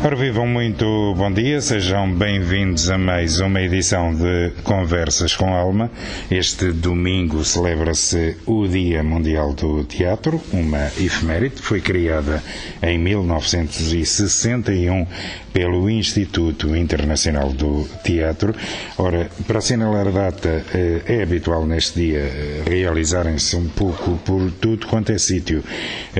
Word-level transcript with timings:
Ora, 0.00 0.14
vivam 0.14 0.46
muito 0.46 1.12
bom 1.16 1.32
dia, 1.32 1.60
sejam 1.60 2.14
bem-vindos 2.14 2.88
a 2.88 2.96
mais 2.96 3.40
uma 3.40 3.60
edição 3.60 4.14
de 4.14 4.52
Conversas 4.62 5.34
com 5.34 5.52
Alma. 5.52 5.90
Este 6.30 6.70
domingo 6.70 7.44
celebra-se 7.44 8.36
o 8.46 8.68
Dia 8.68 9.02
Mundial 9.02 9.52
do 9.54 9.82
Teatro, 9.82 10.40
uma 10.52 10.86
efeméride, 11.00 11.60
foi 11.60 11.80
criada 11.80 12.40
em 12.80 12.96
1961 12.96 15.04
pelo 15.52 15.90
Instituto 15.90 16.76
Internacional 16.76 17.52
do 17.52 17.84
Teatro. 18.04 18.54
Ora, 18.96 19.28
para 19.48 19.58
assinalar 19.58 20.06
a 20.06 20.12
data, 20.12 20.64
eh, 20.72 21.02
é 21.06 21.24
habitual 21.24 21.66
neste 21.66 22.00
dia 22.00 22.20
eh, 22.20 22.62
realizarem-se 22.64 23.56
um 23.56 23.68
pouco 23.68 24.16
por 24.18 24.48
tudo 24.60 24.86
quanto 24.86 25.10
é 25.10 25.18
sítio 25.18 25.64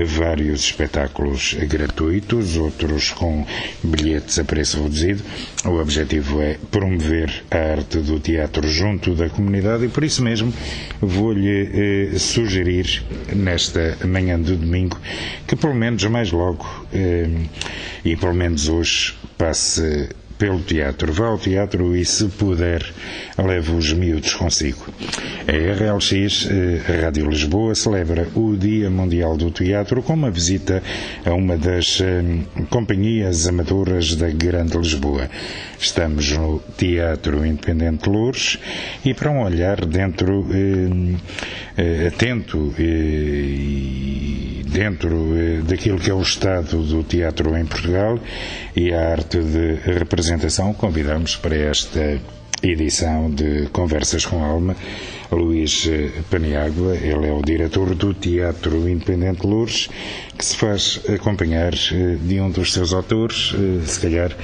vários 0.04 0.62
espetáculos 0.62 1.54
gratuitos, 1.68 2.56
outros 2.56 3.12
com 3.12 3.46
bilhetes 3.82 4.38
a 4.38 4.45
preço 4.45 4.82
reduzido. 4.82 5.22
O 5.65 5.80
objetivo 5.80 6.40
é 6.40 6.59
promover 6.70 7.45
a 7.51 7.56
arte 7.73 7.98
do 7.98 8.18
teatro 8.20 8.66
junto 8.68 9.15
da 9.15 9.29
comunidade 9.29 9.84
e 9.84 9.88
por 9.88 10.04
isso 10.04 10.23
mesmo 10.23 10.52
vou-lhe 11.01 12.10
eh, 12.12 12.18
sugerir 12.18 13.02
nesta 13.34 13.96
manhã 14.06 14.40
de 14.40 14.56
domingo 14.56 14.98
que 15.46 15.56
pelo 15.56 15.74
menos 15.74 16.04
mais 16.04 16.32
logo 16.32 16.66
eh, 16.93 17.28
e 18.04 18.16
pelo 18.16 18.34
menos 18.34 18.68
hoje 18.68 19.15
passe 19.37 20.09
pelo 20.38 20.60
teatro. 20.60 21.12
Vá 21.12 21.26
ao 21.26 21.38
teatro 21.38 21.96
e, 21.96 22.04
se 22.04 22.26
puder, 22.28 22.82
leve 23.36 23.72
os 23.72 23.92
miúdos 23.92 24.34
consigo. 24.34 24.86
A 25.46 25.52
RLX, 25.52 26.48
eh, 26.50 26.80
a 26.88 27.04
Rádio 27.04 27.28
Lisboa, 27.28 27.74
celebra 27.74 28.28
o 28.34 28.56
Dia 28.56 28.88
Mundial 28.88 29.36
do 29.36 29.50
Teatro 29.50 30.02
com 30.02 30.14
uma 30.14 30.30
visita 30.30 30.82
a 31.24 31.34
uma 31.34 31.56
das 31.56 32.00
eh, 32.00 32.22
companhias 32.70 33.46
amadoras 33.46 34.14
da 34.14 34.30
Grande 34.30 34.78
Lisboa. 34.78 35.28
Estamos 35.78 36.32
no 36.32 36.62
Teatro 36.76 37.44
Independente 37.44 38.09
Lourdes 38.09 38.59
e 39.04 39.14
para 39.14 39.30
um 39.30 39.42
olhar 39.42 39.84
dentro 39.84 40.46
eh, 41.76 42.09
atento 42.09 42.74
e 42.78 44.62
dentro 44.66 45.34
daquilo 45.66 45.98
que 45.98 46.10
é 46.10 46.14
o 46.14 46.20
estado 46.20 46.82
do 46.82 47.02
teatro 47.02 47.56
em 47.56 47.64
Portugal 47.64 48.18
e 48.76 48.92
a 48.92 49.10
arte 49.10 49.38
de 49.38 49.74
representação, 49.84 50.27
convidamos 50.76 51.37
para 51.37 51.57
esta 51.57 52.21
edição 52.62 53.30
de 53.30 53.68
Conversas 53.73 54.26
com 54.26 54.45
Alma 54.45 54.76
Luís 55.30 55.88
Paniágua, 56.30 56.96
ele 56.96 57.29
é 57.29 57.32
o 57.32 57.43
diretor 57.43 57.95
do 57.95 58.15
Teatro 58.15 58.88
Independente 58.88 59.46
Lourdes, 59.46 59.88
que 60.37 60.45
se 60.45 60.56
faz 60.56 61.01
acompanhar 61.09 61.73
de 61.73 62.40
um 62.40 62.51
dos 62.51 62.73
seus 62.73 62.93
autores, 62.93 63.54
se 63.84 64.00
calhar, 64.00 64.34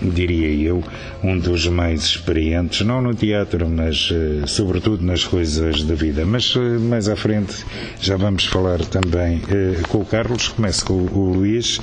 diria 0.00 0.48
eu, 0.68 0.84
um 1.24 1.38
dos 1.38 1.66
mais 1.66 2.02
experientes, 2.02 2.86
não 2.86 3.00
no 3.00 3.14
teatro, 3.14 3.68
mas 3.68 4.10
sobretudo 4.46 5.02
nas 5.04 5.24
coisas 5.24 5.82
da 5.82 5.94
vida. 5.94 6.24
Mas 6.24 6.54
mais 6.54 7.08
à 7.08 7.16
frente 7.16 7.64
já 8.00 8.16
vamos 8.16 8.44
falar 8.44 8.78
também 8.84 9.40
com 9.88 9.98
o 9.98 10.04
Carlos, 10.04 10.48
começo 10.48 10.84
com 10.84 10.94
o 10.94 11.32
Luís. 11.32 11.80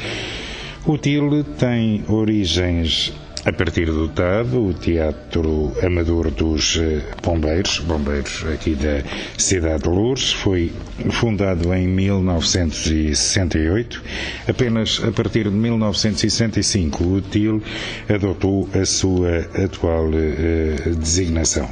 O 0.85 0.97
TIL 0.97 1.43
tem 1.57 2.03
origens 2.07 3.13
a 3.45 3.51
partir 3.51 3.87
do 3.87 4.07
TAB, 4.07 4.55
o 4.55 4.73
Teatro 4.73 5.73
Amador 5.83 6.31
dos 6.31 6.79
Bombeiros, 7.21 7.79
bombeiros 7.79 8.45
aqui 8.53 8.73
da 8.73 9.03
cidade 9.37 9.83
de 9.83 9.89
Lourdes, 9.89 10.31
foi 10.31 10.71
fundado 11.11 11.73
em 11.73 11.85
1968. 11.85 14.01
Apenas 14.47 15.01
a 15.05 15.11
partir 15.11 15.43
de 15.43 15.49
1965 15.49 17.03
o 17.03 17.19
TIL 17.21 17.61
adotou 18.07 18.69
a 18.73 18.85
sua 18.85 19.39
atual 19.61 20.07
uh, 20.07 20.95
designação. 20.95 21.69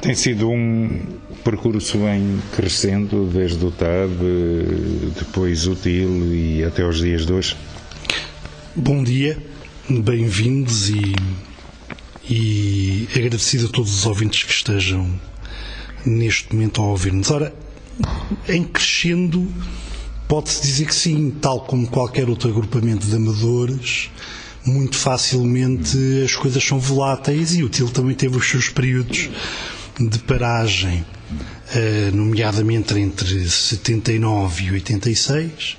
Tem 0.00 0.14
sido 0.14 0.48
um 0.48 0.98
percurso 1.44 1.98
em 2.08 2.40
crescendo 2.56 3.26
desde 3.26 3.62
o 3.66 3.70
TAB, 3.70 4.18
depois 5.18 5.66
o 5.66 5.74
TIL 5.74 6.34
e 6.34 6.64
até 6.64 6.82
os 6.86 7.00
dias 7.00 7.26
de 7.26 7.34
hoje. 7.34 7.54
Bom 8.74 9.04
dia 9.04 9.49
bem-vindos 9.98 10.88
e, 10.88 11.14
e 12.28 13.08
agradecido 13.16 13.66
a 13.66 13.68
todos 13.70 13.92
os 13.92 14.06
ouvintes 14.06 14.44
que 14.44 14.52
estejam 14.52 15.10
neste 16.06 16.54
momento 16.54 16.80
a 16.80 16.84
ouvir-nos. 16.84 17.28
Ora, 17.30 17.52
em 18.48 18.62
crescendo, 18.62 19.52
pode-se 20.28 20.62
dizer 20.62 20.86
que 20.86 20.94
sim, 20.94 21.34
tal 21.40 21.62
como 21.62 21.88
qualquer 21.88 22.28
outro 22.28 22.48
agrupamento 22.48 23.04
de 23.04 23.16
amadores, 23.16 24.10
muito 24.64 24.96
facilmente 24.96 25.96
as 26.24 26.36
coisas 26.36 26.62
são 26.62 26.78
voláteis 26.78 27.54
e 27.56 27.64
o 27.64 27.68
TIL 27.68 27.88
também 27.88 28.14
teve 28.14 28.36
os 28.36 28.48
seus 28.48 28.68
períodos 28.68 29.28
de 29.98 30.18
paragem, 30.20 31.04
nomeadamente 32.12 32.94
entre 32.96 33.48
79 33.48 34.64
e 34.66 34.70
86 34.72 35.76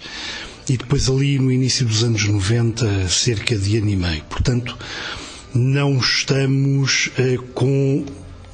e 0.72 0.78
depois 0.78 1.10
ali 1.10 1.38
no 1.38 1.52
início 1.52 1.86
dos 1.86 2.02
anos 2.02 2.26
90 2.26 3.10
cerca 3.10 3.58
de 3.58 3.76
ano 3.76 3.90
e 3.90 3.96
meio. 3.98 4.24
Portanto, 4.30 4.78
não 5.54 5.98
estamos 5.98 7.08
uh, 7.08 7.44
com 7.54 8.06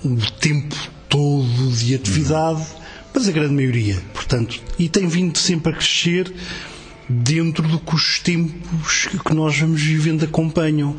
o 0.03 0.31
tempo 0.39 0.75
todo 1.07 1.71
de 1.73 1.93
atividade, 1.93 2.65
mas 3.13 3.29
a 3.29 3.31
grande 3.31 3.53
maioria. 3.53 4.01
Portanto, 4.15 4.59
e 4.79 4.89
tem 4.89 5.07
vindo 5.07 5.37
sempre 5.37 5.71
a 5.71 5.75
crescer 5.75 6.33
dentro 7.07 7.67
do 7.67 7.77
que 7.77 7.93
os 7.93 8.17
tempos 8.17 9.09
que 9.23 9.35
nós 9.35 9.55
vamos 9.59 9.83
vivendo 9.83 10.25
acompanham. 10.25 10.97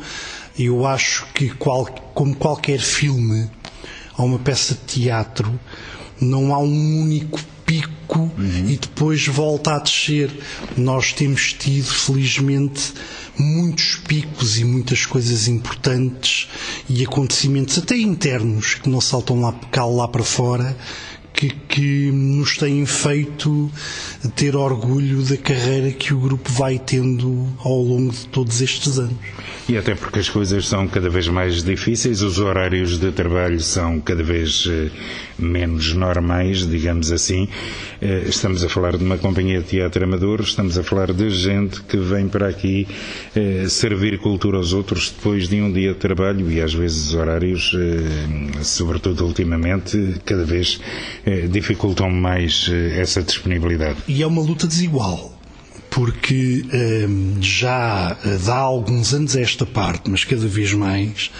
Eu 0.57 0.85
acho 0.85 1.27
que, 1.33 1.49
qual, 1.49 1.85
como 2.13 2.33
qualquer 2.33 2.79
filme 2.79 3.49
ou 4.17 4.25
uma 4.25 4.39
peça 4.39 4.73
de 4.73 5.01
teatro, 5.01 5.59
não 6.21 6.53
há 6.53 6.59
um 6.59 7.01
único 7.01 7.41
pico 7.69 8.31
uhum. 8.35 8.67
e 8.67 8.77
depois 8.77 9.27
volta 9.27 9.75
a 9.75 9.79
descer. 9.79 10.31
Nós 10.75 11.13
temos 11.13 11.53
tido, 11.53 11.85
felizmente, 11.85 12.93
muitos 13.37 13.95
picos 14.07 14.57
e 14.57 14.65
muitas 14.65 15.05
coisas 15.05 15.47
importantes 15.47 16.49
e 16.89 17.03
acontecimentos, 17.05 17.77
até 17.77 17.95
internos, 17.95 18.73
que 18.73 18.89
não 18.89 18.99
saltam 18.99 19.39
lá, 19.39 19.53
cá, 19.71 19.85
lá 19.85 20.07
para 20.07 20.23
fora, 20.23 20.75
que, 21.39 21.49
que, 21.69 22.11
nos 22.11 22.57
têm 22.57 22.85
feito 22.85 23.71
ter 24.35 24.57
orgulho 24.57 25.23
da 25.23 25.37
carreira 25.37 25.89
que 25.89 26.13
o 26.13 26.19
grupo 26.19 26.51
vai 26.51 26.77
tendo 26.77 27.47
ao 27.59 27.81
longo 27.81 28.11
de 28.11 28.27
todos 28.27 28.59
estes 28.59 28.99
anos. 28.99 29.15
E 29.69 29.77
até 29.77 29.95
porque 29.95 30.19
as 30.19 30.27
coisas 30.27 30.67
são 30.67 30.85
cada 30.87 31.09
vez 31.09 31.29
mais 31.29 31.63
difíceis, 31.63 32.21
os 32.21 32.39
horários 32.39 32.99
de 32.99 33.11
trabalho 33.13 33.61
são 33.61 34.01
cada 34.01 34.21
vez 34.21 34.67
menos 35.37 35.93
normais, 35.93 36.67
digamos 36.67 37.11
assim. 37.11 37.47
Estamos 38.27 38.63
a 38.63 38.67
falar 38.67 38.97
de 38.97 39.03
uma 39.03 39.17
companhia 39.17 39.59
de 39.59 39.67
teatro 39.67 40.03
amador, 40.03 40.41
estamos 40.41 40.77
a 40.77 40.83
falar 40.83 41.13
de 41.13 41.29
gente 41.29 41.81
que 41.83 41.97
vem 41.97 42.27
para 42.27 42.49
aqui 42.49 42.87
servir 43.69 44.17
cultura 44.17 44.57
aos 44.57 44.73
outros 44.73 45.13
depois 45.15 45.47
de 45.47 45.61
um 45.61 45.71
dia 45.71 45.93
de 45.93 45.99
trabalho 45.99 46.49
e 46.51 46.59
às 46.61 46.73
vezes 46.73 47.09
os 47.09 47.13
horários, 47.13 47.71
sobretudo 48.61 49.23
ultimamente, 49.25 50.15
cada 50.25 50.43
vez 50.43 50.81
dificultam 51.49 52.09
mais 52.09 52.69
essa 52.95 53.21
disponibilidade. 53.21 53.97
E 54.07 54.21
é 54.21 54.27
uma 54.27 54.41
luta 54.41 54.67
desigual 54.67 55.39
porque 55.89 56.63
um, 57.07 57.41
já 57.41 58.15
dá 58.45 58.57
alguns 58.57 59.13
anos 59.13 59.35
esta 59.35 59.65
parte, 59.65 60.09
mas 60.09 60.23
cada 60.23 60.47
vez 60.47 60.71
mais, 60.73 61.31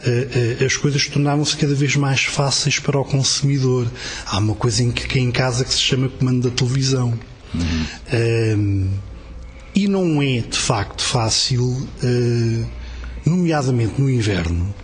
uh, 0.00 0.64
as 0.64 0.76
coisas 0.76 1.06
tornavam-se 1.06 1.56
cada 1.56 1.74
vez 1.74 1.96
mais 1.96 2.22
fáceis 2.22 2.78
para 2.78 3.00
o 3.00 3.04
consumidor. 3.04 3.90
Há 4.26 4.38
uma 4.38 4.54
coisa 4.54 4.82
em, 4.82 4.90
que, 4.90 5.18
é 5.18 5.22
em 5.22 5.30
casa 5.30 5.64
que 5.64 5.72
se 5.72 5.80
chama 5.80 6.08
comando 6.08 6.48
da 6.48 6.54
televisão. 6.54 7.18
Uhum. 7.54 7.86
Um, 8.12 8.90
e 9.74 9.88
não 9.88 10.22
é, 10.22 10.40
de 10.40 10.58
facto, 10.58 11.02
fácil, 11.02 11.88
nomeadamente 13.24 14.00
no 14.00 14.10
inverno, 14.10 14.74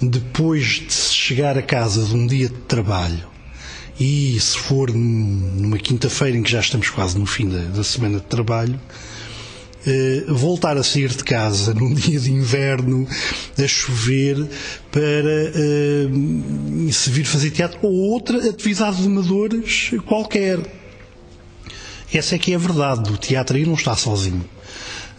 depois 0.00 0.64
de 0.86 0.92
se 0.92 1.12
chegar 1.12 1.58
a 1.58 1.62
casa 1.62 2.04
de 2.04 2.14
um 2.14 2.26
dia 2.26 2.48
de 2.48 2.54
trabalho, 2.54 3.29
e 4.00 4.40
se 4.40 4.56
for 4.56 4.90
numa 4.94 5.76
quinta-feira 5.76 6.34
em 6.34 6.42
que 6.42 6.50
já 6.50 6.60
estamos 6.60 6.88
quase 6.88 7.18
no 7.18 7.26
fim 7.26 7.46
da, 7.50 7.58
da 7.58 7.84
semana 7.84 8.18
de 8.18 8.24
trabalho, 8.24 8.80
uh, 9.86 10.34
voltar 10.34 10.78
a 10.78 10.82
sair 10.82 11.10
de 11.10 11.22
casa 11.22 11.74
num 11.74 11.92
dia 11.94 12.18
de 12.18 12.32
inverno, 12.32 13.06
a 13.62 13.68
chover, 13.68 14.48
para 14.90 15.52
uh, 15.54 16.92
se 16.92 17.10
vir 17.10 17.26
fazer 17.26 17.50
teatro 17.50 17.78
ou 17.82 17.92
outra 17.92 18.48
atividade 18.48 19.02
de 19.02 19.06
amadores 19.06 19.90
qualquer. 20.06 20.58
Essa 22.12 22.36
é 22.36 22.38
que 22.38 22.52
é 22.52 22.56
a 22.56 22.58
verdade. 22.58 23.12
O 23.12 23.18
teatro 23.18 23.58
aí 23.58 23.66
não 23.66 23.74
está 23.74 23.94
sozinho. 23.94 24.44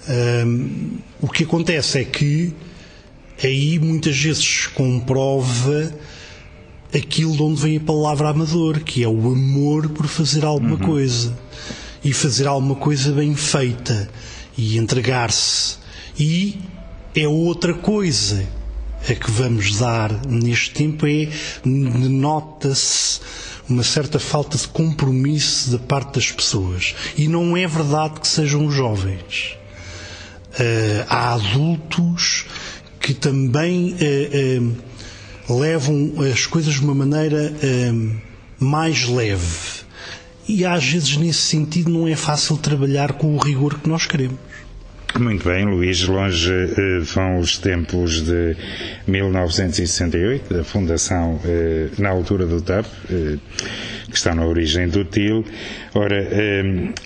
Um, 0.09 0.97
o 1.21 1.27
que 1.27 1.43
acontece 1.43 1.99
é 1.99 2.03
que 2.03 2.51
aí 3.43 3.77
muitas 3.77 4.17
vezes 4.17 4.65
comprova 4.67 5.93
aquilo 6.93 7.35
de 7.35 7.43
onde 7.43 7.61
vem 7.61 7.77
a 7.77 7.79
palavra 7.79 8.29
amador, 8.29 8.81
que 8.81 9.03
é 9.03 9.07
o 9.07 9.31
amor 9.31 9.89
por 9.89 10.07
fazer 10.07 10.45
alguma 10.45 10.73
uhum. 10.73 10.79
coisa 10.79 11.37
e 12.03 12.13
fazer 12.13 12.47
alguma 12.47 12.75
coisa 12.75 13.11
bem 13.11 13.35
feita 13.35 14.09
e 14.57 14.77
entregar-se. 14.77 15.77
E 16.19 16.59
é 17.15 17.27
outra 17.27 17.73
coisa 17.73 18.45
a 19.09 19.15
que 19.15 19.31
vamos 19.31 19.77
dar 19.77 20.11
neste 20.27 20.71
tempo 20.71 21.07
é 21.07 21.27
nota-se 21.65 23.19
uma 23.67 23.83
certa 23.83 24.19
falta 24.19 24.57
de 24.57 24.67
compromisso 24.67 25.71
da 25.71 25.79
parte 25.79 26.15
das 26.15 26.31
pessoas. 26.31 26.95
E 27.17 27.27
não 27.27 27.55
é 27.55 27.65
verdade 27.65 28.19
que 28.19 28.27
sejam 28.27 28.69
jovens. 28.69 29.57
Uh, 30.53 31.05
há 31.07 31.33
adultos 31.33 32.45
que 32.99 33.13
também 33.13 33.93
uh, 33.93 34.61
uh, 34.61 34.77
levam 35.59 36.13
as 36.31 36.45
coisas 36.45 36.73
de 36.75 36.81
uma 36.81 36.95
maneira 36.95 37.53
mais 38.59 39.07
leve. 39.07 39.81
E 40.47 40.65
às 40.65 40.85
vezes, 40.85 41.17
nesse 41.17 41.39
sentido, 41.39 41.89
não 41.89 42.07
é 42.07 42.15
fácil 42.15 42.57
trabalhar 42.57 43.13
com 43.13 43.35
o 43.35 43.37
rigor 43.37 43.79
que 43.79 43.87
nós 43.87 44.05
queremos. 44.05 44.37
Muito 45.19 45.47
bem, 45.47 45.65
Luís. 45.65 46.03
Longe 46.07 46.51
vão 47.03 47.39
os 47.39 47.57
tempos 47.57 48.21
de 48.21 48.55
1968, 49.07 50.53
da 50.53 50.63
fundação 50.63 51.39
na 51.97 52.09
altura 52.09 52.45
do 52.45 52.61
TAP, 52.61 52.85
que 54.09 54.15
está 54.15 54.33
na 54.33 54.45
origem 54.45 54.87
do 54.87 55.03
TIL. 55.03 55.45
Ora, 55.93 56.27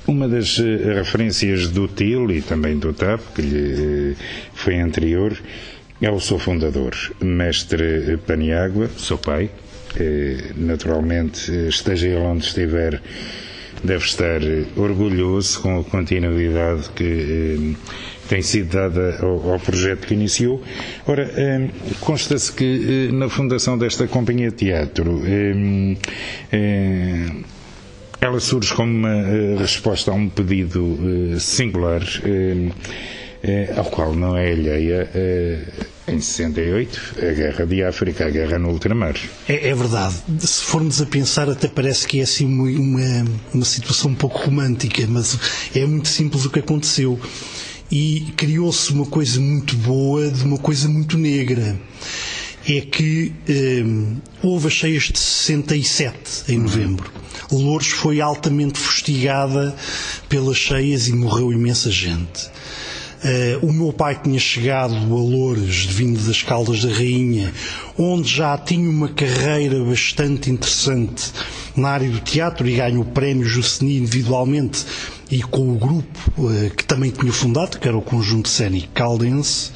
uma 0.08 0.28
das 0.28 0.58
referências 0.58 1.68
do 1.68 1.88
TIL 1.88 2.32
e 2.32 2.42
também 2.42 2.78
do 2.78 2.94
TAP, 2.94 3.22
que 3.34 3.42
lhe 3.42 4.16
foi 4.54 4.80
anterior, 4.80 5.36
é 6.02 6.10
o 6.10 6.20
seu 6.20 6.38
fundador, 6.38 6.94
mestre 7.22 8.18
Paniágua, 8.26 8.90
seu 8.98 9.18
pai. 9.18 9.50
Eh, 9.98 10.52
naturalmente, 10.58 11.50
esteja 11.70 12.08
ele 12.08 12.18
onde 12.18 12.46
estiver, 12.46 13.02
deve 13.82 14.04
estar 14.04 14.42
orgulhoso 14.76 15.62
com 15.62 15.80
a 15.80 15.84
continuidade 15.86 16.90
que 16.94 17.04
eh, 17.04 17.76
tem 18.28 18.42
sido 18.42 18.74
dada 18.74 19.18
ao, 19.22 19.54
ao, 19.54 19.60
projeto 19.60 20.06
que 20.08 20.14
iniciou. 20.14 20.62
Ora, 21.08 21.32
eh, 21.38 21.70
consta-se 22.02 22.52
que 22.52 23.10
na 23.14 23.30
fundação 23.30 23.78
desta 23.78 24.06
companhia 24.08 24.50
de 24.50 24.58
teatro 24.58 25.22
ela 28.20 28.40
surge 28.40 28.74
como 28.74 28.92
uma 28.92 29.58
resposta 29.58 30.12
a 30.12 30.14
um 30.14 30.28
pedido 30.28 31.40
singular 31.40 32.02
eh, 33.48 33.72
ao 33.78 33.86
qual 33.86 34.16
não 34.16 34.36
é 34.36 34.52
alheia 34.52 35.08
eh, 35.14 35.60
em 36.08 36.20
68 36.20 37.16
a 37.20 37.32
guerra 37.32 37.66
de 37.68 37.84
África, 37.84 38.26
a 38.26 38.30
guerra 38.32 38.58
no 38.58 38.70
ultramar. 38.70 39.16
É, 39.48 39.70
é, 39.70 39.76
verdade. 39.76 40.16
Se 40.40 40.64
formos 40.64 41.00
a 41.00 41.06
pensar, 41.06 41.48
até 41.48 41.68
parece 41.68 42.08
que 42.08 42.20
é 42.20 42.24
assim 42.24 42.46
uma, 42.46 43.26
uma 43.54 43.66
situação 43.66 44.10
um 44.12 44.16
pouco 44.16 44.40
romântica, 44.40 45.06
mas 45.08 45.38
é 45.76 45.86
muito 45.86 46.08
simples 46.08 46.46
o 46.46 46.50
que 46.50 46.60
aconteceu. 46.60 47.20
E 47.92 48.34
criou-se 48.36 48.92
uma 48.92 49.06
coisa 49.06 49.40
muito 49.40 49.76
boa 49.76 50.28
de 50.30 50.44
uma 50.44 50.58
coisa 50.58 50.90
muito 50.90 51.16
negra. 51.16 51.80
É 52.68 52.82
que 52.82 53.32
eh, 53.48 53.84
houve 54.42 54.68
as 54.68 54.74
cheias 54.74 55.04
de 55.04 55.20
67 55.20 56.52
em 56.52 56.58
novembro. 56.58 57.12
Louros 57.52 57.90
foi 57.90 58.20
altamente 58.22 58.80
fustigada 58.80 59.76
pelas 60.28 60.58
cheias 60.58 61.08
e 61.08 61.14
morreu 61.14 61.54
imensa 61.54 61.92
gente. 61.92 62.55
Uh, 63.26 63.66
o 63.66 63.74
meu 63.74 63.92
pai 63.92 64.20
tinha 64.22 64.38
chegado 64.38 64.94
a 64.94 64.98
Loures, 65.00 65.86
vindo 65.86 66.20
das 66.28 66.44
Caldas 66.44 66.84
da 66.84 66.94
Rainha, 66.94 67.52
onde 67.98 68.30
já 68.30 68.56
tinha 68.56 68.88
uma 68.88 69.10
carreira 69.10 69.84
bastante 69.84 70.52
interessante 70.52 71.34
na 71.76 71.90
área 71.90 72.08
do 72.08 72.20
teatro 72.20 72.68
e 72.68 72.76
ganhou 72.76 73.02
o 73.02 73.06
prémio 73.06 73.48
Jusseni 73.48 73.98
individualmente 73.98 74.86
e 75.32 75.42
com 75.42 75.74
o 75.74 75.76
grupo 75.76 76.20
uh, 76.38 76.70
que 76.70 76.86
também 76.86 77.10
tinha 77.10 77.34
fundado, 77.34 77.80
que 77.80 77.88
era 77.88 77.98
o 77.98 78.02
Conjunto 78.02 78.48
Cénico 78.48 78.90
Caldense. 78.94 79.72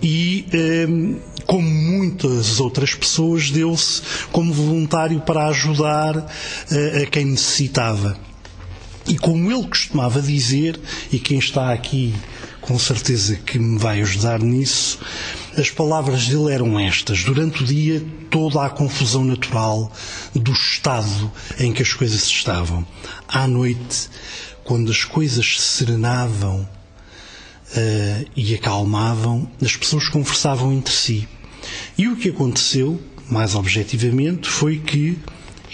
E, 0.00 0.46
um, 0.88 1.16
eh, 1.16 1.42
como 1.46 1.68
muitas 1.68 2.60
outras 2.60 2.94
pessoas, 2.94 3.50
deu-se 3.50 4.00
como 4.30 4.52
voluntário 4.52 5.18
para 5.18 5.48
ajudar 5.48 6.16
uh, 6.16 7.02
a 7.02 7.06
quem 7.06 7.24
necessitava. 7.24 8.16
E 9.08 9.18
como 9.18 9.50
ele 9.50 9.66
costumava 9.66 10.22
dizer, 10.22 10.78
e 11.10 11.18
quem 11.18 11.40
está 11.40 11.72
aqui 11.72 12.14
com 12.68 12.78
certeza 12.78 13.34
que 13.34 13.58
me 13.58 13.78
vai 13.78 14.02
ajudar 14.02 14.40
nisso. 14.40 14.98
As 15.56 15.70
palavras 15.70 16.28
dele 16.28 16.52
eram 16.52 16.78
estas: 16.78 17.24
durante 17.24 17.62
o 17.62 17.66
dia, 17.66 18.04
toda 18.30 18.62
a 18.62 18.68
confusão 18.68 19.24
natural 19.24 19.90
do 20.34 20.52
estado 20.52 21.32
em 21.58 21.72
que 21.72 21.80
as 21.80 21.94
coisas 21.94 22.22
estavam. 22.24 22.86
À 23.26 23.48
noite, 23.48 24.10
quando 24.64 24.90
as 24.90 25.02
coisas 25.02 25.58
se 25.58 25.78
serenavam 25.78 26.60
uh, 26.60 28.30
e 28.36 28.54
acalmavam, 28.54 29.50
as 29.64 29.74
pessoas 29.74 30.06
conversavam 30.10 30.70
entre 30.70 30.92
si. 30.92 31.26
E 31.96 32.06
o 32.06 32.16
que 32.16 32.28
aconteceu, 32.28 33.00
mais 33.30 33.54
objetivamente, 33.54 34.46
foi 34.46 34.78
que, 34.78 35.18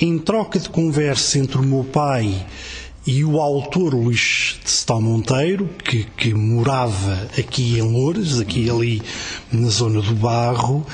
em 0.01 0.17
troca 0.17 0.61
de 0.61 0.69
conversa 0.69 1.41
entre 1.41 1.59
o 1.59 1.63
meu 1.63 1.83
pai 1.83 2.47
e 3.07 3.25
o 3.25 3.39
autor 3.39 3.95
Luís 3.95 4.59
de 4.65 4.71
Setão 4.71 5.01
Monteiro, 5.01 5.69
que, 5.85 6.05
que 6.17 6.33
morava 6.33 7.29
aqui 7.39 7.79
em 7.79 7.83
Loures, 7.83 8.41
aqui 8.41 8.71
ali 8.71 9.03
na 9.53 9.69
zona 9.69 10.01
do 10.01 10.15
Barro, 10.15 10.87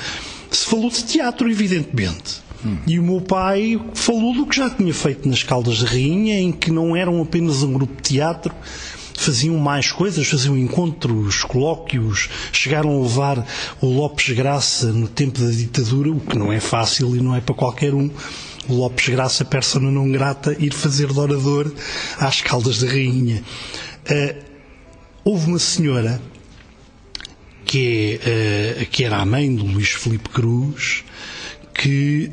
se 0.49 0.65
falou 0.65 0.89
de 0.89 1.03
teatro, 1.03 1.49
evidentemente. 1.49 2.41
Hum. 2.65 2.77
E 2.85 2.99
o 2.99 3.03
meu 3.03 3.21
pai 3.21 3.79
falou 3.93 4.33
do 4.33 4.45
que 4.45 4.57
já 4.57 4.69
tinha 4.69 4.93
feito 4.93 5.27
nas 5.27 5.41
Caldas 5.41 5.77
de 5.77 5.85
Rainha, 5.85 6.39
em 6.39 6.51
que 6.51 6.69
não 6.69 6.95
eram 6.95 7.21
apenas 7.21 7.63
um 7.63 7.73
grupo 7.73 7.95
de 7.95 8.09
teatro, 8.09 8.53
faziam 9.13 9.55
mais 9.57 9.91
coisas, 9.91 10.27
faziam 10.27 10.57
encontros, 10.57 11.43
colóquios, 11.43 12.29
chegaram 12.51 12.97
a 12.97 13.01
levar 13.01 13.47
o 13.79 13.87
Lopes 13.87 14.35
Graça 14.35 14.91
no 14.91 15.07
tempo 15.07 15.39
da 15.39 15.49
ditadura, 15.49 16.11
o 16.11 16.19
que 16.19 16.37
não 16.37 16.51
é 16.51 16.59
fácil 16.59 17.15
e 17.15 17.21
não 17.21 17.35
é 17.35 17.39
para 17.39 17.55
qualquer 17.55 17.93
um 17.93 18.09
Lopes 18.69 19.09
Graça, 19.09 19.43
persona 19.43 19.89
não 19.89 20.11
grata, 20.11 20.55
ir 20.59 20.73
fazer 20.73 21.07
de 21.07 21.19
orador 21.19 21.71
às 22.17 22.41
Caldas 22.41 22.79
da 22.79 22.87
Rainha. 22.87 23.43
Uh, 24.09 24.43
houve 25.23 25.47
uma 25.47 25.59
senhora 25.59 26.21
que, 27.65 28.19
é, 28.23 28.81
uh, 28.81 28.85
que 28.87 29.03
era 29.03 29.17
a 29.17 29.25
mãe 29.25 29.53
do 29.53 29.65
Luís 29.65 29.89
Felipe 29.89 30.29
Cruz 30.29 31.03
que 31.73 32.31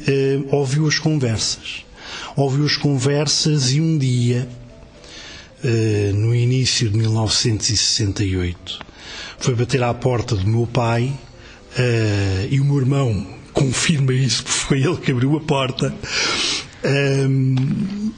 uh, 0.50 0.56
ouviu 0.56 0.86
as 0.86 0.98
conversas. 0.98 1.84
Ouviu 2.36 2.66
as 2.66 2.76
conversas 2.76 3.72
e 3.72 3.80
um 3.80 3.98
dia, 3.98 4.48
no 6.14 6.32
início 6.32 6.88
de 6.88 6.96
1968, 6.96 8.78
foi 9.38 9.56
bater 9.56 9.82
à 9.82 9.92
porta 9.92 10.36
do 10.36 10.46
meu 10.46 10.64
pai 10.64 11.12
e 12.48 12.60
o 12.60 12.64
meu 12.64 12.78
irmão 12.78 13.37
confirma 13.52 14.12
isso, 14.12 14.44
porque 14.44 14.58
foi 14.60 14.82
ele 14.82 14.96
que 14.96 15.10
abriu 15.12 15.36
a 15.36 15.40
porta, 15.40 15.94
um, 16.84 18.12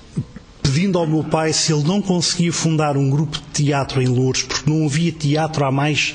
pedindo 0.62 0.98
ao 0.98 1.06
meu 1.06 1.24
pai 1.24 1.52
se 1.52 1.72
ele 1.72 1.84
não 1.84 2.00
conseguia 2.00 2.52
fundar 2.52 2.96
um 2.96 3.10
grupo 3.10 3.38
de 3.38 3.64
teatro 3.64 4.00
em 4.00 4.06
Lourdes, 4.06 4.42
porque 4.44 4.70
não 4.70 4.86
havia 4.86 5.12
teatro 5.12 5.64
há 5.64 5.72
mais 5.72 6.14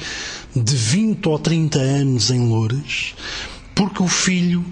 de 0.55 0.75
20 0.75 1.27
ou 1.27 1.37
30 1.39 1.79
anos 1.79 2.31
em 2.31 2.47
Lourdes, 2.47 3.15
porque 3.73 4.01
o 4.01 4.07
filho 4.07 4.63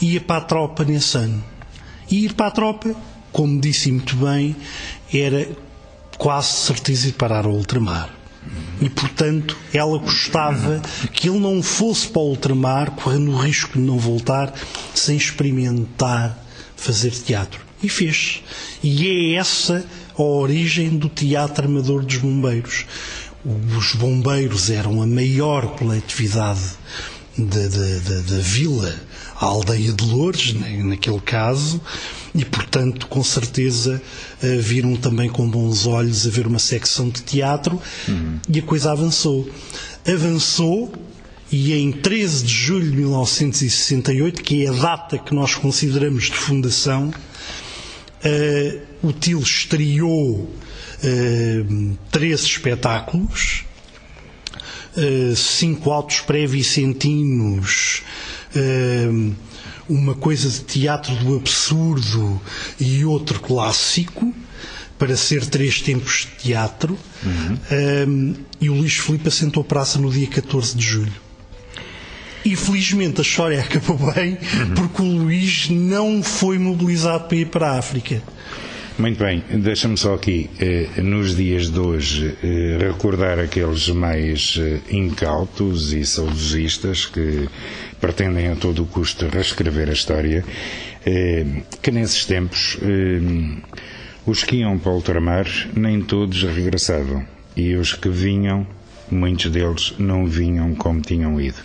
ia 0.00 0.20
para 0.20 0.38
a 0.38 0.44
tropa 0.44 0.84
nesse 0.84 1.18
ano. 1.18 1.44
E 2.10 2.24
ir 2.24 2.32
para 2.32 2.46
a 2.46 2.50
tropa, 2.50 2.94
como 3.30 3.60
disse 3.60 3.92
muito 3.92 4.16
bem, 4.16 4.56
era 5.12 5.46
quase 6.16 6.48
certeza 6.48 7.08
de 7.08 7.12
parar 7.12 7.44
ao 7.44 7.52
ultramar. 7.52 8.17
E, 8.80 8.88
portanto, 8.88 9.56
ela 9.72 9.98
gostava 9.98 10.80
que 11.12 11.28
ele 11.28 11.38
não 11.38 11.62
fosse 11.62 12.08
para 12.08 12.22
o 12.22 12.30
ultramar, 12.30 12.92
correndo 12.92 13.32
o 13.32 13.36
risco 13.36 13.78
de 13.78 13.84
não 13.84 13.98
voltar 13.98 14.52
sem 14.94 15.16
experimentar 15.16 16.44
fazer 16.76 17.10
teatro. 17.10 17.60
E 17.82 17.88
fez. 17.88 18.42
E 18.82 19.06
é 19.06 19.38
essa 19.38 19.84
a 20.16 20.22
origem 20.22 20.96
do 20.96 21.08
Teatro 21.08 21.66
Amador 21.66 22.04
dos 22.04 22.16
Bombeiros. 22.18 22.86
Os 23.44 23.94
bombeiros 23.94 24.68
eram 24.68 25.00
a 25.00 25.06
maior 25.06 25.76
coletividade 25.76 26.60
da, 27.36 28.38
vila, 28.40 28.94
a 29.40 29.44
aldeia 29.44 29.92
de 29.92 30.04
Lourdes, 30.04 30.54
naquele 30.54 31.20
caso, 31.20 31.80
e, 32.38 32.44
portanto, 32.44 33.08
com 33.08 33.22
certeza 33.24 34.00
uh, 34.40 34.60
viram 34.60 34.94
também 34.94 35.28
com 35.28 35.50
bons 35.50 35.86
olhos 35.86 36.24
a 36.24 36.30
ver 36.30 36.46
uma 36.46 36.60
secção 36.60 37.08
de 37.08 37.20
teatro 37.22 37.82
uhum. 38.06 38.38
e 38.48 38.60
a 38.60 38.62
coisa 38.62 38.92
avançou. 38.92 39.50
Avançou 40.06 40.92
e 41.50 41.72
em 41.74 41.90
13 41.90 42.44
de 42.44 42.52
julho 42.52 42.90
de 42.90 42.96
1968, 42.98 44.42
que 44.42 44.64
é 44.64 44.68
a 44.68 44.72
data 44.72 45.18
que 45.18 45.34
nós 45.34 45.56
consideramos 45.56 46.26
de 46.26 46.36
fundação, 46.36 47.08
uh, 47.10 48.80
o 49.02 49.12
TIL 49.12 49.40
estreou 49.40 50.42
uh, 50.42 51.98
13 52.12 52.44
espetáculos, 52.44 53.64
uh, 54.96 55.34
cinco 55.34 55.90
autos 55.90 56.20
pré-vicentinos, 56.20 58.02
uh, 58.54 59.34
uma 59.88 60.14
coisa 60.14 60.48
de 60.48 60.60
teatro 60.60 61.14
do 61.16 61.36
absurdo 61.36 62.40
e 62.78 63.04
outro 63.04 63.40
clássico, 63.40 64.34
para 64.98 65.16
ser 65.16 65.46
três 65.46 65.80
tempos 65.80 66.26
de 66.26 66.42
teatro, 66.42 66.98
uhum. 67.22 68.34
e 68.60 68.68
o 68.68 68.74
Luís 68.74 68.94
Filipe 68.94 69.28
assentou 69.28 69.62
praça 69.62 69.98
no 69.98 70.10
dia 70.10 70.26
14 70.26 70.76
de 70.76 70.84
julho. 70.84 71.28
E 72.44 72.56
felizmente 72.56 73.20
a 73.20 73.22
história 73.22 73.60
acabou 73.62 74.12
bem, 74.12 74.32
uhum. 74.32 74.74
porque 74.74 75.02
o 75.02 75.04
Luís 75.04 75.68
não 75.70 76.22
foi 76.22 76.58
mobilizado 76.58 77.28
para 77.28 77.36
ir 77.36 77.46
para 77.46 77.72
a 77.72 77.78
África. 77.78 78.22
Muito 78.98 79.22
bem, 79.22 79.44
deixa-me 79.48 79.96
só 79.96 80.14
aqui, 80.16 80.50
eh, 80.58 81.00
nos 81.00 81.36
dias 81.36 81.70
de 81.70 81.78
hoje, 81.78 82.36
eh, 82.42 82.78
recordar 82.80 83.38
aqueles 83.38 83.88
mais 83.90 84.58
eh, 84.60 84.80
incautos 84.90 85.92
e 85.92 86.04
saudosistas 86.04 87.06
que 87.06 87.48
pretendem 88.00 88.48
a 88.48 88.56
todo 88.56 88.84
custo 88.86 89.28
reescrever 89.28 89.88
a 89.88 89.92
história, 89.92 90.44
que 91.80 91.90
nesses 91.92 92.24
tempos 92.24 92.76
os 94.26 94.42
que 94.44 94.56
iam 94.56 94.78
para 94.78 94.92
o 94.92 94.96
ultramar 94.96 95.46
nem 95.74 96.02
todos 96.02 96.42
regressavam. 96.42 97.24
E 97.56 97.74
os 97.76 97.94
que 97.94 98.08
vinham 98.08 98.66
muitos 99.10 99.50
deles 99.50 99.94
não 99.98 100.26
vinham 100.26 100.74
como 100.74 101.00
tinham 101.00 101.40
ido. 101.40 101.56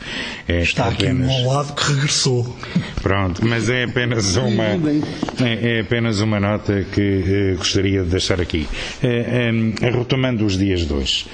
É 0.48 0.62
Está 0.62 0.88
apenas... 0.88 1.30
aqui 1.30 1.42
um 1.42 1.50
ao 1.50 1.56
lado 1.56 1.74
que 1.74 1.94
regressou. 1.94 2.58
Pronto, 3.02 3.46
mas 3.46 3.70
é 3.70 3.84
apenas 3.84 4.36
uma, 4.36 4.64
é, 4.64 5.78
é 5.78 5.80
apenas 5.82 6.20
uma 6.20 6.40
nota 6.40 6.86
que 6.92 7.02
eh, 7.02 7.56
gostaria 7.58 8.04
de 8.04 8.10
deixar 8.10 8.40
aqui. 8.42 8.68
Eh, 9.02 9.52
eh, 9.82 9.90
retomando 9.90 10.46
os 10.46 10.58
dias 10.58 10.88
de 10.88 10.94
hoje, 10.94 11.26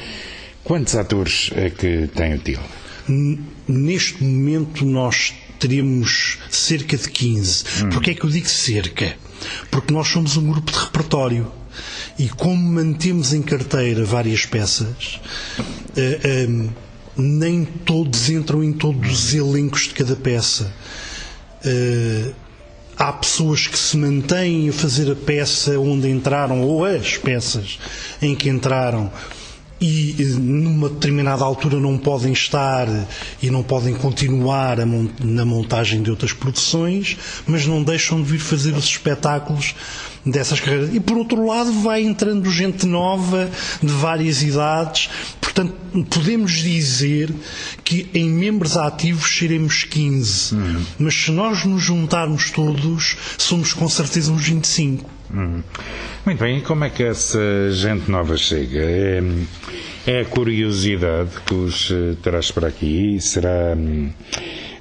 quantos 0.63 0.95
atores 0.95 1.51
é 1.55 1.69
que 1.69 2.09
tem 2.15 2.33
o 2.33 2.37
TIL? 2.39 2.59
Neste 3.67 4.23
momento 4.23 4.85
nós 4.85 5.33
teremos 5.59 6.37
cerca 6.49 6.97
de 6.97 7.09
15. 7.09 7.63
Hum. 7.85 7.89
Porquê 7.89 8.11
é 8.11 8.13
que 8.13 8.23
eu 8.23 8.29
digo 8.29 8.47
cerca? 8.47 9.15
Porque 9.69 9.93
nós 9.93 10.07
somos 10.07 10.37
um 10.37 10.49
grupo 10.49 10.71
de 10.71 10.77
repertório. 10.77 11.51
E 12.19 12.27
como 12.27 12.61
mantemos 12.61 13.33
em 13.33 13.41
carteira 13.41 14.03
várias 14.03 14.45
peças, 14.45 15.21
uh, 15.57 16.49
um, 16.49 16.69
nem 17.15 17.63
todos 17.63 18.29
entram 18.29 18.61
em 18.61 18.73
todos 18.73 19.09
os 19.09 19.33
elencos 19.33 19.83
de 19.83 19.91
cada 19.91 20.17
peça. 20.17 20.69
Uh, 21.65 22.33
há 22.97 23.13
pessoas 23.13 23.67
que 23.67 23.79
se 23.79 23.95
mantêm 23.95 24.67
a 24.67 24.73
fazer 24.73 25.09
a 25.09 25.15
peça 25.15 25.79
onde 25.79 26.09
entraram, 26.09 26.61
ou 26.61 26.83
as 26.83 27.15
peças 27.15 27.79
em 28.21 28.35
que 28.35 28.49
entraram, 28.49 29.09
e 29.79 30.13
numa 30.38 30.89
determinada 30.89 31.45
altura 31.45 31.79
não 31.79 31.97
podem 31.97 32.33
estar 32.33 32.85
e 33.41 33.49
não 33.49 33.63
podem 33.63 33.95
continuar 33.95 34.77
na 35.23 35.45
montagem 35.45 36.03
de 36.03 36.09
outras 36.11 36.33
produções, 36.33 37.17
mas 37.47 37.65
não 37.65 37.81
deixam 37.81 38.21
de 38.21 38.29
vir 38.29 38.39
fazer 38.39 38.75
os 38.75 38.83
espetáculos 38.83 39.73
dessas 40.25 40.59
carreiras. 40.59 40.93
E 40.93 40.99
por 40.99 41.17
outro 41.17 41.45
lado 41.45 41.71
vai 41.81 42.03
entrando 42.03 42.49
gente 42.51 42.85
nova, 42.85 43.49
de 43.81 43.91
várias 43.91 44.41
idades, 44.41 45.09
portanto 45.39 45.73
podemos 46.09 46.51
dizer 46.53 47.33
que 47.83 48.09
em 48.13 48.29
membros 48.29 48.77
ativos 48.77 49.38
seremos 49.38 49.83
15, 49.83 50.55
uhum. 50.55 50.85
mas 50.99 51.15
se 51.15 51.31
nós 51.31 51.65
nos 51.65 51.81
juntarmos 51.81 52.51
todos, 52.51 53.17
somos 53.38 53.73
com 53.73 53.88
certeza 53.89 54.31
uns 54.31 54.43
25. 54.43 55.09
Uhum. 55.31 55.63
Muito 56.25 56.39
bem, 56.39 56.57
e 56.57 56.61
como 56.61 56.83
é 56.83 56.89
que 56.89 57.03
essa 57.03 57.71
gente 57.71 58.09
nova 58.09 58.35
chega? 58.35 58.79
É, 58.79 59.21
é 60.07 60.21
a 60.21 60.25
curiosidade 60.25 61.29
que 61.45 61.53
os 61.53 61.91
eh, 61.91 62.15
traz 62.21 62.51
para 62.51 62.67
aqui? 62.67 63.19
Será. 63.19 63.75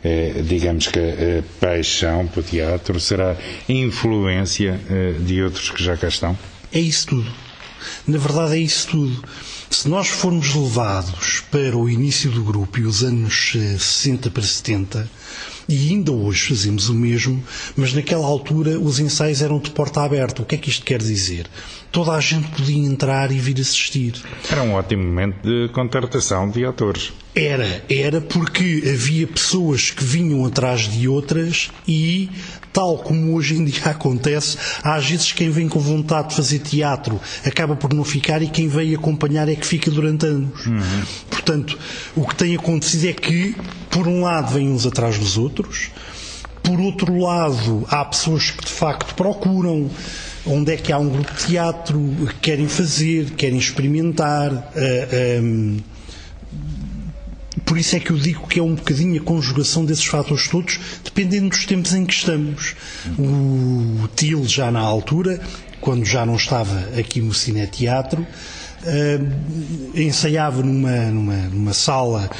Eh, 0.05 0.43
digamos 0.45 0.87
que 0.87 0.99
a 0.99 1.43
paixão 1.61 2.26
para 2.26 2.40
o 2.40 2.43
teatro 2.43 3.00
será 3.00 3.37
influência 3.69 4.81
eh, 4.88 5.14
de 5.19 5.43
outros 5.43 5.71
que 5.71 5.83
já 5.83 5.97
cá 5.97 6.09
estão? 6.09 6.38
É 6.73 6.78
isso 6.78 7.09
tudo. 7.09 7.31
Na 8.07 8.19
verdade, 8.19 8.55
é 8.55 8.59
isso 8.59 8.88
tudo. 8.88 9.25
Se 9.71 9.88
nós 9.88 10.09
formos 10.09 10.55
levados 10.55 11.40
para 11.50 11.76
o 11.76 11.88
início 11.88 12.31
do 12.31 12.43
grupo 12.43 12.78
e 12.78 12.85
os 12.85 13.02
anos 13.02 13.52
60 13.52 14.28
eh, 14.28 14.31
para 14.31 14.43
70, 14.43 15.11
e 15.69 15.91
ainda 15.91 16.13
hoje 16.13 16.49
fazemos 16.49 16.89
o 16.89 16.95
mesmo, 16.95 17.43
mas 17.77 17.93
naquela 17.93 18.27
altura 18.27 18.79
os 18.79 18.99
ensaios 18.99 19.43
eram 19.43 19.59
de 19.59 19.71
porta 19.71 20.03
aberta. 20.03 20.41
O 20.43 20.47
que 20.47 20.55
é 20.55 20.59
que 20.59 20.71
isto 20.71 20.85
quer 20.85 20.99
dizer? 20.99 21.47
Toda 21.93 22.13
a 22.13 22.21
gente 22.21 22.49
podia 22.49 22.87
entrar 22.87 23.31
e 23.31 23.39
vir 23.39 23.61
assistir. 23.61 24.15
Era 24.51 24.63
um 24.63 24.73
ótimo 24.75 25.05
momento 25.05 25.43
de 25.43 25.69
contratação 25.73 26.51
de 26.51 26.65
atores. 26.65 27.13
Era, 27.35 27.85
era 27.89 28.21
porque 28.21 28.83
havia 28.93 29.27
pessoas 29.27 29.91
que 29.91 30.03
vinham 30.03 30.45
atrás 30.45 30.83
de 30.91 31.07
outras 31.07 31.71
e, 31.87 32.29
tal 32.73 32.99
como 32.99 33.35
hoje 33.35 33.57
em 33.57 33.65
dia 33.65 33.87
acontece, 33.91 34.57
às 34.83 35.07
vezes 35.09 35.33
quem 35.33 35.51
vem 35.51 35.69
com 35.69 35.81
vontade 35.81 36.31
de 36.31 36.37
fazer 36.37 36.59
teatro 36.61 37.21
acaba 37.45 37.77
por 37.77 37.93
não 37.93 38.05
ficar 38.05 38.43
e 38.43 38.49
quem 38.49 38.69
veio 38.69 38.99
acompanhar 38.99 39.49
é 39.49 39.55
que 39.55 39.67
fica 39.67 39.91
durante 39.91 40.27
anos. 40.27 40.67
Uhum. 40.67 41.03
Portanto, 41.31 41.79
o 42.15 42.27
que 42.27 42.35
tem 42.35 42.57
acontecido 42.57 43.09
é 43.09 43.13
que, 43.13 43.55
por 43.91 44.07
um 44.07 44.23
lado, 44.23 44.53
vêm 44.53 44.69
uns 44.69 44.87
atrás 44.87 45.19
dos 45.19 45.37
outros, 45.37 45.91
por 46.63 46.81
outro 46.81 47.19
lado, 47.19 47.87
há 47.89 48.05
pessoas 48.05 48.51
que 48.51 48.65
de 48.65 48.71
facto 48.71 49.15
procuram 49.15 49.91
onde 50.45 50.73
é 50.73 50.77
que 50.77 50.93
há 50.93 50.99
um 50.99 51.09
grupo 51.09 51.33
de 51.35 51.47
teatro, 51.47 51.99
que 52.29 52.35
querem 52.41 52.69
fazer, 52.69 53.31
querem 53.31 53.59
experimentar. 53.59 54.53
Uh, 54.53 54.63
eh, 54.77 55.41
um, 55.43 55.77
ehm, 55.77 55.98
por 57.69 57.77
isso 57.77 57.95
é 57.97 58.01
que 58.01 58.11
eu 58.11 58.17
digo 58.17 58.49
que 58.49 58.59
é 58.59 58.63
um 58.63 58.75
bocadinho 58.75 59.21
a 59.21 59.23
conjugação 59.23 59.85
desses 59.85 60.07
fatores 60.07 60.49
todos, 60.49 60.81
dependendo 61.05 61.51
dos 61.51 61.67
tempos 61.67 61.93
em 61.93 62.07
que 62.07 62.15
estamos. 62.15 62.75
O 63.19 64.09
TIL, 64.17 64.43
já 64.49 64.71
na 64.71 64.81
altura, 64.81 65.39
quando 65.79 66.03
já 66.07 66.25
não 66.25 66.37
estava 66.37 66.79
aqui 66.99 67.21
no 67.21 67.35
Cine 67.35 67.67
Teatro, 67.67 68.23
uh, 68.23 69.95
ensaiava 69.95 70.63
numa, 70.63 70.97
numa, 71.11 71.37
numa 71.37 71.73
sala 71.75 72.31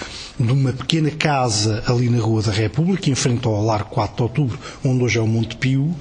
de 0.41 0.51
uma 0.51 0.73
pequena 0.73 1.11
casa 1.11 1.85
ali 1.87 2.09
na 2.09 2.23
Rua 2.23 2.41
da 2.41 2.53
República, 2.53 3.11
em 3.11 3.15
frente 3.15 3.47
ao 3.47 3.63
Largo 3.63 3.91
4 3.91 4.17
de 4.17 4.23
Outubro, 4.23 4.59
onde 4.83 5.05
hoje 5.05 5.19
é 5.19 5.21
o 5.21 5.27
Monte 5.27 5.57
Pio, 5.57 5.95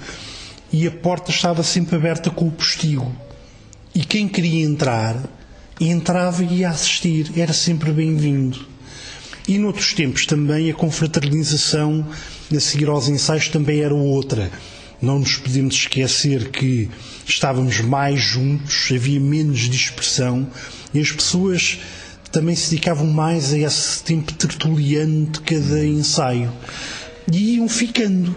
e 0.71 0.87
a 0.87 0.91
porta 0.91 1.31
estava 1.31 1.63
sempre 1.63 1.97
aberta 1.97 2.29
com 2.29 2.47
o 2.47 2.51
postigo. 2.51 3.13
E 3.93 4.05
quem 4.05 4.25
queria 4.25 4.65
entrar, 4.65 5.17
entrava 5.81 6.45
e 6.45 6.59
ia 6.59 6.69
assistir, 6.69 7.29
era 7.35 7.51
sempre 7.51 7.91
bem-vindo. 7.91 8.76
E 9.47 9.57
noutros 9.57 9.93
tempos 9.93 10.25
também 10.25 10.69
a 10.69 10.73
confraternização 10.73 12.05
a 12.53 12.59
seguir 12.59 12.89
aos 12.89 13.07
ensaios 13.07 13.47
também 13.47 13.79
era 13.79 13.95
outra. 13.95 14.51
Não 15.01 15.19
nos 15.19 15.37
podemos 15.37 15.73
esquecer 15.73 16.49
que 16.49 16.89
estávamos 17.25 17.79
mais 17.79 18.19
juntos, 18.19 18.89
havia 18.93 19.21
menos 19.21 19.59
dispersão 19.69 20.45
e 20.93 20.99
as 20.99 21.11
pessoas 21.11 21.79
também 22.29 22.55
se 22.55 22.71
dedicavam 22.71 23.07
mais 23.07 23.53
a 23.53 23.59
esse 23.59 24.03
tempo 24.03 24.33
tertuliano 24.33 25.27
de 25.27 25.39
cada 25.39 25.85
ensaio. 25.85 26.51
E 27.31 27.55
iam 27.55 27.69
ficando. 27.69 28.35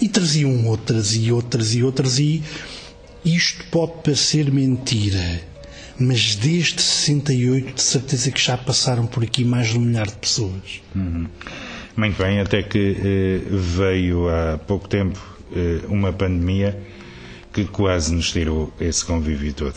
E 0.00 0.08
traziam 0.08 0.66
outras 0.66 1.14
e 1.14 1.30
outras 1.30 1.74
e 1.74 1.82
outras 1.84 2.18
e 2.18 2.42
isto 3.24 3.64
pode 3.70 4.02
parecer 4.02 4.50
mentira 4.50 5.49
mas 6.00 6.34
desde 6.34 6.80
68 6.80 7.74
de 7.74 7.82
certeza 7.82 8.30
que 8.30 8.40
já 8.40 8.56
passaram 8.56 9.06
por 9.06 9.22
aqui 9.22 9.44
mais 9.44 9.68
de 9.68 9.78
um 9.78 9.82
milhar 9.82 10.06
de 10.06 10.14
pessoas. 10.16 10.80
Uhum. 10.94 11.26
Muito 11.96 12.22
bem, 12.22 12.40
até 12.40 12.62
que 12.62 12.96
eh, 12.98 13.40
veio 13.50 14.28
há 14.28 14.58
pouco 14.58 14.88
tempo 14.88 15.20
eh, 15.54 15.80
uma 15.88 16.12
pandemia 16.12 16.80
que 17.52 17.64
quase 17.66 18.14
nos 18.14 18.32
tirou 18.32 18.72
esse 18.80 19.04
convívio 19.04 19.52
todo. 19.52 19.76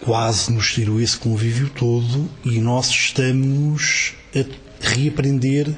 Quase 0.00 0.50
nos 0.52 0.72
tirou 0.72 1.00
esse 1.00 1.18
convívio 1.18 1.68
todo 1.68 2.28
e 2.44 2.58
nós 2.58 2.88
estamos 2.88 4.14
a 4.34 4.44
reaprender 4.80 5.68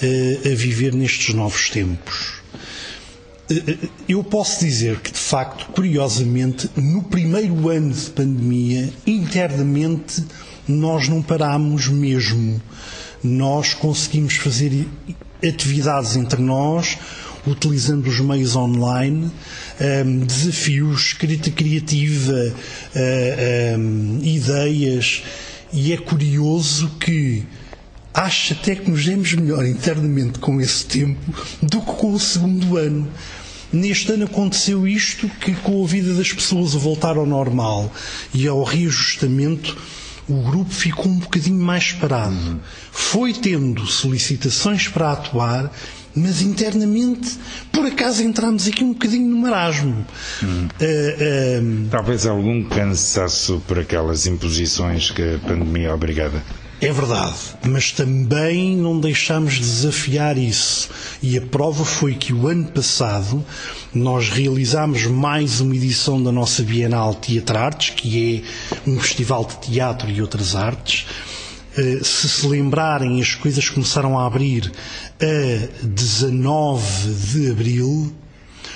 eh, 0.00 0.52
a 0.52 0.54
viver 0.54 0.94
nestes 0.94 1.34
novos 1.34 1.68
tempos. 1.70 2.35
Eu 4.08 4.24
posso 4.24 4.64
dizer 4.64 4.98
que, 5.00 5.12
de 5.12 5.18
facto, 5.18 5.66
curiosamente, 5.72 6.68
no 6.76 7.02
primeiro 7.02 7.68
ano 7.68 7.92
de 7.92 8.10
pandemia, 8.10 8.92
internamente, 9.06 10.24
nós 10.66 11.08
não 11.08 11.22
parámos 11.22 11.86
mesmo. 11.86 12.60
Nós 13.22 13.72
conseguimos 13.72 14.34
fazer 14.34 14.88
atividades 15.44 16.16
entre 16.16 16.42
nós, 16.42 16.98
utilizando 17.46 18.08
os 18.08 18.18
meios 18.18 18.56
online, 18.56 19.30
um, 20.04 20.18
desafios, 20.20 21.08
escrita 21.08 21.50
criativa, 21.50 22.52
um, 23.78 24.18
ideias, 24.22 25.22
e 25.72 25.92
é 25.92 25.96
curioso 25.96 26.90
que 26.98 27.44
acho 28.12 28.54
até 28.54 28.74
que 28.74 28.90
nos 28.90 29.04
demos 29.04 29.34
melhor 29.34 29.64
internamente 29.66 30.38
com 30.38 30.58
esse 30.60 30.86
tempo 30.86 31.20
do 31.62 31.80
que 31.80 31.92
com 31.92 32.14
o 32.14 32.18
segundo 32.18 32.76
ano. 32.76 33.06
Neste 33.76 34.10
ano 34.12 34.24
aconteceu 34.24 34.88
isto 34.88 35.28
que 35.28 35.52
com 35.52 35.84
a 35.84 35.86
vida 35.86 36.14
das 36.14 36.32
pessoas 36.32 36.74
a 36.74 36.78
voltar 36.78 37.18
ao 37.18 37.26
normal 37.26 37.92
e 38.32 38.48
ao 38.48 38.62
reajustamento 38.64 39.76
o 40.26 40.40
grupo 40.42 40.70
ficou 40.70 41.12
um 41.12 41.18
bocadinho 41.18 41.62
mais 41.62 41.92
parado. 41.92 42.34
Uhum. 42.34 42.58
Foi 42.90 43.34
tendo 43.34 43.86
solicitações 43.86 44.88
para 44.88 45.12
atuar, 45.12 45.70
mas 46.14 46.40
internamente, 46.40 47.38
por 47.70 47.84
acaso, 47.84 48.22
entramos 48.22 48.66
aqui 48.66 48.82
um 48.82 48.92
bocadinho 48.94 49.28
no 49.28 49.36
marasmo. 49.36 50.06
Uhum. 50.42 50.68
Uh, 50.80 51.84
uh, 51.84 51.88
Talvez 51.90 52.26
algum 52.26 52.64
cansaço 52.64 53.62
por 53.68 53.78
aquelas 53.78 54.26
imposições 54.26 55.10
que 55.10 55.22
a 55.22 55.38
pandemia 55.46 55.94
obrigada. 55.94 56.42
É 56.78 56.92
verdade, 56.92 57.34
mas 57.64 57.90
também 57.90 58.76
não 58.76 59.00
deixamos 59.00 59.54
de 59.54 59.60
desafiar 59.60 60.36
isso. 60.36 60.90
E 61.22 61.38
a 61.38 61.40
prova 61.40 61.86
foi 61.86 62.14
que 62.14 62.34
o 62.34 62.48
ano 62.48 62.66
passado 62.66 63.42
nós 63.94 64.28
realizámos 64.28 65.06
mais 65.06 65.62
uma 65.62 65.74
edição 65.74 66.22
da 66.22 66.30
nossa 66.30 66.62
Bienal 66.62 67.14
Teatro 67.14 67.56
Artes, 67.56 67.94
que 67.96 68.44
é 68.44 68.90
um 68.90 69.00
festival 69.00 69.46
de 69.46 69.72
teatro 69.72 70.10
e 70.10 70.20
outras 70.20 70.54
artes. 70.54 71.06
Eh, 71.78 72.00
se 72.02 72.28
se 72.28 72.46
lembrarem, 72.46 73.22
as 73.22 73.34
coisas 73.34 73.70
começaram 73.70 74.18
a 74.18 74.26
abrir 74.26 74.70
a 75.18 75.82
19 75.82 77.14
de 77.32 77.50
abril, 77.52 78.12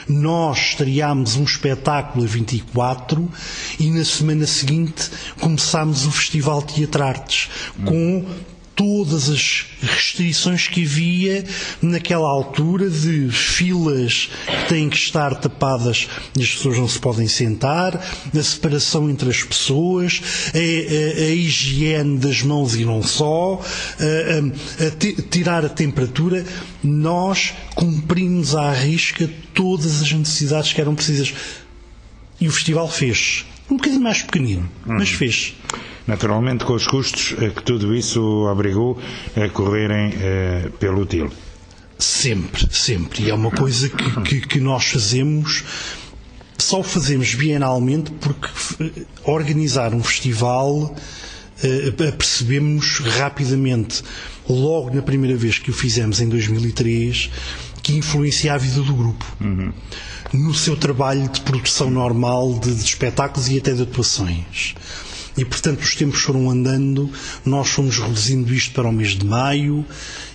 nós 0.08 0.58
estreámos 0.58 1.36
um 1.36 1.44
espetáculo 1.44 2.24
a 2.24 2.28
24 2.28 3.28
e 3.78 3.90
na 3.90 4.04
semana 4.04 4.46
seguinte 4.46 5.10
começámos 5.40 6.06
o 6.06 6.10
Festival 6.10 6.62
Teatro 6.62 7.02
Artes 7.04 7.48
com 7.84 8.26
todas 8.80 9.28
as 9.28 9.66
restrições 9.82 10.66
que 10.66 10.84
havia 10.84 11.44
naquela 11.82 12.26
altura 12.26 12.88
de 12.88 13.28
filas 13.28 14.30
que 14.46 14.68
têm 14.70 14.88
que 14.88 14.96
estar 14.96 15.34
tapadas 15.34 16.08
e 16.34 16.42
as 16.42 16.48
pessoas 16.48 16.78
não 16.78 16.88
se 16.88 16.98
podem 16.98 17.28
sentar, 17.28 17.94
a 17.94 18.42
separação 18.42 19.10
entre 19.10 19.28
as 19.28 19.42
pessoas, 19.42 20.22
a, 20.54 20.58
a, 20.58 21.24
a 21.26 21.28
higiene 21.28 22.16
das 22.16 22.40
mãos 22.40 22.74
e 22.74 22.86
não 22.86 23.02
só, 23.02 23.60
a, 24.00 24.86
a 24.86 24.90
tirar 25.30 25.62
a 25.62 25.68
temperatura. 25.68 26.42
Nós 26.82 27.52
cumprimos 27.74 28.54
à 28.54 28.72
risca 28.72 29.28
todas 29.52 30.00
as 30.00 30.10
necessidades 30.10 30.72
que 30.72 30.80
eram 30.80 30.94
precisas. 30.94 31.34
E 32.40 32.48
o 32.48 32.50
festival 32.50 32.88
fez. 32.88 33.44
Um 33.70 33.76
bocadinho 33.76 34.02
mais 34.02 34.22
pequenino, 34.22 34.68
mas 34.84 35.10
uhum. 35.10 35.16
fez 35.16 35.54
naturalmente 36.06 36.64
com 36.64 36.72
os 36.72 36.86
custos 36.86 37.36
eh, 37.40 37.50
que 37.50 37.62
tudo 37.62 37.94
isso 37.94 38.20
obrigou 38.50 38.98
a 39.36 39.48
correrem 39.48 40.12
eh, 40.20 40.68
pelo 40.80 41.06
TIL. 41.06 41.30
Sempre, 41.96 42.66
sempre. 42.74 43.22
E 43.22 43.30
é 43.30 43.34
uma 43.34 43.50
coisa 43.50 43.88
que, 43.88 44.20
que, 44.22 44.40
que 44.40 44.60
nós 44.60 44.86
fazemos 44.86 45.62
só 46.58 46.82
fazemos 46.82 47.34
bienalmente 47.34 48.10
porque 48.12 48.48
eh, 48.80 49.06
organizar 49.24 49.94
um 49.94 50.02
festival 50.02 50.94
percebemos 52.16 53.00
rapidamente, 53.00 54.02
logo 54.48 54.94
na 54.94 55.02
primeira 55.02 55.36
vez 55.36 55.58
que 55.58 55.70
o 55.70 55.74
fizemos 55.74 56.18
em 56.18 56.26
2003, 56.26 57.30
que 57.82 57.94
influencia 57.94 58.54
a 58.54 58.58
vida 58.58 58.80
do 58.82 58.94
grupo. 58.94 59.24
Uhum. 59.40 59.72
No 60.32 60.54
seu 60.54 60.76
trabalho 60.76 61.28
de 61.28 61.40
produção 61.40 61.90
normal 61.90 62.58
de, 62.58 62.74
de 62.74 62.84
espetáculos 62.84 63.48
e 63.48 63.58
até 63.58 63.72
de 63.72 63.82
atuações. 63.82 64.74
E, 65.36 65.44
portanto, 65.44 65.80
os 65.80 65.94
tempos 65.94 66.20
foram 66.20 66.50
andando, 66.50 67.10
nós 67.44 67.68
fomos 67.68 67.98
reduzindo 67.98 68.52
isto 68.52 68.72
para 68.74 68.88
o 68.88 68.92
mês 68.92 69.10
de 69.10 69.24
maio 69.24 69.84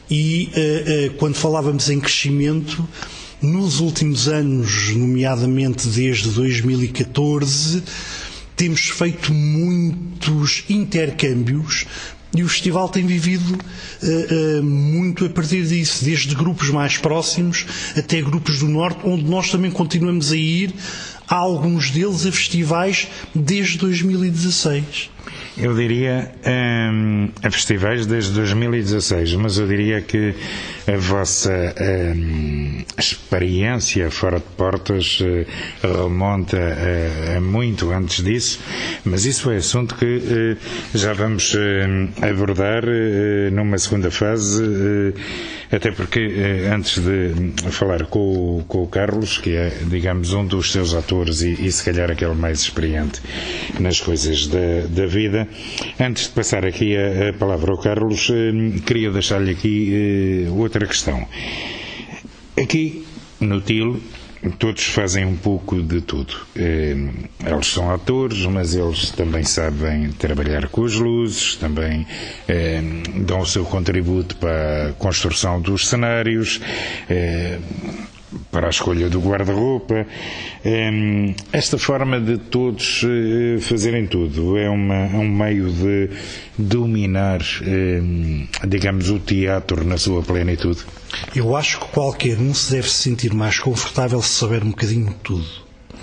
e 0.09 0.49
uh, 0.55 1.13
uh, 1.13 1.17
quando 1.17 1.35
falávamos 1.35 1.89
em 1.89 1.99
crescimento, 1.99 2.87
nos 3.41 3.79
últimos 3.79 4.27
anos, 4.27 4.95
nomeadamente 4.95 5.87
desde 5.87 6.29
2014, 6.29 7.83
temos 8.55 8.81
feito 8.81 9.33
muitos 9.33 10.63
intercâmbios 10.69 11.85
e 12.41 12.43
o 12.43 12.49
festival 12.49 12.89
tem 12.89 13.05
vivido 13.05 13.53
uh, 13.55 14.59
uh, 14.59 14.63
muito 14.63 15.25
a 15.25 15.29
partir 15.29 15.65
disso, 15.65 16.03
desde 16.03 16.35
grupos 16.35 16.69
mais 16.69 16.97
próximos 16.97 17.65
até 17.97 18.21
grupos 18.21 18.59
do 18.59 18.67
Norte, 18.67 18.99
onde 19.03 19.23
nós 19.23 19.49
também 19.51 19.71
continuamos 19.71 20.31
a 20.31 20.35
ir 20.37 20.73
há 21.27 21.35
alguns 21.35 21.89
deles 21.91 22.25
a 22.25 22.31
festivais 22.31 23.07
desde 23.33 23.77
2016. 23.77 25.09
Eu 25.57 25.73
diria 25.73 26.31
hum, 26.45 27.29
a 27.41 27.49
festivais 27.49 28.05
desde 28.05 28.33
2016, 28.33 29.35
mas 29.35 29.57
eu 29.57 29.65
diria 29.65 30.01
que 30.01 30.35
a 30.85 30.97
vossa 30.97 31.73
hum, 32.13 32.83
experiência 32.97 34.11
fora 34.11 34.37
de 34.37 34.45
portas 34.57 35.21
uh, 35.21 35.45
remonta 35.81 36.57
a, 36.57 37.37
a, 37.37 37.41
muito 37.41 37.89
antes 37.91 38.21
disso, 38.21 38.59
mas 39.05 39.25
isso 39.25 39.49
é 39.49 39.55
assunto 39.55 39.95
que 39.95 40.05
uh, 40.05 40.57
já 40.93 41.13
vamos 41.13 41.53
uh, 41.53 41.57
abordar 42.29 42.83
numa 43.53 43.77
segunda 43.77 44.11
fase 44.11 44.61
até 45.71 45.91
porque, 45.91 46.19
eh, 46.19 46.69
antes 46.73 46.99
de 46.99 47.53
falar 47.71 48.05
com 48.05 48.63
com 48.67 48.83
o 48.83 48.87
Carlos, 48.87 49.37
que 49.37 49.55
é, 49.55 49.69
digamos, 49.89 50.33
um 50.33 50.45
dos 50.45 50.71
seus 50.71 50.93
atores 50.93 51.41
e, 51.41 51.53
e 51.65 51.71
se 51.71 51.83
calhar 51.83 52.09
aquele 52.11 52.33
mais 52.33 52.59
experiente 52.61 53.21
nas 53.79 53.99
coisas 53.99 54.47
da, 54.47 54.85
da 54.89 55.05
vida, 55.05 55.47
antes 55.99 56.23
de 56.27 56.29
passar 56.29 56.65
aqui 56.65 56.95
a, 56.95 57.29
a 57.29 57.33
palavra 57.33 57.71
ao 57.71 57.77
Carlos, 57.77 58.29
eh, 58.31 58.79
queria 58.85 59.11
deixar-lhe 59.11 59.51
aqui 59.51 60.45
eh, 60.47 60.49
outra 60.51 60.85
questão. 60.85 61.27
Aqui, 62.61 63.05
no 63.39 63.59
TIL, 63.61 63.99
todos 64.51 64.83
fazem 64.85 65.25
um 65.25 65.35
pouco 65.35 65.81
de 65.81 66.01
tudo. 66.01 66.35
Eh, 66.55 66.95
eles 67.45 67.67
são 67.67 67.91
atores, 67.91 68.45
mas 68.45 68.75
eles 68.75 69.11
também 69.11 69.43
sabem 69.43 70.11
trabalhar 70.11 70.67
com 70.69 70.85
as 70.85 70.93
luzes, 70.93 71.55
também 71.55 72.05
eh, 72.47 72.81
dão 73.25 73.39
o 73.39 73.45
seu 73.45 73.65
contributo 73.65 74.35
para 74.37 74.89
a 74.89 74.93
construção 74.93 75.59
dos 75.61 75.87
cenários 75.87 76.59
eh, 77.09 77.59
para 78.51 78.67
a 78.67 78.69
escolha 78.69 79.09
do 79.09 79.19
guarda-roupa. 79.19 80.05
Esta 81.51 81.77
forma 81.77 82.19
de 82.19 82.37
todos 82.37 83.01
fazerem 83.61 84.07
tudo 84.07 84.57
é, 84.57 84.69
uma, 84.69 84.95
é 84.95 85.17
um 85.17 85.29
meio 85.29 85.71
de 85.71 86.09
dominar, 86.57 87.41
digamos, 88.67 89.09
o 89.09 89.19
teatro 89.19 89.85
na 89.85 89.97
sua 89.97 90.21
plenitude. 90.23 90.79
Eu 91.35 91.55
acho 91.55 91.79
que 91.79 91.87
qualquer 91.87 92.37
um 92.37 92.53
se 92.53 92.71
deve 92.71 92.89
sentir 92.89 93.33
mais 93.33 93.59
confortável 93.59 94.21
se 94.21 94.29
souber 94.29 94.63
um 94.63 94.69
bocadinho 94.69 95.07
de 95.07 95.15
tudo. 95.15 95.47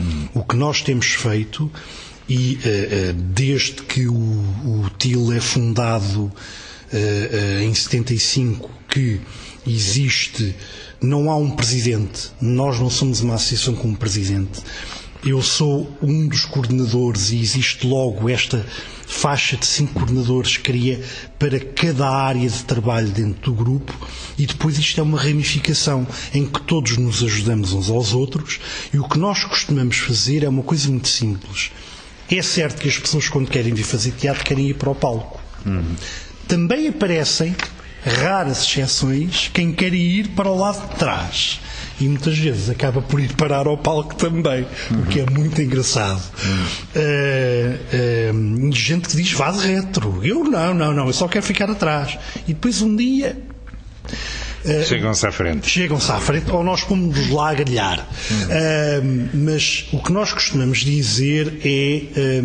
Hum. 0.00 0.28
O 0.34 0.44
que 0.44 0.56
nós 0.56 0.80
temos 0.82 1.12
feito, 1.12 1.70
e 2.28 2.54
uh, 2.54 3.10
uh, 3.10 3.12
desde 3.12 3.82
que 3.82 4.06
o, 4.06 4.14
o 4.14 4.90
TIL 4.98 5.32
é 5.32 5.40
fundado 5.40 6.30
em 7.62 7.72
75, 7.72 8.70
que 8.86 9.18
existe, 9.66 10.54
não 11.02 11.30
há 11.30 11.36
um 11.36 11.50
presidente, 11.50 12.30
nós 12.40 12.78
não 12.78 12.88
somos 12.88 13.20
uma 13.20 13.34
associação 13.34 13.74
com 13.74 13.88
um 13.88 13.94
presidente. 13.94 14.60
Eu 15.24 15.40
sou 15.40 15.90
um 16.02 16.26
dos 16.26 16.44
coordenadores 16.44 17.30
e 17.30 17.40
existe 17.40 17.86
logo 17.86 18.28
esta 18.28 18.64
faixa 19.06 19.56
de 19.56 19.66
cinco 19.66 19.94
coordenadores 19.94 20.56
cria 20.56 21.00
para 21.38 21.60
cada 21.60 22.08
área 22.08 22.48
de 22.48 22.64
trabalho 22.64 23.08
dentro 23.08 23.52
do 23.52 23.54
grupo 23.54 23.94
e 24.38 24.46
depois 24.46 24.78
isto 24.78 24.98
é 25.00 25.02
uma 25.02 25.20
ramificação 25.20 26.06
em 26.32 26.46
que 26.46 26.60
todos 26.62 26.96
nos 26.96 27.22
ajudamos 27.22 27.72
uns 27.72 27.90
aos 27.90 28.12
outros 28.14 28.58
e 28.92 28.98
o 28.98 29.08
que 29.08 29.18
nós 29.18 29.44
costumamos 29.44 29.98
fazer 29.98 30.42
é 30.42 30.48
uma 30.48 30.62
coisa 30.62 30.88
muito 30.88 31.08
simples. 31.08 31.70
É 32.30 32.42
certo 32.42 32.80
que 32.80 32.88
as 32.88 32.98
pessoas 32.98 33.28
quando 33.28 33.50
querem 33.50 33.74
vir 33.74 33.84
fazer 33.84 34.12
teatro 34.12 34.44
querem 34.44 34.70
ir 34.70 34.74
para 34.74 34.90
o 34.90 34.94
palco. 34.94 35.40
Uhum. 35.66 35.94
Também 36.48 36.88
aparecem 36.88 37.54
raras 38.04 38.62
exceções 38.62 39.50
quem 39.52 39.72
quer 39.72 39.94
ir 39.94 40.28
para 40.30 40.48
o 40.48 40.58
lado 40.58 40.88
de 40.88 40.96
trás 40.96 41.60
e 42.00 42.08
muitas 42.08 42.36
vezes 42.36 42.68
acaba 42.68 43.00
por 43.00 43.20
ir 43.20 43.32
parar 43.34 43.66
ao 43.66 43.78
palco 43.78 44.14
também, 44.16 44.66
uhum. 44.90 45.02
o 45.02 45.06
que 45.06 45.20
é 45.20 45.26
muito 45.30 45.60
engraçado. 45.62 46.22
Uhum. 46.44 46.64
Uh, 48.34 48.68
uh, 48.68 48.72
gente 48.72 49.08
que 49.08 49.16
diz 49.16 49.32
vá 49.32 49.50
de 49.50 49.66
retro. 49.66 50.20
Eu 50.24 50.44
não, 50.44 50.74
não, 50.74 50.92
não, 50.92 51.06
eu 51.06 51.12
só 51.12 51.28
quero 51.28 51.44
ficar 51.44 51.70
atrás. 51.70 52.18
E 52.48 52.54
depois 52.54 52.82
um 52.82 52.96
dia. 52.96 53.38
Uh, 54.64 54.84
chegam-se 54.84 55.26
à 55.26 55.32
frente. 55.32 55.68
Chegam-se 55.68 56.10
à 56.10 56.18
frente, 56.18 56.50
ou 56.50 56.64
nós 56.64 56.82
pomos 56.82 57.30
lá 57.30 57.50
a 57.50 57.54
grelhar. 57.54 58.08
Uhum. 58.30 59.28
mas 59.34 59.86
o 59.92 60.02
que 60.02 60.12
nós 60.12 60.32
costumamos 60.32 60.78
dizer 60.78 61.60
é 61.64 62.42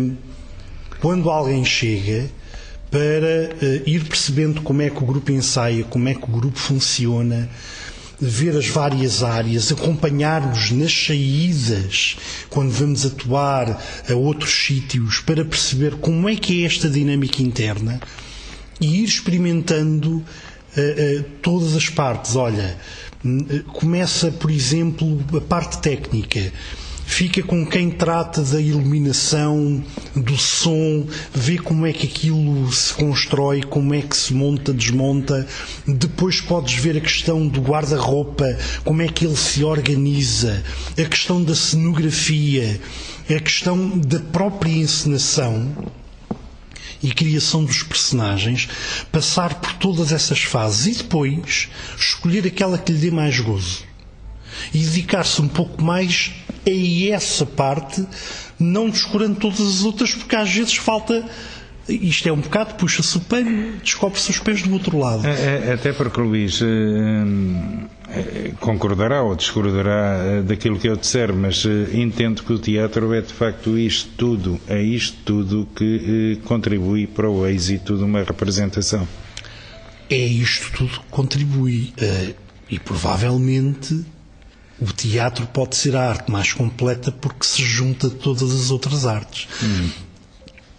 quando 1.00 1.30
alguém 1.30 1.64
chega 1.64 2.28
para 2.90 3.54
ir 3.86 4.04
percebendo 4.04 4.62
como 4.62 4.82
é 4.82 4.90
que 4.90 5.02
o 5.02 5.06
grupo 5.06 5.30
ensaia, 5.30 5.84
como 5.84 6.08
é 6.08 6.14
que 6.14 6.24
o 6.24 6.32
grupo 6.32 6.58
funciona, 6.58 7.48
ver 8.20 8.56
as 8.56 8.66
várias 8.66 9.22
áreas, 9.22 9.70
acompanhar-nos 9.70 10.70
nas 10.72 10.92
saídas, 10.92 12.16
quando 12.48 12.70
vamos 12.70 13.06
atuar 13.06 13.80
a 14.08 14.14
outros 14.14 14.52
sítios, 14.52 15.20
para 15.20 15.44
perceber 15.44 15.96
como 15.96 16.28
é 16.28 16.34
que 16.34 16.62
é 16.62 16.66
esta 16.66 16.88
dinâmica 16.88 17.42
interna 17.42 18.00
e 18.80 19.02
ir 19.02 19.04
experimentando 19.04 20.16
uh, 20.16 20.20
uh, 20.20 21.24
todas 21.42 21.76
as 21.76 21.88
partes. 21.88 22.34
Olha, 22.34 22.76
começa, 23.72 24.30
por 24.32 24.50
exemplo, 24.50 25.24
a 25.36 25.40
parte 25.40 25.78
técnica 25.78 26.52
fica 27.08 27.42
com 27.42 27.66
quem 27.66 27.90
trata 27.90 28.42
da 28.42 28.60
iluminação, 28.60 29.82
do 30.14 30.36
som, 30.36 31.06
vê 31.34 31.56
como 31.56 31.86
é 31.86 31.92
que 31.92 32.06
aquilo 32.06 32.70
se 32.70 32.92
constrói, 32.92 33.62
como 33.62 33.94
é 33.94 34.02
que 34.02 34.14
se 34.14 34.34
monta, 34.34 34.74
desmonta. 34.74 35.48
Depois 35.86 36.40
podes 36.40 36.74
ver 36.74 36.98
a 36.98 37.00
questão 37.00 37.48
do 37.48 37.62
guarda-roupa, 37.62 38.56
como 38.84 39.00
é 39.00 39.08
que 39.08 39.24
ele 39.24 39.36
se 39.36 39.64
organiza, 39.64 40.62
a 40.96 41.04
questão 41.08 41.42
da 41.42 41.56
cenografia, 41.56 42.78
a 43.28 43.40
questão 43.40 43.98
da 43.98 44.20
própria 44.20 44.70
encenação 44.70 45.74
e 47.02 47.10
criação 47.10 47.64
dos 47.64 47.82
personagens, 47.82 48.68
passar 49.10 49.54
por 49.54 49.72
todas 49.74 50.12
essas 50.12 50.40
fases 50.40 50.86
e 50.86 51.02
depois 51.02 51.68
escolher 51.98 52.46
aquela 52.46 52.76
que 52.76 52.92
lhe 52.92 52.98
dê 52.98 53.10
mais 53.10 53.40
gozo 53.40 53.88
e 54.74 54.78
dedicar-se 54.78 55.40
um 55.40 55.48
pouco 55.48 55.82
mais 55.82 56.32
a 56.70 57.14
essa 57.14 57.46
parte, 57.46 58.04
não 58.58 58.90
descurando 58.90 59.36
todas 59.36 59.60
as 59.60 59.82
outras, 59.82 60.14
porque 60.14 60.36
às 60.36 60.52
vezes 60.52 60.76
falta. 60.76 61.24
Isto 61.88 62.28
é 62.28 62.32
um 62.32 62.40
bocado, 62.40 62.74
puxa-se 62.74 63.16
o 63.16 63.20
pano, 63.20 63.78
descobre-se 63.82 64.30
os 64.30 64.38
pés 64.38 64.60
do 64.60 64.70
outro 64.74 64.98
lado. 64.98 65.26
É, 65.26 65.70
é, 65.70 65.72
até 65.72 65.90
porque, 65.90 66.20
Luís, 66.20 66.60
é, 66.62 68.52
concordará 68.60 69.22
ou 69.22 69.34
discordará 69.34 70.42
daquilo 70.42 70.78
que 70.78 70.86
eu 70.86 70.96
disser, 70.96 71.32
mas 71.32 71.64
entendo 71.94 72.42
que 72.42 72.52
o 72.52 72.58
teatro 72.58 73.14
é 73.14 73.22
de 73.22 73.32
facto 73.32 73.78
isto 73.78 74.10
tudo, 74.18 74.60
é 74.68 74.82
isto 74.82 75.16
tudo 75.24 75.66
que 75.74 76.38
contribui 76.44 77.06
para 77.06 77.30
o 77.30 77.46
êxito 77.46 77.96
de 77.96 78.04
uma 78.04 78.22
representação. 78.22 79.08
É 80.10 80.18
isto 80.18 80.70
tudo 80.72 80.90
que 80.90 81.06
contribui. 81.10 81.94
E 82.70 82.78
provavelmente 82.78 84.04
o 84.80 84.86
teatro 84.86 85.46
pode 85.46 85.76
ser 85.76 85.96
a 85.96 86.08
arte 86.08 86.30
mais 86.30 86.52
completa 86.52 87.10
porque 87.10 87.44
se 87.46 87.62
junta 87.62 88.08
todas 88.08 88.52
as 88.52 88.70
outras 88.70 89.06
artes. 89.06 89.48
Hum. 89.62 89.90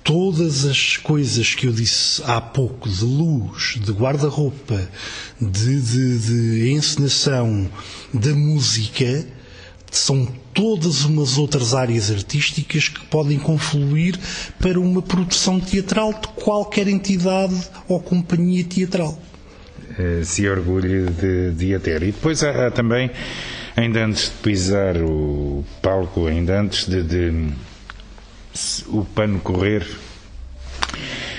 Todas 0.04 0.66
as 0.66 0.98
coisas 0.98 1.54
que 1.54 1.68
eu 1.68 1.72
disse 1.72 2.24
há 2.26 2.42
pouco, 2.42 2.90
de 2.90 3.04
luz, 3.04 3.78
de 3.80 3.92
guarda-roupa, 3.92 4.90
de, 5.40 5.82
de, 5.82 6.20
de 6.20 6.72
encenação, 6.72 7.70
da 8.12 8.34
música, 8.34 9.28
são 9.92 10.28
todas 10.54 11.04
umas 11.04 11.38
outras 11.38 11.74
áreas 11.74 12.10
artísticas 12.10 12.90
que 12.90 13.06
podem 13.06 13.38
confluir 13.38 14.18
para 14.60 14.80
uma 14.80 15.02
produção 15.02 15.60
teatral 15.60 16.14
de 16.14 16.28
qualquer 16.30 16.88
entidade 16.88 17.56
ou 17.88 18.00
companhia 18.00 18.64
teatral. 18.64 19.20
Eh, 19.98 20.22
se 20.24 20.48
orgulhe 20.48 21.10
de, 21.12 21.52
de 21.52 21.76
a 21.76 21.80
ter. 21.80 22.02
E 22.04 22.08
depois 22.08 22.44
há, 22.44 22.68
há 22.68 22.72
também 22.72 23.12
ainda 23.80 24.06
antes 24.06 24.26
de 24.26 24.36
pisar 24.44 24.98
o 24.98 25.64
palco, 25.82 26.28
ainda 26.28 26.60
antes 26.60 26.86
de, 26.88 27.02
de 27.02 27.50
o 28.88 29.06
pano 29.06 29.40
correr, 29.40 29.88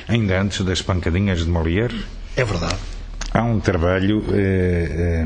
ainda 0.08 0.40
antes 0.40 0.64
das 0.64 0.80
pancadinhas 0.80 1.44
de 1.44 1.50
Molière. 1.50 1.94
É 2.36 2.44
verdade. 2.44 2.78
Há 3.32 3.42
um 3.42 3.60
trabalho 3.60 4.24
eh, 4.32 5.22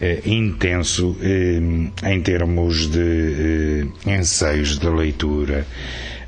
eh, 0.00 0.20
eh 0.22 0.22
intenso 0.24 1.16
eh, 1.20 1.60
em 2.10 2.22
termos 2.22 2.88
de 2.88 3.88
ensaios 4.06 4.78
de 4.78 4.88
leitura, 4.88 5.66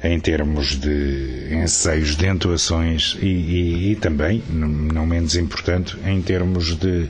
em 0.03 0.19
termos 0.19 0.75
de 0.75 1.49
ensaios 1.53 2.17
de 2.17 2.27
entoações 2.27 3.17
e, 3.23 3.27
e, 3.27 3.93
e 3.93 3.97
também, 3.97 4.43
não 4.51 5.07
menos 5.07 5.37
importante, 5.37 5.97
em 6.05 6.21
termos 6.21 6.77
de 6.77 7.09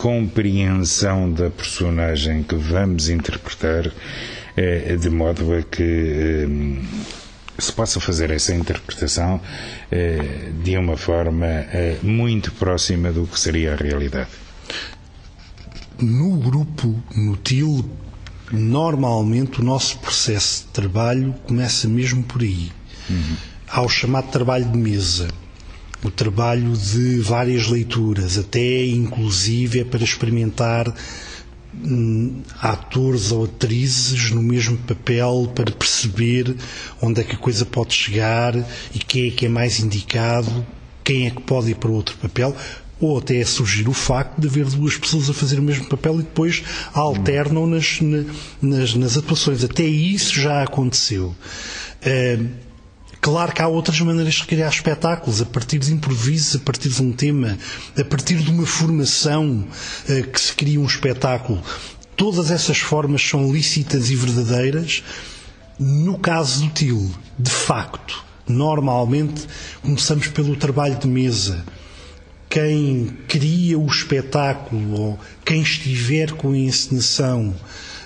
compreensão 0.00 1.30
da 1.30 1.50
personagem 1.50 2.42
que 2.42 2.54
vamos 2.54 3.10
interpretar, 3.10 3.92
eh, 4.56 4.96
de 4.96 5.10
modo 5.10 5.52
a 5.52 5.62
que 5.62 5.82
eh, 5.82 6.48
se 7.58 7.70
possa 7.70 8.00
fazer 8.00 8.30
essa 8.30 8.54
interpretação 8.54 9.38
eh, 9.92 10.52
de 10.64 10.74
uma 10.78 10.96
forma 10.96 11.46
muito 12.02 12.50
próxima 12.52 13.12
do 13.12 13.26
que 13.26 13.38
seria 13.38 13.74
a 13.74 13.76
realidade. 13.76 14.30
No 16.00 16.34
grupo, 16.38 16.98
no 17.14 17.36
TIL, 17.36 17.84
normalmente 18.50 19.60
o 19.60 19.62
nosso 19.62 19.98
processo 19.98 20.62
de 20.62 20.72
trabalho 20.72 21.34
começa 21.46 21.86
mesmo 21.86 22.22
por 22.22 22.40
aí. 22.40 22.72
Uhum. 23.10 23.36
Há 23.68 23.82
o 23.82 23.88
chamado 23.90 24.30
trabalho 24.30 24.64
de 24.64 24.78
mesa 24.78 25.28
o 26.02 26.10
trabalho 26.10 26.72
de 26.72 27.20
várias 27.20 27.68
leituras, 27.68 28.38
até 28.38 28.84
inclusive 28.86 29.80
é 29.80 29.84
para 29.84 30.02
experimentar 30.02 30.92
hum, 31.74 32.42
atores 32.60 33.30
ou 33.32 33.44
atrizes 33.44 34.30
no 34.30 34.42
mesmo 34.42 34.78
papel 34.78 35.52
para 35.54 35.70
perceber 35.70 36.54
onde 37.02 37.20
é 37.20 37.24
que 37.24 37.34
a 37.34 37.38
coisa 37.38 37.66
pode 37.66 37.94
chegar 37.94 38.56
e 38.94 38.98
quem 38.98 39.28
é 39.28 39.30
que 39.30 39.46
é 39.46 39.48
mais 39.48 39.80
indicado, 39.80 40.66
quem 41.04 41.26
é 41.26 41.30
que 41.30 41.42
pode 41.42 41.70
ir 41.70 41.76
para 41.76 41.90
outro 41.90 42.16
papel, 42.16 42.56
ou 42.98 43.18
até 43.18 43.42
surgir 43.44 43.88
o 43.88 43.94
facto 43.94 44.38
de 44.38 44.46
haver 44.46 44.66
duas 44.66 44.96
pessoas 44.96 45.28
a 45.30 45.34
fazer 45.34 45.58
o 45.58 45.62
mesmo 45.62 45.88
papel 45.88 46.20
e 46.20 46.22
depois 46.22 46.62
alternam 46.92 47.66
nas, 47.66 47.98
nas, 48.60 48.94
nas 48.94 49.16
atuações. 49.16 49.64
Até 49.64 49.84
isso 49.84 50.38
já 50.38 50.62
aconteceu. 50.62 51.34
Uh, 52.02 52.69
Claro 53.20 53.52
que 53.52 53.60
há 53.60 53.68
outras 53.68 54.00
maneiras 54.00 54.34
de 54.34 54.46
criar 54.46 54.70
espetáculos, 54.70 55.42
a 55.42 55.44
partir 55.44 55.78
de 55.78 55.92
improvisos, 55.92 56.56
a 56.56 56.64
partir 56.64 56.88
de 56.88 57.02
um 57.02 57.12
tema, 57.12 57.58
a 57.98 58.04
partir 58.04 58.36
de 58.36 58.50
uma 58.50 58.64
formação 58.64 59.66
uh, 60.08 60.26
que 60.28 60.40
se 60.40 60.54
cria 60.54 60.80
um 60.80 60.86
espetáculo. 60.86 61.62
Todas 62.16 62.50
essas 62.50 62.78
formas 62.78 63.22
são 63.22 63.52
lícitas 63.52 64.10
e 64.10 64.16
verdadeiras. 64.16 65.02
No 65.78 66.18
caso 66.18 66.64
do 66.64 66.70
TIL, 66.70 67.10
de 67.38 67.50
facto, 67.50 68.24
normalmente 68.48 69.46
começamos 69.82 70.28
pelo 70.28 70.56
trabalho 70.56 70.98
de 70.98 71.06
mesa. 71.06 71.64
Quem 72.48 73.16
cria 73.28 73.78
o 73.78 73.86
espetáculo 73.86 74.92
ou 74.98 75.20
quem 75.44 75.60
estiver 75.60 76.32
com 76.32 76.52
a 76.52 76.56
encenação. 76.56 77.54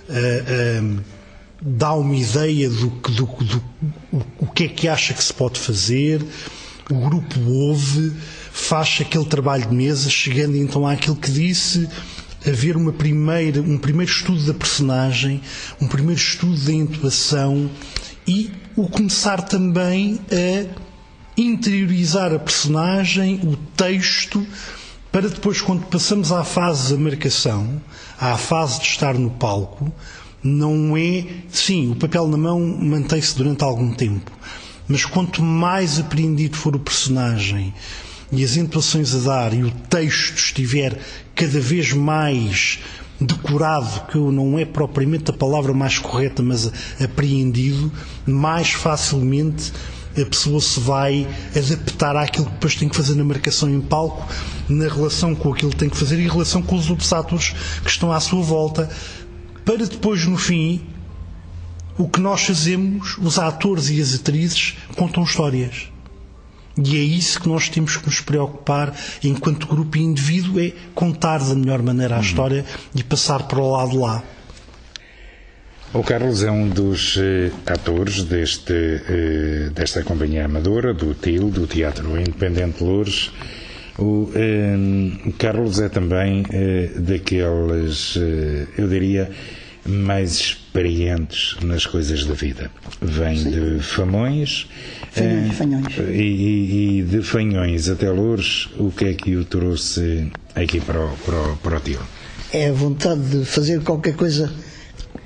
Uh, 0.09 0.98
uh, 0.98 1.13
dá 1.66 1.94
uma 1.94 2.14
ideia 2.14 2.68
do, 2.68 2.88
do, 2.90 3.24
do, 3.24 3.64
o 4.38 4.46
que 4.46 4.64
é 4.64 4.68
que 4.68 4.87
acha 4.87 5.14
que 5.14 5.24
se 5.24 5.33
pode 5.33 5.59
fazer, 5.59 6.22
o 6.90 6.94
grupo 6.94 7.40
ouve, 7.40 8.12
faz 8.53 8.98
aquele 9.00 9.24
trabalho 9.24 9.66
de 9.66 9.74
mesa, 9.74 10.11
chegando 10.11 10.59
então 10.59 10.87
àquilo 10.87 11.16
que 11.16 11.31
disse, 11.31 11.88
haver 12.46 12.77
uma 12.77 12.92
primeira, 12.92 13.62
um 13.62 13.79
primeiro 13.79 14.12
estudo 14.12 14.44
da 14.44 14.53
personagem, 14.53 15.40
um 15.81 15.88
primeiro 15.88 16.20
estudo 16.20 16.55
da 16.59 16.72
intuação 16.72 17.70
e 18.27 18.53
o 18.77 18.87
começar 18.87 19.40
também 19.40 20.20
a 20.31 20.85
interiorizar 21.37 22.35
a 22.35 22.38
personagem, 22.38 23.40
o 23.42 23.57
texto, 23.74 24.46
para 25.11 25.29
depois, 25.29 25.62
quando 25.62 25.87
passamos 25.87 26.31
à 26.31 26.44
fase 26.44 26.92
da 26.92 27.00
marcação, 27.00 27.81
à 28.20 28.37
fase 28.37 28.81
de 28.81 28.87
estar 28.87 29.14
no 29.14 29.31
palco, 29.31 29.90
não 30.44 30.96
é. 30.96 31.24
Sim, 31.50 31.90
o 31.90 31.96
papel 31.96 32.28
na 32.28 32.37
mão 32.37 32.61
mantém-se 32.61 33.37
durante 33.37 33.64
algum 33.64 33.92
tempo, 33.92 34.30
mas 34.87 35.04
quanto 35.04 35.42
mais 35.42 35.98
apreendido 35.98 36.57
for 36.57 36.76
o 36.76 36.78
personagem 36.78 37.72
e 38.30 38.44
as 38.44 38.57
entoações 38.57 39.14
a 39.14 39.18
dar 39.18 39.54
e 39.54 39.62
o 39.62 39.70
texto 39.70 40.37
estiver 40.37 41.00
cada 41.35 41.61
vez 41.61 41.92
mais 41.92 42.80
decorado, 43.20 44.07
que 44.11 44.18
não 44.18 44.59
é 44.59 44.64
propriamente 44.64 45.30
a 45.30 45.35
palavra 45.35 45.72
mais 45.72 45.98
correta, 45.98 46.42
mas 46.42 46.70
apreendido, 47.00 47.90
mais 48.26 48.70
facilmente 48.70 49.72
a 50.20 50.24
pessoa 50.24 50.61
se 50.61 50.78
vai 50.78 51.26
adaptar 51.57 52.16
àquilo 52.16 52.46
que 52.46 52.52
depois 52.52 52.76
tem 52.76 52.88
que 52.88 52.94
fazer 52.94 53.14
na 53.16 53.24
marcação 53.24 53.68
em 53.68 53.80
palco, 53.80 54.26
na 54.68 54.88
relação 54.88 55.35
com 55.35 55.52
aquilo 55.52 55.72
que 55.72 55.76
tem 55.76 55.88
que 55.88 55.96
fazer 55.96 56.18
e 56.20 56.24
em 56.24 56.28
relação 56.28 56.62
com 56.62 56.76
os 56.76 56.88
outros 56.88 57.12
atores 57.12 57.54
que 57.83 57.90
estão 57.90 58.12
à 58.12 58.20
sua 58.20 58.42
volta, 58.42 58.88
para 59.64 59.87
depois, 59.87 60.27
no 60.27 60.37
fim, 60.37 60.83
o 61.96 62.09
que 62.09 62.20
nós 62.20 62.42
fazemos, 62.44 63.16
os 63.18 63.38
atores 63.38 63.88
e 63.90 64.00
as 64.00 64.14
atrizes 64.14 64.77
contam 64.96 65.22
histórias. 65.22 65.88
E 66.77 66.96
é 66.96 67.00
isso 67.00 67.40
que 67.40 67.48
nós 67.48 67.68
temos 67.68 67.96
que 67.96 68.07
nos 68.07 68.20
preocupar 68.20 68.92
enquanto 69.22 69.66
grupo 69.68 69.96
e 69.96 70.03
indivíduo, 70.03 70.61
é 70.61 70.72
contar 70.94 71.38
da 71.38 71.55
melhor 71.55 71.81
maneira 71.83 72.14
a 72.14 72.18
uhum. 72.18 72.24
história 72.24 72.64
e 72.94 73.03
passar 73.03 73.44
para 73.44 73.61
o 73.61 73.70
lado 73.70 73.98
lá. 74.00 74.22
O 75.92 76.03
Carlos 76.03 76.42
é 76.42 76.50
um 76.50 76.68
dos 76.68 77.16
eh, 77.16 77.53
atores 77.64 78.24
deste, 78.24 78.72
eh, 78.72 79.70
desta 79.72 80.03
companhia 80.03 80.44
amadora, 80.44 80.92
do 80.92 81.14
TIL, 81.14 81.48
do 81.50 81.68
Teatro 81.68 82.18
Independente 82.18 82.83
Loures. 82.83 83.31
O 83.98 84.30
eh, 84.35 84.76
Carlos 85.38 85.78
é 85.78 85.88
também 85.88 86.44
eh, 86.50 86.90
daqueles, 86.96 88.16
eh, 88.16 88.66
eu 88.76 88.88
diria, 88.88 89.30
mais 89.87 90.33
experientes 90.40 91.57
nas 91.62 91.87
coisas 91.87 92.24
da 92.24 92.35
vida. 92.35 92.70
Vem 93.00 93.37
Sim. 93.37 93.50
de 93.50 93.83
Famões. 93.83 94.66
Fanhões, 95.12 95.50
eh, 95.50 95.54
fanhões. 95.54 95.98
E, 95.98 96.22
e, 96.22 96.98
e, 96.98 97.02
de 97.02 97.22
Fanhões 97.22 97.88
até 97.88 98.11
Lourdes, 98.11 98.68
o 98.78 98.90
que 98.90 99.04
é 99.04 99.14
que 99.14 99.37
o 99.37 99.44
trouxe 99.44 100.28
aqui 100.57 100.80
para 100.80 101.04
o, 101.04 101.16
para 101.18 101.37
o, 101.37 101.57
para 101.59 101.76
o 101.76 101.80
tio? 101.80 102.00
É 102.52 102.70
a 102.70 102.72
vontade 102.72 103.20
de 103.20 103.44
fazer 103.44 103.80
qualquer 103.83 104.16
coisa 104.16 104.52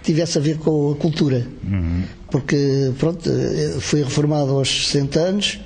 que 0.03 0.13
tivesse 0.13 0.37
a 0.37 0.41
ver 0.43 0.59
com 0.59 0.93
a 0.93 0.97
cultura. 0.97 1.47
Uhum. 1.65 2.03
Porque, 2.31 2.93
pronto, 2.99 3.31
fui 3.81 4.03
reformado 4.03 4.51
aos 4.53 4.89
60 4.89 5.19
anos 5.19 5.59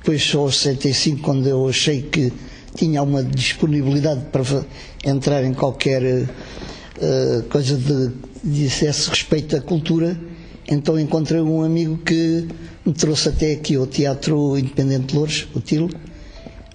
depois 0.00 0.22
só 0.22 0.40
aos 0.40 0.56
65, 0.56 1.20
quando 1.20 1.46
eu 1.46 1.68
achei 1.68 2.02
que 2.02 2.32
tinha 2.74 3.02
uma 3.02 3.22
disponibilidade 3.22 4.22
para 4.32 4.42
entrar 5.04 5.44
em 5.44 5.52
qualquer 5.52 6.02
uh, 6.02 7.42
coisa 7.50 7.76
de 7.76 8.10
dissesse 8.42 9.10
respeito 9.10 9.54
à 9.56 9.60
cultura, 9.60 10.18
então 10.66 10.98
encontrei 10.98 11.40
um 11.40 11.62
amigo 11.62 11.98
que 11.98 12.48
me 12.84 12.94
trouxe 12.94 13.28
até 13.28 13.52
aqui 13.52 13.76
ao 13.76 13.86
Teatro 13.86 14.56
Independente 14.56 15.08
de 15.08 15.14
Louros, 15.14 15.46
o 15.54 15.60
Tilo, 15.60 15.90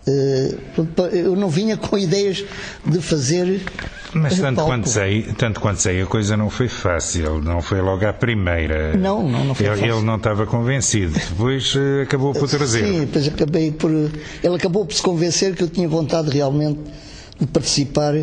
eh, 0.07 0.55
eu 1.13 1.35
não 1.35 1.49
vinha 1.49 1.75
com 1.75 1.97
ideias 1.97 2.43
de 2.85 3.01
fazer. 3.01 3.61
Mas 4.15 4.39
tanto 4.39 4.63
quanto, 4.63 4.89
sei, 4.89 5.23
tanto 5.38 5.60
quanto 5.60 5.82
sei, 5.82 6.01
a 6.01 6.06
coisa 6.06 6.38
não 6.38 6.49
foi 6.49 6.67
fácil, 6.67 7.41
não 7.41 7.62
foi 7.62 7.82
logo 7.82 8.06
à 8.06 8.13
primeira. 8.13 8.95
Não, 8.95 9.28
não, 9.28 9.45
não 9.45 9.56
foi 9.56 9.65
ele, 9.65 9.75
fácil. 9.75 9.95
Ele 9.97 10.06
não 10.06 10.15
estava 10.15 10.45
convencido, 10.45 11.13
depois 11.13 11.73
eh, 11.75 12.04
acabou 12.04 12.34
por 12.34 12.47
trazer. 12.47 12.86
Sim, 12.86 12.99
depois 13.01 13.28
acabei 13.28 13.71
por. 13.71 13.91
Ele 13.91 14.56
acabou 14.56 14.86
por 14.86 14.93
se 14.93 15.01
convencer 15.01 15.56
que 15.56 15.63
eu 15.63 15.69
tinha 15.69 15.88
vontade 15.88 16.30
realmente 16.30 16.80
de 17.39 17.45
participar 17.47 18.13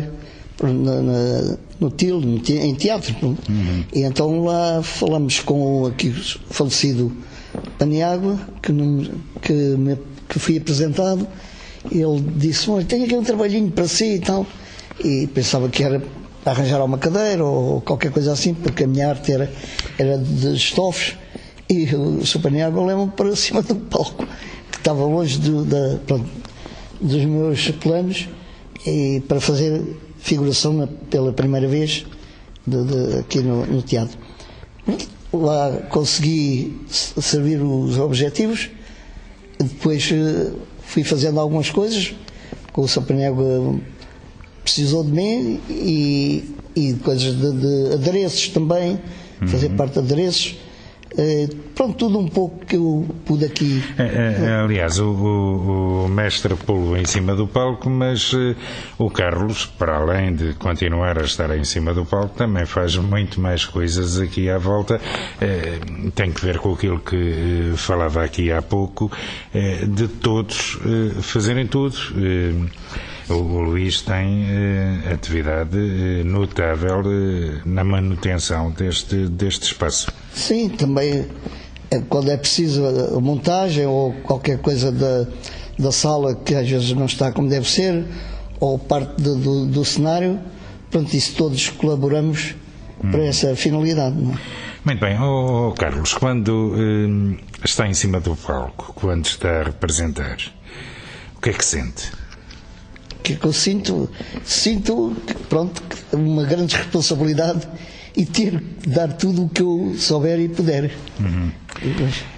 na, 0.61 1.01
na, 1.01 1.57
no 1.79 1.91
TIL, 1.91 2.21
em 2.21 2.75
teatro. 2.75 3.15
Uhum. 3.21 3.83
E 3.93 4.01
então 4.01 4.43
lá 4.43 4.81
falamos 4.81 5.39
com 5.39 5.85
aqui 5.85 6.09
o 6.09 6.53
falecido 6.53 7.11
Paniágua, 7.77 8.39
que, 8.61 8.73
que, 9.41 9.53
me, 9.53 9.97
que 10.27 10.39
fui 10.39 10.57
apresentado 10.57 11.27
ele 11.91 12.23
disse: 12.35 12.69
Olha, 12.69 12.85
tenho 12.85 13.05
aqui 13.05 13.15
um 13.15 13.23
trabalhinho 13.23 13.71
para 13.71 13.87
si 13.87 14.15
e 14.15 14.19
tal. 14.19 14.45
E 14.99 15.27
pensava 15.27 15.69
que 15.69 15.83
era 15.83 16.01
arranjar 16.45 16.83
uma 16.83 16.97
cadeira 16.97 17.43
ou 17.43 17.81
qualquer 17.81 18.11
coisa 18.11 18.33
assim, 18.33 18.53
porque 18.53 18.83
a 18.83 18.87
minha 18.87 19.09
arte 19.09 19.31
era, 19.31 19.51
era 19.97 20.17
de 20.17 20.55
estofos. 20.55 21.15
E 21.69 21.95
o 21.95 22.25
Sr. 22.25 22.41
Paniago 22.41 22.85
leva-me 22.85 23.11
para 23.11 23.33
cima 23.35 23.61
do 23.61 23.75
palco, 23.75 24.25
que 24.71 24.77
estava 24.77 25.03
longe 25.05 25.39
do, 25.39 25.63
da, 25.63 25.99
pronto, 26.05 26.25
dos 26.99 27.25
meus 27.25 27.71
planos, 27.71 28.27
e 28.85 29.21
para 29.27 29.39
fazer 29.39 29.81
figuração 30.19 30.73
na, 30.73 30.87
pela 30.87 31.33
primeira 31.33 31.67
vez 31.67 32.05
de, 32.65 32.83
de, 32.83 33.19
aqui 33.19 33.39
no, 33.39 33.65
no 33.65 33.81
teatro. 33.81 34.17
Lá 35.33 35.71
consegui 35.89 36.79
servir 36.89 37.61
os 37.61 37.97
objetivos, 37.97 38.69
depois 39.57 40.09
eh, 40.11 40.51
fui 40.81 41.03
fazendo 41.03 41.39
algumas 41.39 41.69
coisas, 41.71 42.13
com 42.71 42.81
o 42.81 42.87
Sampanego 42.87 43.81
precisou 44.63 45.03
de 45.03 45.11
mim 45.11 45.59
e, 45.69 46.55
e 46.75 46.93
coisas 46.95 47.35
de, 47.35 47.51
de 47.51 47.93
adereços 47.93 48.47
também, 48.49 48.99
uhum. 49.41 49.47
fazer 49.47 49.69
parte 49.69 49.93
de 49.93 49.99
adereços. 49.99 50.57
Uh, 51.13 51.55
pronto, 51.75 51.95
tudo 51.95 52.17
um 52.17 52.27
pouco 52.27 52.65
que 52.65 52.75
eu 52.75 53.05
pude 53.23 53.45
aqui. 53.45 53.83
É, 53.99 54.03
é, 54.03 54.45
é 54.45 54.55
aliás, 54.55 54.97
o, 54.97 55.11
o, 55.11 56.05
o, 56.05 56.07
mestre 56.07 56.55
pulou 56.55 56.97
em 56.97 57.05
cima 57.05 57.35
do 57.35 57.45
palco, 57.45 57.87
mas 57.87 58.33
uh, 58.33 58.55
o 58.97 59.11
Carlos, 59.11 59.67
para 59.67 59.97
além 59.97 60.33
de 60.33 60.55
continuar 60.55 61.19
a 61.19 61.23
estar 61.23 61.55
em 61.55 61.63
cima 61.63 61.93
do 61.93 62.03
palco, 62.03 62.35
também 62.35 62.65
faz 62.65 62.95
muito 62.95 63.39
mais 63.39 63.63
coisas 63.63 64.19
aqui 64.19 64.49
à 64.49 64.57
volta. 64.57 64.99
Uh, 65.39 66.09
tem 66.11 66.31
que 66.31 66.43
ver 66.43 66.57
com 66.57 66.73
aquilo 66.73 66.99
que 66.99 67.73
falava 67.75 68.23
aqui 68.23 68.51
há 68.51 68.61
pouco, 68.61 69.11
de 69.87 70.07
todos 70.07 70.79
fazerem 71.21 71.67
tudo. 71.67 71.95
O, 73.29 73.33
Luís 73.33 74.01
tem 74.01 74.45
eh, 74.49 75.13
atividade 75.13 75.77
eh, 75.77 76.23
notável 76.23 77.01
eh, 77.05 77.61
na 77.65 77.83
manutenção 77.83 78.71
deste, 78.71 79.27
deste 79.27 79.67
espaço. 79.67 80.11
Sim, 80.33 80.69
também 80.69 81.25
é, 81.89 81.99
quando 82.09 82.31
é 82.31 82.37
preciso 82.37 82.83
a 82.85 83.19
montagem 83.19 83.85
ou 83.85 84.13
qualquer 84.23 84.57
coisa 84.59 84.91
da, 84.91 85.27
da 85.77 85.91
sala 85.91 86.35
que 86.35 86.55
às 86.55 86.69
vezes 86.69 86.91
não 86.93 87.05
está 87.05 87.31
como 87.31 87.47
deve 87.47 87.69
ser, 87.69 88.03
ou 88.59 88.77
parte 88.79 89.21
do, 89.21 89.35
do, 89.37 89.65
do 89.67 89.85
cenário, 89.85 90.39
pronto, 90.89 91.15
isso 91.15 91.35
todos 91.35 91.69
colaboramos 91.69 92.55
hum. 93.03 93.11
para 93.11 93.23
essa 93.25 93.55
finalidade. 93.55 94.15
Não 94.15 94.33
é? 94.33 94.37
Muito 94.85 94.99
bem, 94.99 95.17
oh, 95.17 95.69
oh, 95.69 95.71
Carlos, 95.71 96.13
quando 96.13 96.75
eh, 96.75 97.37
está 97.63 97.87
em 97.87 97.93
cima 97.93 98.19
do 98.19 98.35
palco, 98.35 98.91
quando 98.93 99.25
está 99.25 99.61
a 99.61 99.63
representar, 99.63 100.37
o 101.37 101.41
que 101.41 101.51
é 101.51 101.53
que 101.53 101.63
sente? 101.63 102.11
Que, 103.23 103.35
que 103.35 103.45
eu 103.45 103.53
sinto, 103.53 104.09
sinto 104.43 105.15
pronto, 105.49 105.81
uma 106.11 106.43
grande 106.43 106.75
responsabilidade 106.75 107.67
e 108.15 108.25
ter 108.25 108.61
de 108.81 108.89
dar 108.89 109.13
tudo 109.13 109.45
o 109.45 109.49
que 109.49 109.61
eu 109.61 109.95
souber 109.97 110.39
e 110.39 110.47
puder. 110.49 110.91
Uhum. 111.19 111.51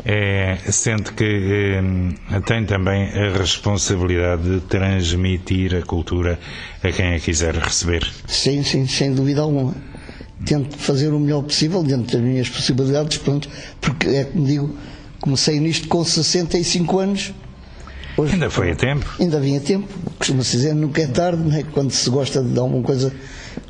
É, 0.06 0.58
sente 0.72 1.12
que 1.12 1.24
eh, 1.24 2.40
tem 2.46 2.66
também 2.66 3.10
a 3.10 3.38
responsabilidade 3.38 4.44
de 4.44 4.60
transmitir 4.62 5.76
a 5.76 5.82
cultura 5.82 6.40
a 6.82 6.92
quem 6.92 7.14
a 7.16 7.20
quiser 7.20 7.56
receber. 7.56 8.10
Sim, 8.28 8.64
sim, 8.64 8.88
sem 8.88 9.14
dúvida 9.14 9.42
alguma. 9.42 9.76
Tento 10.46 10.78
fazer 10.78 11.10
o 11.10 11.20
melhor 11.20 11.44
possível 11.44 11.84
dentro 11.84 12.18
das 12.18 12.22
minhas 12.22 12.50
possibilidades, 12.50 13.18
pronto, 13.18 13.50
porque 13.82 14.08
é 14.08 14.24
como 14.26 14.46
digo, 14.46 14.78
comecei 15.20 15.60
nisto 15.60 15.88
com 15.88 16.04
65 16.04 17.00
anos 17.00 17.34
Hoje, 18.18 18.34
ainda 18.34 18.50
foi 18.50 18.72
a 18.72 18.76
tempo. 18.76 19.06
Ainda 19.20 19.40
vinha 19.40 19.60
tempo. 19.60 19.88
Costuma-se 20.18 20.52
dizer, 20.52 20.74
nunca 20.74 21.02
é 21.02 21.08
tarde, 21.08 21.44
né? 21.44 21.64
quando 21.74 21.92
se 21.92 22.10
gosta 22.10 22.42
de 22.42 22.58
alguma 22.58 22.82
coisa, 22.82 23.14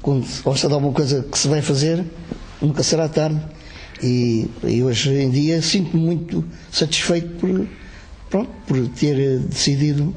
quando 0.02 0.26
se 0.26 0.42
gosta 0.44 0.68
de 0.68 0.74
alguma 0.74 0.94
coisa 0.94 1.24
que 1.24 1.38
se 1.38 1.48
vai 1.48 1.62
fazer, 1.62 2.04
nunca 2.62 2.84
será 2.84 3.10
tarde. 3.10 3.42
E, 4.04 4.50
e 4.64 4.84
hoje 4.84 5.10
em 5.12 5.32
dia 5.32 5.62
sinto-me 5.62 6.04
muito 6.04 6.44
satisfeito 6.72 7.30
por, 7.40 7.68
pronto, 8.30 8.52
por 8.68 8.88
ter 8.90 9.40
decidido 9.40 10.14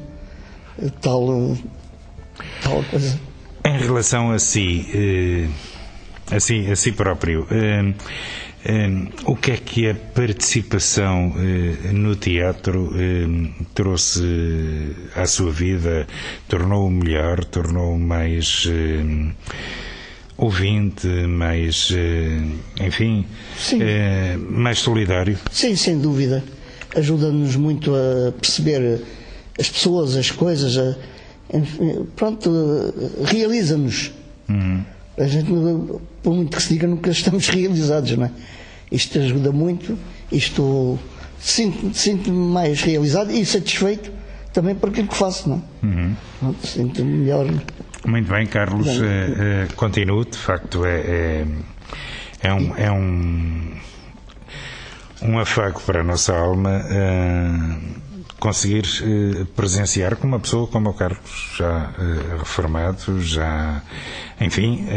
tal, 1.01 1.57
tal 2.61 2.83
coisa. 2.83 3.19
Em 3.65 3.77
relação 3.77 4.31
a 4.31 4.39
si, 4.39 4.85
eh, 4.93 5.47
a 6.35 6.39
si, 6.39 6.69
a 6.69 6.75
si 6.75 6.91
próprio, 6.91 7.47
eh, 7.49 7.93
o 9.25 9.35
que 9.35 9.51
é 9.51 9.57
que 9.57 9.89
a 9.89 9.95
participação 9.95 11.33
eh, 11.37 11.91
no 11.93 12.15
teatro 12.15 12.91
trouxe 13.73 14.95
à 15.15 15.25
sua 15.25 15.51
vida? 15.51 16.05
Tornou-o 16.47 16.89
melhor? 16.89 17.45
Tornou-o 17.45 17.97
mais 17.97 18.67
ouvinte, 20.39 21.07
mais, 21.07 21.89
eh, 21.91 22.85
enfim, 22.85 23.25
eh, 23.79 24.37
mais 24.37 24.79
solidário? 24.79 25.37
Sim, 25.51 25.75
sem 25.75 25.99
dúvida. 25.99 26.43
Ajuda-nos 26.95 27.55
muito 27.55 27.93
a 27.93 28.31
perceber 28.31 29.01
as 29.59 29.69
pessoas, 29.69 30.15
as 30.15 30.31
coisas, 30.31 30.77
a, 30.77 30.95
pronto, 32.15 32.49
realiza-nos. 33.25 34.11
Uhum. 34.47 34.83
A 35.19 35.27
gente, 35.27 35.51
por 36.23 36.33
muito 36.33 36.55
que 36.55 36.63
se 36.63 36.69
diga, 36.69 36.87
nunca 36.87 37.09
estamos 37.11 37.47
realizados, 37.49 38.15
não 38.17 38.25
é? 38.25 38.31
Isto 38.91 39.19
ajuda 39.19 39.51
muito, 39.51 39.97
isto 40.31 40.97
sinto-me 41.39 41.93
sinto 41.93 42.31
mais 42.31 42.81
realizado 42.81 43.31
e 43.31 43.45
satisfeito 43.45 44.11
também 44.53 44.75
por 44.75 44.89
aquilo 44.89 45.07
que 45.07 45.15
faço, 45.15 45.49
não 45.49 45.63
é? 45.83 45.85
Uhum. 45.85 46.55
Sinto-me 46.63 47.17
melhor. 47.17 47.45
Muito 48.05 48.29
bem, 48.31 48.47
Carlos, 48.47 48.87
bem, 48.87 48.99
uh, 48.99 49.65
uh, 49.65 49.75
continuo, 49.75 50.25
de 50.25 50.37
facto 50.37 50.85
é, 50.85 50.99
é, 50.99 51.45
é 52.41 52.53
um, 52.53 52.75
é 52.77 52.91
um, 52.91 53.73
um 55.21 55.39
afago 55.39 55.81
para 55.81 56.01
a 56.01 56.03
nossa 56.03 56.33
alma 56.33 56.81
conseguir 58.39 58.83
presenciar 59.55 60.15
com 60.15 60.27
uma 60.27 60.39
pessoa 60.39 60.67
como 60.67 60.89
o 60.89 60.93
Carlos, 60.93 61.53
já 61.57 61.91
reformado, 62.37 63.21
já, 63.21 63.81
enfim 64.39 64.87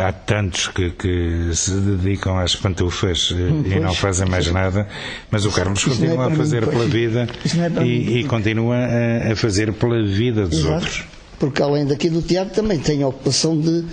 há 0.00 0.12
tantos 0.12 0.68
que, 0.68 0.90
que, 0.90 1.50
se 1.54 1.72
dedicam 1.72 2.38
às 2.38 2.56
pantufas 2.56 3.32
pois, 3.32 3.72
e 3.72 3.80
não 3.80 3.94
fazem 3.94 4.28
mais 4.28 4.50
nada, 4.50 4.88
mas 5.30 5.44
o 5.44 5.50
Carlos 5.50 5.84
continua 5.84 6.24
é 6.24 6.32
a 6.32 6.36
fazer 6.36 6.64
mim, 6.64 6.72
pela 6.72 6.86
vida 6.86 7.28
é 7.78 7.84
e, 7.84 8.20
e, 8.20 8.24
continua 8.24 8.76
a, 8.76 9.32
a, 9.32 9.36
fazer 9.36 9.72
pela 9.74 10.02
vida 10.02 10.46
dos 10.46 10.60
Exato. 10.60 10.74
outros. 10.74 11.04
Porque 11.38 11.62
além 11.62 11.84
daqui 11.86 12.08
do 12.08 12.22
teatro 12.22 12.54
também 12.54 12.78
tenho 12.78 13.04
a 13.04 13.08
ocupação 13.08 13.58
de, 13.58 13.84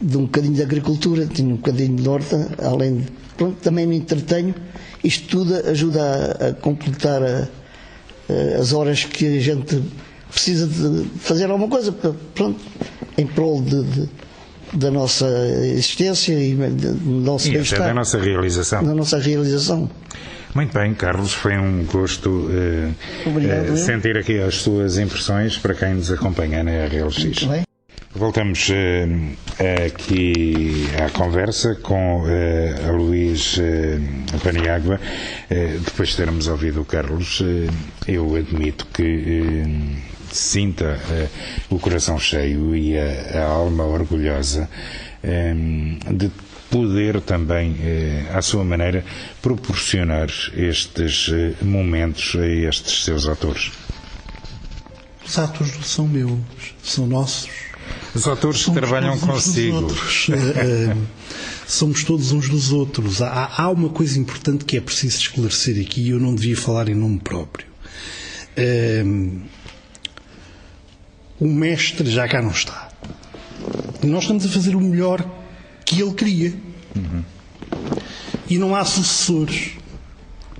de 0.00 0.16
um 0.16 0.22
bocadinho 0.22 0.54
de 0.54 0.62
agricultura, 0.62 1.26
tenho 1.26 1.50
um 1.50 1.56
bocadinho 1.56 1.96
de 1.96 2.08
horta, 2.08 2.50
além 2.62 2.98
de. 2.98 3.12
Pronto, 3.36 3.56
também 3.60 3.86
me 3.86 3.96
entretenho. 3.96 4.54
Isto 5.02 5.26
tudo 5.26 5.68
ajuda 5.68 6.00
a, 6.00 6.48
a 6.48 6.52
completar 6.52 7.22
a, 7.22 7.48
as 8.58 8.72
horas 8.72 9.04
que 9.04 9.38
a 9.38 9.40
gente 9.40 9.82
precisa 10.30 10.66
de 10.66 11.08
fazer 11.18 11.50
alguma 11.50 11.68
coisa, 11.68 11.92
pronto, 12.34 12.60
em 13.18 13.26
prol 13.26 13.62
de, 13.62 13.82
de 13.84 14.08
da 14.72 14.90
nossa 14.90 15.26
existência 15.64 16.32
e 16.32 16.54
do 16.54 16.94
nosso 17.10 17.50
bem-estar. 17.50 17.80
da 17.80 17.94
nossa 17.94 18.18
realização. 18.18 18.82
Da 18.82 18.94
nossa 18.94 19.18
realização. 19.18 19.90
Muito 20.54 20.72
bem, 20.72 20.94
Carlos, 20.94 21.32
foi 21.32 21.56
um 21.58 21.84
gosto 21.84 22.28
uh, 22.28 23.72
uh, 23.72 23.76
sentir 23.76 24.16
aqui 24.18 24.38
as 24.38 24.56
suas 24.56 24.98
impressões 24.98 25.56
para 25.56 25.74
quem 25.74 25.94
nos 25.94 26.10
acompanha 26.10 26.62
na 26.62 26.70
RLX. 26.86 27.24
Muito 27.24 27.46
bem. 27.46 27.62
Voltamos 28.14 28.68
uh, 28.68 29.84
aqui 29.86 30.86
à 31.02 31.08
conversa 31.08 31.74
com 31.76 32.22
a 32.86 32.90
Luís 32.90 33.56
uh, 33.56 34.38
Paniagua. 34.44 35.00
depois 35.82 36.10
de 36.10 36.16
termos 36.16 36.46
ouvido 36.46 36.82
o 36.82 36.84
Carlos, 36.84 37.42
eu 38.06 38.36
admito 38.36 38.86
que 38.92 39.62
sinta 40.30 41.00
o 41.70 41.78
coração 41.78 42.18
cheio 42.18 42.76
e 42.76 42.98
a, 42.98 43.40
a 43.40 43.44
alma 43.46 43.84
orgulhosa 43.84 44.68
de 46.12 46.30
poder 46.70 47.18
também, 47.22 47.76
à 48.34 48.42
sua 48.42 48.62
maneira, 48.62 49.02
proporcionar 49.40 50.28
estes 50.54 51.30
momentos 51.62 52.36
a 52.38 52.46
estes 52.46 53.04
seus 53.04 53.26
autores. 53.26 53.72
Os 55.24 55.38
atos 55.38 55.70
são 55.86 56.06
meus, 56.06 56.38
são 56.82 57.06
nossos 57.06 57.71
os 58.14 58.28
atores 58.28 58.64
que 58.64 58.72
trabalham 58.72 59.18
consigo. 59.18 59.86
Eh, 60.30 60.96
somos 61.66 62.04
todos 62.04 62.32
uns 62.32 62.48
dos 62.48 62.72
outros. 62.72 63.22
Há, 63.22 63.50
há, 63.56 63.70
uma 63.70 63.88
coisa 63.88 64.18
importante 64.18 64.64
que 64.64 64.76
é 64.76 64.80
preciso 64.80 65.18
esclarecer 65.18 65.84
aqui 65.84 66.02
e 66.02 66.10
eu 66.10 66.20
não 66.20 66.34
devia 66.34 66.56
falar 66.56 66.88
em 66.88 66.94
nome 66.94 67.18
próprio. 67.20 67.66
Um, 68.56 69.40
eh, 69.46 69.62
o 71.40 71.48
mestre 71.48 72.10
já 72.10 72.28
cá 72.28 72.42
não 72.42 72.50
está. 72.50 72.90
Nós 74.04 74.22
estamos 74.22 74.44
a 74.44 74.48
fazer 74.48 74.76
o 74.76 74.80
melhor 74.80 75.24
que 75.84 76.00
ele 76.00 76.12
queria. 76.12 76.54
Uhum. 76.94 77.24
E 78.48 78.58
não 78.58 78.76
há 78.76 78.84
sucessores, 78.84 79.72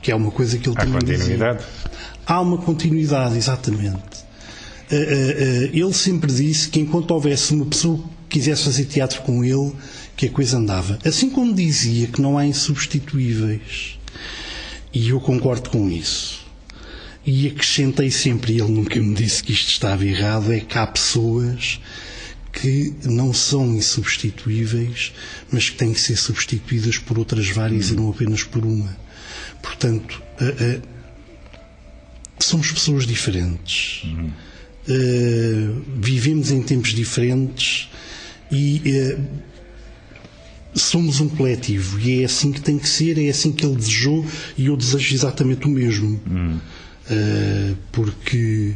que 0.01 0.11
é 0.11 0.15
uma 0.15 0.31
coisa 0.31 0.59
que 0.59 0.69
ele 0.69 0.77
há 0.79 0.87
continuidade. 0.87 1.65
Há 2.27 2.41
uma 2.41 2.59
continuidade, 2.59 3.37
exatamente. 3.37 4.22
Eh, 4.93 4.97
eh, 4.97 5.37
eh, 5.39 5.71
ele 5.73 5.95
sempre 5.95 6.31
disse 6.31 6.69
que 6.69 6.79
enquanto 6.79 7.13
houvesse 7.13 7.55
uma 7.55 7.65
pessoa 7.65 7.97
que 8.29 8.39
quisesse 8.39 8.65
fazer 8.65 8.85
teatro 8.85 9.23
com 9.23 9.43
ele, 9.43 9.73
que 10.15 10.27
a 10.27 10.31
coisa 10.31 10.59
andava. 10.59 10.99
Assim 11.03 11.31
como 11.31 11.55
dizia 11.55 12.09
que 12.09 12.21
não 12.21 12.37
há 12.37 12.45
insubstituíveis. 12.47 13.99
E 14.93 15.09
eu 15.09 15.19
concordo 15.19 15.71
com 15.71 15.89
isso. 15.89 16.43
E 17.25 17.47
acrescentei 17.47 18.11
sempre, 18.11 18.53
e 18.53 18.61
ele 18.61 18.71
nunca 18.71 19.01
me 19.01 19.15
disse 19.15 19.43
que 19.43 19.53
isto 19.53 19.69
estava 19.69 20.05
errado, 20.05 20.53
é 20.53 20.61
que 20.61 20.77
há 20.77 20.87
pessoas 20.87 21.81
que 22.53 22.93
não 23.05 23.33
são 23.33 23.75
insubstituíveis, 23.75 25.15
mas 25.51 25.71
que 25.71 25.77
têm 25.77 25.95
que 25.95 26.01
ser 26.01 26.17
substituídas 26.17 26.99
por 26.99 27.19
outras 27.19 27.49
várias 27.49 27.89
uhum. 27.89 27.95
e 27.95 27.97
não 27.97 28.11
apenas 28.11 28.43
por 28.43 28.67
uma. 28.67 28.95
Portanto, 29.63 30.23
uh, 30.39 30.83
somos 32.39 32.71
pessoas 32.71 33.07
diferentes. 33.07 34.03
Uhum. 34.05 34.31
Uh, 34.89 35.83
vivemos 36.01 36.51
em 36.51 36.61
tempos 36.61 36.91
diferentes 36.91 37.89
e 38.51 38.83
uh, 38.85 39.21
somos 40.75 41.21
um 41.21 41.29
coletivo 41.29 42.01
e 42.01 42.23
é 42.23 42.25
assim 42.25 42.51
que 42.51 42.61
tem 42.61 42.79
que 42.79 42.89
ser, 42.89 43.17
é 43.17 43.29
assim 43.29 43.53
que 43.53 43.65
ele 43.65 43.77
desejou 43.77 44.27
e 44.59 44.67
eu 44.67 44.77
desejo 44.77 45.15
exatamente 45.15 45.67
o 45.67 45.71
mesmo. 45.71 46.21
Hum. 46.29 46.59
Uh, 47.11 47.77
porque 47.93 48.75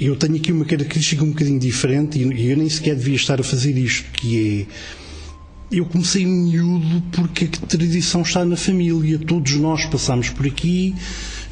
eu 0.00 0.16
tenho 0.16 0.36
aqui 0.36 0.50
uma 0.50 0.64
característica 0.64 1.22
um 1.22 1.30
bocadinho 1.30 1.60
diferente 1.60 2.18
e 2.18 2.50
eu 2.50 2.56
nem 2.56 2.68
sequer 2.68 2.96
devia 2.96 3.14
estar 3.14 3.40
a 3.40 3.44
fazer 3.44 3.76
isto, 3.76 4.10
que 4.12 4.66
é 4.68 4.74
eu 5.72 5.86
comecei 5.86 6.26
miúdo 6.26 7.02
porque 7.12 7.46
a 7.46 7.66
tradição 7.66 8.20
está 8.20 8.44
na 8.44 8.56
família, 8.56 9.18
todos 9.18 9.54
nós 9.54 9.86
passamos 9.86 10.28
por 10.28 10.46
aqui, 10.46 10.94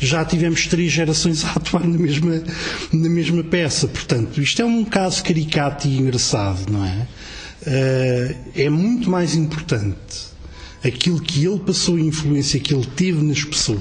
já 0.01 0.25
tivemos 0.25 0.67
três 0.67 0.91
gerações 0.91 1.45
a 1.45 1.53
atuar 1.53 1.87
na 1.87 1.99
mesma, 1.99 2.43
na 2.93 3.09
mesma 3.09 3.45
peça. 3.45 3.87
Portanto, 3.87 4.41
isto 4.41 4.63
é 4.63 4.65
um 4.65 4.85
caso 4.85 5.23
caricato 5.23 5.87
e 5.87 5.99
engraçado, 5.99 6.71
não 6.73 6.85
é? 6.85 7.07
Uh, 7.63 8.37
é 8.57 8.71
muito 8.71 9.11
mais 9.11 9.35
importante 9.35 10.31
aquilo 10.83 11.21
que 11.21 11.45
ele 11.45 11.59
passou, 11.61 11.97
a 11.97 12.01
influência 12.01 12.59
que 12.59 12.75
ele 12.75 12.87
teve 12.87 13.23
nas 13.23 13.45
pessoas 13.45 13.81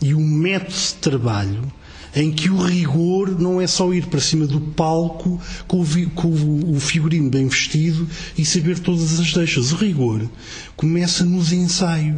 e 0.00 0.14
o 0.14 0.20
método 0.20 0.72
de 0.74 0.94
trabalho 0.94 1.72
em 2.14 2.30
que 2.30 2.50
o 2.50 2.56
rigor 2.56 3.40
não 3.40 3.60
é 3.60 3.66
só 3.66 3.92
ir 3.92 4.06
para 4.06 4.20
cima 4.20 4.46
do 4.46 4.60
palco 4.60 5.40
com 5.66 5.80
o, 5.80 6.10
com 6.10 6.74
o 6.74 6.80
figurino 6.80 7.30
bem 7.30 7.48
vestido 7.48 8.06
e 8.36 8.44
saber 8.44 8.78
todas 8.78 9.18
as 9.18 9.32
deixas. 9.32 9.72
O 9.72 9.76
rigor 9.76 10.28
começa 10.76 11.24
nos 11.24 11.52
ensaios, 11.52 12.16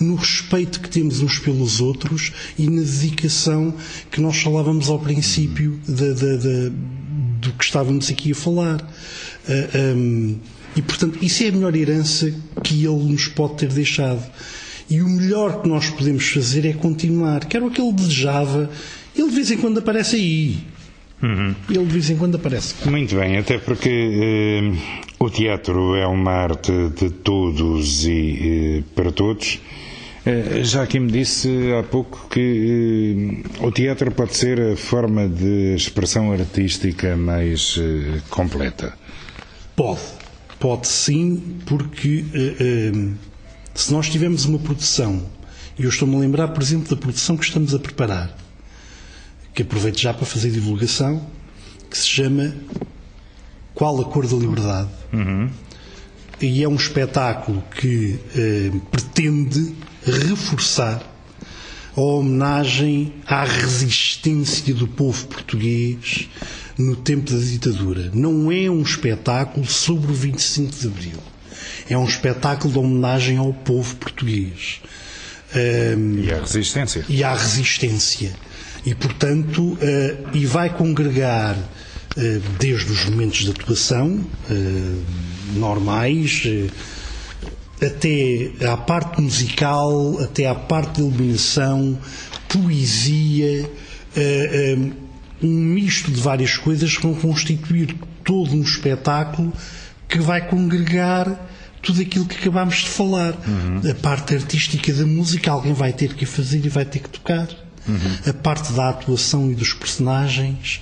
no 0.00 0.16
respeito 0.16 0.80
que 0.80 0.88
temos 0.88 1.20
uns 1.20 1.38
pelos 1.38 1.80
outros 1.80 2.32
e 2.58 2.68
na 2.68 2.82
dedicação 2.82 3.74
que 4.10 4.20
nós 4.20 4.38
falávamos 4.38 4.88
ao 4.88 4.98
princípio 4.98 5.78
da, 5.86 6.12
da, 6.12 6.36
da, 6.36 6.70
do 7.40 7.52
que 7.52 7.64
estávamos 7.64 8.10
aqui 8.10 8.32
a 8.32 8.34
falar. 8.34 8.80
Uh, 8.80 9.48
ah, 9.48 9.94
um, 9.96 10.38
e, 10.76 10.82
portanto, 10.82 11.18
isso 11.22 11.44
é 11.44 11.48
a 11.48 11.52
melhor 11.52 11.76
herança 11.76 12.34
que 12.62 12.84
ele 12.84 13.04
nos 13.04 13.28
pode 13.28 13.58
ter 13.58 13.72
deixado. 13.72 14.24
E 14.90 15.00
o 15.00 15.08
melhor 15.08 15.62
que 15.62 15.68
nós 15.68 15.88
podemos 15.88 16.28
fazer 16.28 16.66
é 16.66 16.72
continuar, 16.72 17.44
que 17.44 17.56
era 17.56 17.64
o 17.64 17.70
que 17.70 17.80
ele 19.16 19.28
de 19.28 19.34
vez 19.34 19.50
em 19.50 19.56
quando 19.58 19.78
aparece 19.78 20.16
aí. 20.16 20.58
Uhum. 21.22 21.54
Ele 21.70 21.86
de 21.86 21.92
vez 21.92 22.10
em 22.10 22.16
quando 22.16 22.36
aparece. 22.36 22.74
Muito 22.88 23.14
bem, 23.16 23.38
até 23.38 23.58
porque 23.58 23.88
eh, 23.88 25.04
o 25.18 25.30
teatro 25.30 25.94
é 25.96 26.06
uma 26.06 26.32
arte 26.32 26.72
de 26.90 27.10
todos 27.10 28.04
e 28.06 28.80
eh, 28.80 28.82
para 28.94 29.10
todos. 29.10 29.60
Eh, 30.26 30.62
já 30.64 30.82
aqui 30.82 30.98
me 30.98 31.10
disse 31.10 31.48
há 31.78 31.82
pouco 31.82 32.28
que 32.28 33.42
o 33.60 33.70
teatro 33.70 34.10
pode 34.10 34.36
ser 34.36 34.60
a 34.60 34.76
forma 34.76 35.28
de 35.28 35.74
expressão 35.74 36.32
artística 36.32 37.16
mais 37.16 37.78
completa. 38.28 38.92
Pode, 39.76 40.00
pode 40.58 40.86
sim, 40.86 41.58
porque 41.64 42.24
se 43.74 43.92
nós 43.92 44.08
tivermos 44.08 44.44
uma 44.44 44.58
produção, 44.58 45.22
e 45.78 45.82
eu 45.84 45.88
estou-me 45.88 46.16
a 46.16 46.18
lembrar, 46.18 46.48
por 46.48 46.62
exemplo, 46.62 46.88
da 46.88 46.96
produção 47.00 47.36
que 47.36 47.44
estamos 47.44 47.74
a 47.74 47.78
preparar, 47.78 48.43
que 49.54 49.62
aproveito 49.62 50.00
já 50.00 50.12
para 50.12 50.26
fazer 50.26 50.50
divulgação, 50.50 51.24
que 51.88 51.96
se 51.96 52.08
chama 52.08 52.54
Qual 53.72 54.00
a 54.00 54.04
Cor 54.04 54.26
da 54.26 54.36
Liberdade? 54.36 54.88
Uhum. 55.12 55.48
E 56.40 56.62
é 56.62 56.68
um 56.68 56.74
espetáculo 56.74 57.62
que 57.80 58.18
eh, 58.36 58.72
pretende 58.90 59.72
reforçar 60.04 61.00
a 61.96 62.00
homenagem 62.00 63.14
à 63.24 63.44
resistência 63.44 64.74
do 64.74 64.88
povo 64.88 65.28
português 65.28 66.28
no 66.76 66.96
tempo 66.96 67.32
da 67.32 67.38
ditadura. 67.38 68.10
Não 68.12 68.50
é 68.50 68.68
um 68.68 68.82
espetáculo 68.82 69.64
sobre 69.64 70.10
o 70.10 70.14
25 70.14 70.74
de 70.74 70.86
Abril. 70.88 71.18
É 71.88 71.96
um 71.96 72.04
espetáculo 72.04 72.72
de 72.72 72.78
homenagem 72.80 73.36
ao 73.36 73.52
povo 73.52 73.94
português. 73.96 74.80
Um, 75.54 76.18
e 76.18 76.32
à 76.32 76.40
resistência. 76.40 77.04
E 77.08 77.22
à 77.22 77.32
resistência 77.32 78.34
e, 78.84 78.94
portanto, 78.94 79.72
uh, 79.72 79.78
e 80.36 80.44
vai 80.44 80.68
congregar 80.68 81.56
uh, 81.56 82.40
desde 82.58 82.92
os 82.92 83.04
momentos 83.06 83.38
de 83.38 83.50
atuação 83.50 84.20
uh, 84.50 85.04
normais 85.56 86.42
até 87.82 88.50
à 88.66 88.76
parte 88.76 89.20
musical, 89.20 90.18
até 90.22 90.46
à 90.46 90.54
parte 90.54 90.96
de 90.96 91.00
iluminação, 91.00 91.98
poesia, 92.48 93.68
um 95.42 95.48
misto 95.48 96.10
de 96.10 96.20
várias 96.20 96.56
coisas 96.56 96.96
que 96.96 97.02
vão 97.02 97.14
constituir 97.14 97.94
todo 98.22 98.54
um 98.54 98.62
espetáculo 98.62 99.52
que 100.08 100.18
vai 100.18 100.48
congregar 100.48 101.46
tudo 101.82 102.00
aquilo 102.00 102.24
que 102.24 102.36
acabámos 102.36 102.76
de 102.76 102.88
falar. 102.88 103.34
Uhum. 103.46 103.90
A 103.90 103.94
parte 103.96 104.34
artística 104.34 104.92
da 104.94 105.04
música, 105.04 105.50
alguém 105.50 105.74
vai 105.74 105.92
ter 105.92 106.14
que 106.14 106.24
fazer 106.24 106.64
e 106.64 106.68
vai 106.68 106.86
ter 106.86 107.00
que 107.00 107.10
tocar 107.10 107.48
uhum. 107.88 108.30
a 108.30 108.32
parte 108.32 108.72
da 108.72 108.90
atuação 108.90 109.50
e 109.50 109.54
dos 109.54 109.72
personagens, 109.72 110.80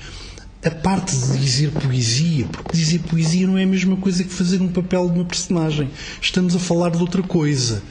a 0.64 0.70
parte 0.70 1.16
de 1.16 1.38
dizer 1.38 1.70
poesia, 1.70 2.46
porque 2.46 2.76
dizer 2.76 3.00
poesia 3.00 3.46
não 3.46 3.58
é 3.58 3.64
a 3.64 3.66
mesma 3.66 3.96
coisa 3.96 4.22
que 4.22 4.32
fazer 4.32 4.60
um 4.60 4.68
papel 4.68 5.08
de 5.08 5.18
uma 5.18 5.24
personagem. 5.24 5.90
Estamos 6.20 6.54
a 6.54 6.58
falar 6.58 6.90
de 6.90 6.98
outra 6.98 7.22
coisa. 7.22 7.82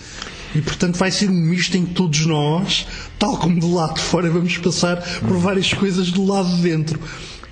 E, 0.54 0.62
portanto, 0.62 0.98
vai 0.98 1.12
ser 1.12 1.30
um 1.30 1.34
misto 1.34 1.78
em 1.78 1.86
que 1.86 1.94
todos 1.94 2.26
nós, 2.26 2.86
tal 3.18 3.38
como 3.38 3.60
do 3.60 3.74
lado 3.74 3.96
de 3.96 4.02
fora, 4.02 4.30
vamos 4.30 4.58
passar 4.58 4.98
por 5.20 5.38
várias 5.38 5.74
coisas 5.74 6.12
do 6.12 6.26
lado 6.26 6.56
de 6.56 6.62
dentro. 6.62 7.00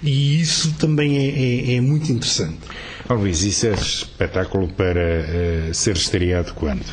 E 0.02 0.40
isso 0.40 0.74
também 0.74 1.18
é, 1.18 1.72
é, 1.72 1.76
é 1.76 1.82
muito 1.82 2.12
interessante. 2.12 2.58
Oh, 3.10 3.16
Luís, 3.16 3.42
isso 3.42 3.68
é 3.68 3.74
espetáculo 3.74 4.68
para 4.70 5.70
uh, 5.70 5.74
ser 5.74 5.96
estreado 5.96 6.54
quando? 6.54 6.86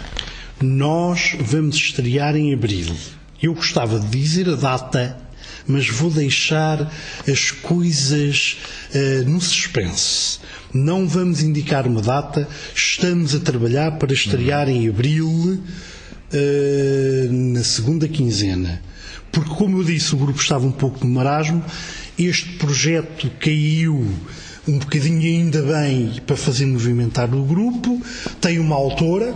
Nós 0.60 1.36
vamos 1.38 1.76
estrear 1.76 2.34
em 2.36 2.54
abril. 2.54 2.94
Eu 3.42 3.54
gostava 3.54 4.00
de 4.00 4.06
dizer 4.06 4.48
a 4.48 4.54
data, 4.54 5.16
mas 5.66 5.88
vou 5.88 6.10
deixar 6.10 6.90
as 7.28 7.50
coisas 7.50 8.58
uh, 8.94 9.28
no 9.28 9.40
suspense. 9.40 10.38
Não 10.72 11.06
vamos 11.06 11.42
indicar 11.42 11.86
uma 11.86 12.00
data, 12.00 12.48
estamos 12.74 13.34
a 13.34 13.40
trabalhar 13.40 13.98
para 13.98 14.12
estrear 14.12 14.68
em 14.68 14.88
abril, 14.88 15.28
uh, 16.32 17.32
na 17.32 17.62
segunda 17.62 18.08
quinzena. 18.08 18.82
Porque, 19.30 19.50
como 19.50 19.78
eu 19.78 19.84
disse, 19.84 20.14
o 20.14 20.18
grupo 20.18 20.40
estava 20.40 20.66
um 20.66 20.72
pouco 20.72 21.00
de 21.00 21.06
marasmo, 21.06 21.62
este 22.18 22.54
projeto 22.54 23.30
caiu 23.38 24.06
um 24.66 24.78
bocadinho 24.78 25.20
ainda 25.20 25.62
bem 25.62 26.20
para 26.26 26.36
fazer 26.36 26.66
movimentar 26.66 27.32
o 27.34 27.44
grupo, 27.44 28.00
tem 28.40 28.58
uma 28.58 28.74
autora, 28.74 29.34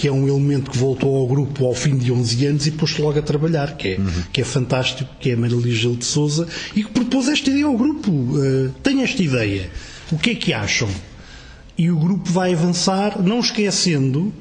que 0.00 0.08
é 0.08 0.12
um 0.12 0.26
elemento 0.26 0.70
que 0.70 0.78
voltou 0.78 1.14
ao 1.14 1.26
grupo 1.26 1.66
ao 1.66 1.74
fim 1.74 1.94
de 1.94 2.10
11 2.10 2.46
anos 2.46 2.66
e 2.66 2.70
pôs-se 2.70 3.02
logo 3.02 3.18
a 3.18 3.22
trabalhar, 3.22 3.76
que 3.76 3.88
é, 3.88 3.98
uhum. 3.98 4.22
que 4.32 4.40
é 4.40 4.44
fantástico, 4.44 5.14
que 5.20 5.28
é 5.28 5.34
a 5.34 5.36
Maria 5.36 5.74
Gil 5.74 5.94
de 5.94 6.06
Souza, 6.06 6.48
e 6.74 6.82
que 6.82 6.90
propôs 6.90 7.28
esta 7.28 7.50
ideia 7.50 7.66
ao 7.66 7.76
grupo. 7.76 8.10
Uh, 8.10 8.70
tem 8.82 9.02
esta 9.02 9.22
ideia. 9.22 9.70
O 10.10 10.16
que 10.16 10.30
é 10.30 10.34
que 10.34 10.54
acham? 10.54 10.88
E 11.76 11.90
o 11.90 11.98
grupo 11.98 12.32
vai 12.32 12.54
avançar, 12.54 13.22
não 13.22 13.40
esquecendo 13.40 14.32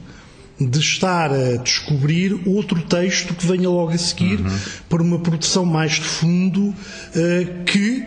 de 0.57 0.80
estar 0.80 1.30
a 1.30 1.57
descobrir 1.57 2.39
outro 2.45 2.82
texto 2.84 3.34
que 3.34 3.45
venha 3.45 3.70
logo 3.70 3.91
a 3.91 3.97
seguir 3.97 4.39
uhum. 4.39 4.60
para 4.88 5.03
uma 5.03 5.20
produção 5.20 5.66
mais 5.66 5.95
de 5.95 6.05
fundo 6.05 6.70
uh, 6.70 7.64
que 7.66 8.01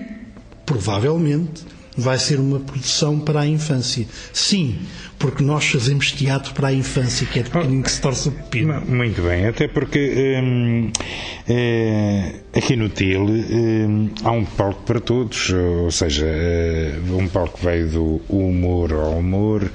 provavelmente 0.65 1.67
vai 1.97 2.19
ser 2.19 2.41
uma 2.41 2.59
produção 2.59 3.19
para 3.19 3.41
a 3.41 3.47
infância. 3.47 4.07
Sim, 4.33 4.79
porque 5.19 5.43
nós 5.43 5.67
fazemos 5.67 6.13
teatro 6.13 6.55
para 6.55 6.69
a 6.69 6.73
infância, 6.73 7.27
que 7.27 7.39
é 7.39 7.43
de 7.43 7.51
pequenino 7.51 7.83
que 7.83 7.91
se 7.91 8.01
torce 8.01 8.29
o 8.29 8.33
pepino. 8.33 8.81
Muito 8.87 9.23
bem, 9.23 9.47
até 9.47 9.69
porque 9.69 10.41
hum, 10.43 10.91
é, 11.49 12.35
aqui 12.55 12.77
no 12.77 12.89
TIL 12.89 13.23
hum, 13.23 14.11
há 14.25 14.31
um 14.31 14.45
palco 14.45 14.83
para 14.83 15.01
todos, 15.01 15.51
ou 15.51 15.91
seja, 15.91 16.27
é, 16.27 16.95
um 17.11 17.29
palco 17.29 17.59
que 17.59 17.65
vai 17.65 17.85
do 17.85 18.21
humor 18.29 18.93
ao 18.93 19.19
humor, 19.19 19.71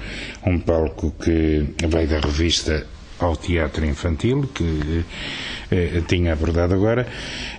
um 0.46 0.60
palco 0.60 1.14
que 1.24 1.66
vai 1.88 2.08
da 2.08 2.20
revista 2.20 2.86
ao 3.20 3.36
teatro 3.36 3.86
infantil, 3.86 4.50
que 4.54 5.04
eh, 5.72 6.02
tinha 6.08 6.34
abordado 6.34 6.74
agora, 6.74 7.08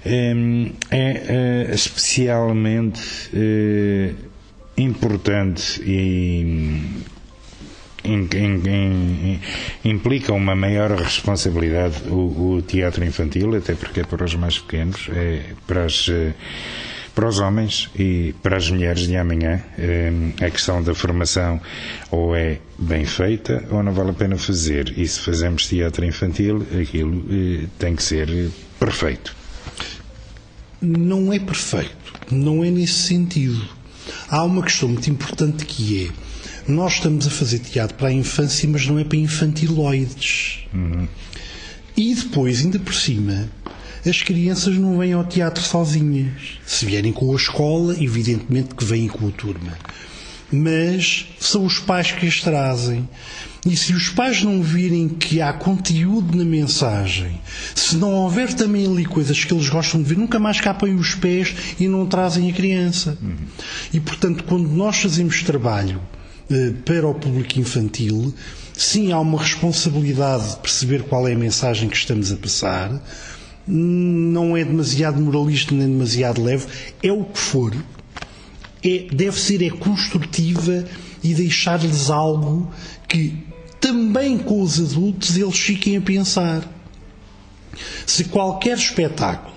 hum, 0.06 0.70
é, 0.90 1.66
é 1.68 1.74
especialmente 1.74 3.00
eh, 3.34 4.12
importante 4.78 5.82
e 5.84 7.02
implica 9.84 10.32
uma 10.32 10.54
maior 10.54 10.92
responsabilidade 10.92 12.02
o, 12.08 12.54
o, 12.56 12.62
teatro 12.62 13.04
infantil, 13.04 13.56
até 13.56 13.74
porque 13.74 14.00
é 14.00 14.04
para 14.04 14.24
os 14.24 14.34
mais 14.34 14.58
pequenos, 14.58 15.08
é 15.12 15.42
para, 15.66 15.84
as, 15.84 16.08
para 17.14 17.28
os 17.28 17.38
homens 17.40 17.90
e 17.98 18.34
para 18.42 18.56
as 18.56 18.70
mulheres 18.70 19.06
de 19.06 19.16
amanhã. 19.16 19.60
Eh, 19.76 20.12
a 20.40 20.50
questão 20.50 20.82
da 20.82 20.94
formação 20.94 21.60
ou 22.10 22.34
é 22.34 22.58
bem 22.78 23.04
feita 23.04 23.64
ou 23.70 23.82
não 23.82 23.92
vale 23.92 24.10
a 24.10 24.14
pena 24.14 24.38
fazer. 24.38 24.94
E 24.96 25.06
se 25.06 25.20
fazemos 25.20 25.66
teatro 25.66 26.04
infantil, 26.04 26.64
aquilo 26.80 27.24
eh, 27.30 27.66
tem 27.78 27.96
que 27.96 28.02
ser 28.02 28.28
perfeito. 28.78 29.36
Não 30.80 31.32
é 31.32 31.40
perfeito, 31.40 32.14
não 32.30 32.62
é 32.62 32.70
nesse 32.70 33.08
sentido. 33.08 33.77
Há 34.28 34.42
uma 34.44 34.62
questão 34.62 34.88
muito 34.88 35.08
importante 35.10 35.64
que 35.64 36.06
é 36.06 36.28
nós 36.70 36.94
estamos 36.94 37.26
a 37.26 37.30
fazer 37.30 37.60
teatro 37.60 37.96
para 37.96 38.08
a 38.08 38.12
infância, 38.12 38.68
mas 38.68 38.86
não 38.86 38.98
é 38.98 39.04
para 39.04 39.16
infantiloides. 39.16 40.66
Uhum. 40.74 41.08
E 41.96 42.14
depois, 42.14 42.60
ainda 42.60 42.78
por 42.78 42.94
cima, 42.94 43.48
as 44.06 44.22
crianças 44.22 44.76
não 44.76 44.98
vêm 44.98 45.14
ao 45.14 45.24
teatro 45.24 45.62
sozinhas. 45.62 46.58
Se 46.66 46.84
vierem 46.84 47.12
com 47.12 47.32
a 47.32 47.36
escola, 47.36 47.94
evidentemente 47.98 48.74
que 48.74 48.84
vêm 48.84 49.08
com 49.08 49.28
a 49.28 49.30
turma. 49.30 49.78
Mas 50.50 51.26
são 51.38 51.64
os 51.64 51.78
pais 51.78 52.12
que 52.12 52.26
as 52.26 52.40
trazem. 52.40 53.08
E 53.66 53.76
se 53.76 53.92
os 53.92 54.08
pais 54.08 54.42
não 54.42 54.62
virem 54.62 55.08
que 55.08 55.42
há 55.42 55.52
conteúdo 55.52 56.36
na 56.36 56.44
mensagem, 56.44 57.40
se 57.74 57.96
não 57.96 58.12
houver 58.12 58.54
também 58.54 58.86
ali 58.86 59.04
coisas 59.04 59.44
que 59.44 59.52
eles 59.52 59.68
gostam 59.68 60.00
de 60.00 60.08
ver, 60.08 60.16
nunca 60.16 60.38
mais 60.38 60.60
capem 60.60 60.94
os 60.94 61.14
pés 61.14 61.54
e 61.78 61.88
não 61.88 62.06
trazem 62.06 62.50
a 62.50 62.52
criança. 62.54 63.18
Uhum. 63.20 63.36
E 63.92 64.00
portanto, 64.00 64.44
quando 64.44 64.68
nós 64.68 64.98
fazemos 64.98 65.42
trabalho 65.42 66.00
eh, 66.50 66.72
para 66.84 67.06
o 67.06 67.14
público 67.14 67.58
infantil, 67.60 68.32
sim, 68.74 69.12
há 69.12 69.20
uma 69.20 69.38
responsabilidade 69.38 70.50
de 70.50 70.56
perceber 70.60 71.02
qual 71.02 71.28
é 71.28 71.34
a 71.34 71.38
mensagem 71.38 71.90
que 71.90 71.96
estamos 71.96 72.32
a 72.32 72.36
passar. 72.36 73.02
Não 73.66 74.56
é 74.56 74.64
demasiado 74.64 75.20
moralista 75.20 75.74
nem 75.74 75.88
demasiado 75.88 76.42
leve, 76.42 76.66
é 77.02 77.12
o 77.12 77.24
que 77.24 77.38
for. 77.38 77.74
É, 78.82 79.06
deve 79.12 79.38
ser 79.40 79.62
é 79.62 79.70
construtiva 79.70 80.84
e 81.22 81.34
deixar-lhes 81.34 82.10
algo 82.10 82.72
que 83.08 83.36
também 83.80 84.38
com 84.38 84.62
os 84.62 84.78
adultos 84.78 85.36
eles 85.36 85.58
fiquem 85.58 85.96
a 85.96 86.00
pensar. 86.00 86.68
Se 88.06 88.24
qualquer 88.24 88.76
espetáculo 88.76 89.56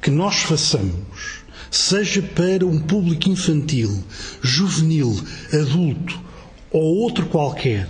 que 0.00 0.10
nós 0.10 0.36
façamos 0.36 1.40
seja 1.70 2.22
para 2.22 2.66
um 2.66 2.80
público 2.80 3.28
infantil, 3.28 4.02
juvenil, 4.42 5.18
adulto 5.52 6.20
ou 6.70 6.82
outro 6.82 7.26
qualquer, 7.26 7.88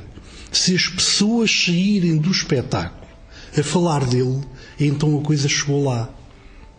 se 0.53 0.75
as 0.75 0.87
pessoas 0.87 1.51
saírem 1.51 2.19
do 2.19 2.31
espetáculo 2.31 3.09
a 3.57 3.63
falar 3.63 4.05
dele, 4.05 4.41
então 4.79 5.19
a 5.19 5.23
coisa 5.23 5.49
chegou 5.49 5.85
lá. 5.85 6.11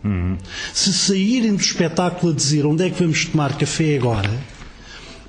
Uhum. 0.04 0.36
Se 0.72 0.92
saírem 0.92 1.54
do 1.54 1.60
espetáculo 1.60 2.32
a 2.32 2.34
dizer 2.34 2.66
onde 2.66 2.84
é 2.84 2.90
que 2.90 3.00
vamos 3.00 3.24
tomar 3.24 3.56
café 3.56 3.96
agora, 3.96 4.30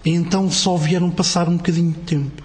então 0.06 0.50
só 0.50 0.76
vieram 0.76 1.10
passar 1.12 1.48
um 1.48 1.58
bocadinho 1.58 1.92
de 1.92 2.00
tempo. 2.00 2.44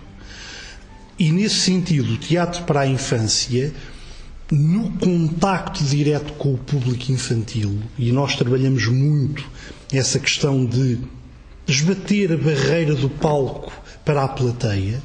E 1.18 1.32
nesse 1.32 1.56
sentido, 1.56 2.12
o 2.12 2.16
teatro 2.16 2.62
para 2.64 2.80
a 2.80 2.86
infância 2.86 3.72
no 4.50 4.90
contacto 4.92 5.84
direto 5.84 6.32
com 6.34 6.54
o 6.54 6.58
público 6.58 7.12
infantil, 7.12 7.78
e 7.98 8.12
nós 8.12 8.36
trabalhamos 8.36 8.86
muito 8.86 9.44
essa 9.92 10.18
questão 10.18 10.64
de 10.64 10.98
esbater 11.66 12.32
a 12.32 12.36
barreira 12.36 12.94
do 12.94 13.10
palco 13.10 13.72
para 14.04 14.24
a 14.24 14.28
plateia. 14.28 15.02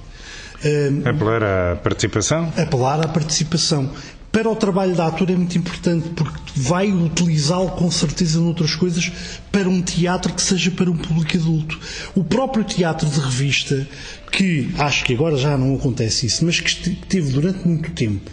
Apelar 1.03 1.43
à 1.43 1.75
participação? 1.75 2.53
Apelar 2.55 3.03
à 3.03 3.07
participação. 3.09 3.91
Para 4.33 4.49
o 4.49 4.55
trabalho 4.55 4.95
da 4.95 5.05
ator 5.05 5.29
é 5.29 5.35
muito 5.35 5.55
importante 5.59 6.09
porque 6.09 6.41
vai 6.55 6.91
utilizá-lo 6.91 7.69
com 7.69 7.91
certeza 7.91 8.39
noutras 8.39 8.73
coisas 8.73 9.11
para 9.51 9.69
um 9.69 9.79
teatro 9.79 10.33
que 10.33 10.41
seja 10.41 10.71
para 10.71 10.89
um 10.89 10.97
público 10.97 11.37
adulto. 11.37 11.79
O 12.15 12.23
próprio 12.23 12.63
teatro 12.63 13.07
de 13.07 13.19
revista, 13.19 13.87
que 14.31 14.71
acho 14.79 15.05
que 15.05 15.13
agora 15.13 15.37
já 15.37 15.55
não 15.55 15.75
acontece 15.75 16.25
isso, 16.25 16.43
mas 16.43 16.59
que 16.59 16.95
teve 16.95 17.31
durante 17.31 17.67
muito 17.67 17.91
tempo 17.91 18.31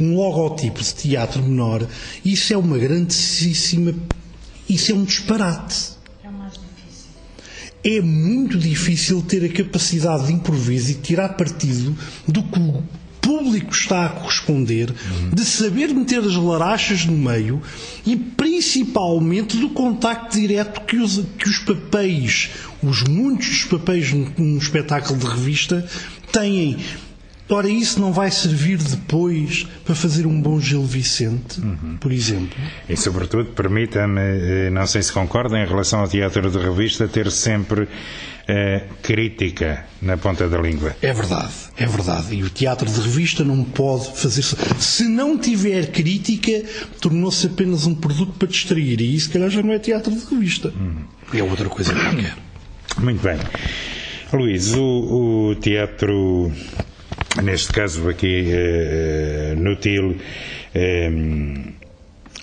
um 0.00 0.16
logotipo 0.16 0.82
de 0.82 0.94
teatro 0.94 1.42
menor, 1.42 1.86
isso 2.24 2.54
é 2.54 2.56
uma 2.56 2.78
grandíssima. 2.78 3.94
Isso 4.66 4.92
é 4.92 4.94
um 4.94 5.04
disparate. 5.04 5.90
É 6.24 6.28
o 6.30 6.32
mais 6.32 6.54
difícil. 6.54 7.10
É 7.84 8.00
muito 8.00 8.56
difícil 8.56 9.20
ter 9.20 9.44
a 9.44 9.52
capacidade 9.52 10.26
de 10.26 10.32
improviso 10.32 10.92
e 10.92 10.94
tirar 10.94 11.36
partido 11.36 11.94
do 12.26 12.42
que 12.44 12.58
público 13.24 13.72
está 13.72 14.04
a 14.04 14.08
corresponder, 14.10 14.90
uhum. 14.90 15.30
de 15.30 15.44
saber 15.44 15.88
meter 15.88 16.18
as 16.18 16.36
larachas 16.36 17.06
no 17.06 17.16
meio 17.16 17.62
e 18.06 18.14
principalmente 18.14 19.56
do 19.56 19.70
contacto 19.70 20.38
direto 20.38 20.82
que 20.82 20.96
os, 20.96 21.24
que 21.38 21.48
os 21.48 21.58
papéis, 21.60 22.50
os 22.82 23.02
muitos 23.02 23.64
papéis 23.64 24.12
num, 24.12 24.30
num 24.36 24.58
espetáculo 24.58 25.18
de 25.18 25.26
revista, 25.26 25.86
têm 26.30 26.78
Ora, 27.46 27.68
isso 27.68 28.00
não 28.00 28.10
vai 28.10 28.30
servir 28.30 28.78
depois 28.78 29.66
para 29.84 29.94
fazer 29.94 30.26
um 30.26 30.40
bom 30.40 30.58
Gil 30.58 30.82
Vicente, 30.82 31.60
uhum. 31.60 31.98
por 32.00 32.10
exemplo? 32.10 32.56
E, 32.88 32.96
sobretudo, 32.96 33.50
permita-me, 33.50 34.20
eh, 34.20 34.70
não 34.70 34.86
sei 34.86 35.02
se 35.02 35.12
concorda, 35.12 35.58
em 35.58 35.66
relação 35.66 36.00
ao 36.00 36.08
teatro 36.08 36.50
de 36.50 36.58
revista, 36.58 37.06
ter 37.06 37.30
sempre 37.30 37.86
eh, 38.48 38.82
crítica 39.02 39.86
na 40.02 40.16
ponta 40.16 40.48
da 40.48 40.58
língua. 40.58 40.96
É 41.00 41.12
verdade, 41.12 41.52
é 41.76 41.86
verdade. 41.86 42.34
E 42.34 42.42
o 42.42 42.50
teatro 42.50 42.90
de 42.90 43.00
revista 43.00 43.44
não 43.44 43.64
pode 43.64 44.12
fazer. 44.16 44.42
Se 44.78 45.04
não 45.04 45.38
tiver 45.38 45.90
crítica, 45.90 46.62
tornou-se 47.00 47.46
apenas 47.46 47.86
um 47.86 47.94
produto 47.94 48.32
para 48.38 48.48
distrair. 48.48 49.00
E 49.00 49.14
isso, 49.14 49.26
se 49.26 49.32
calhar, 49.32 49.50
já 49.50 49.62
não 49.62 49.72
é 49.72 49.78
teatro 49.78 50.12
de 50.14 50.24
revista. 50.26 50.68
Uhum. 50.68 51.04
É 51.32 51.42
outra 51.42 51.68
coisa 51.68 51.92
qualquer. 51.94 52.36
Muito 52.98 53.22
bem. 53.22 53.38
Luís, 54.32 54.74
o, 54.74 55.50
o 55.50 55.54
teatro 55.56 56.52
neste 57.42 57.72
caso 57.72 58.08
aqui 58.08 58.46
uh, 58.48 59.60
no 59.60 59.76
TIL, 59.76 60.16
eh, 60.74 61.10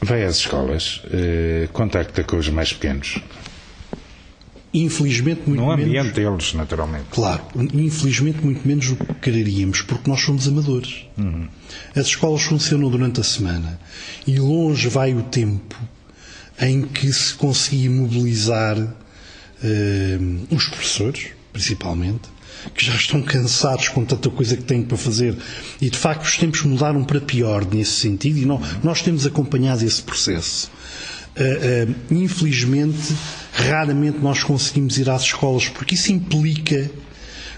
vai 0.01 0.23
às 0.23 0.37
escolas, 0.37 1.01
uh, 1.05 1.67
contacta 1.71 2.23
com 2.23 2.37
os 2.37 2.49
mais 2.49 2.73
pequenos. 2.73 3.19
Infelizmente, 4.73 5.41
muito 5.45 5.61
no 5.61 5.67
menos. 5.67 5.85
No 5.85 5.99
ambiente 5.99 6.15
deles, 6.15 6.53
naturalmente. 6.53 7.05
Claro, 7.11 7.43
infelizmente, 7.73 8.43
muito 8.43 8.65
menos 8.65 8.87
do 8.87 8.95
que 8.95 9.13
quereríamos, 9.15 9.81
porque 9.81 10.09
nós 10.09 10.21
somos 10.21 10.47
amadores. 10.47 11.05
Uhum. 11.17 11.47
As 11.95 12.07
escolas 12.07 12.43
funcionam 12.43 12.89
durante 12.89 13.19
a 13.19 13.23
semana 13.23 13.79
e 14.25 14.39
longe 14.39 14.87
vai 14.87 15.13
o 15.13 15.23
tempo 15.23 15.75
em 16.59 16.83
que 16.83 17.11
se 17.11 17.33
conseguia 17.33 17.89
mobilizar 17.89 18.77
os 20.49 20.67
professores, 20.67 21.27
principalmente, 21.53 22.29
que 22.75 22.85
já 22.85 22.95
estão 22.95 23.21
cansados 23.21 23.89
com 23.89 24.05
tanta 24.05 24.29
coisa 24.29 24.55
que 24.55 24.63
têm 24.63 24.83
para 24.83 24.97
fazer 24.97 25.35
e 25.79 25.89
de 25.89 25.97
facto 25.97 26.23
os 26.23 26.37
tempos 26.37 26.61
mudaram 26.63 27.03
para 27.03 27.19
pior 27.19 27.65
nesse 27.65 27.91
sentido 27.91 28.37
e 28.37 28.45
nós, 28.45 28.61
nós 28.83 29.01
temos 29.01 29.25
acompanhado 29.25 29.83
esse 29.83 30.01
processo. 30.01 30.71
Uh, 31.31 31.89
uh, 31.89 31.95
infelizmente, 32.13 33.15
raramente 33.61 34.19
nós 34.19 34.43
conseguimos 34.43 34.97
ir 34.97 35.09
às 35.09 35.23
escolas 35.23 35.67
porque 35.69 35.95
isso 35.95 36.11
implica 36.11 36.89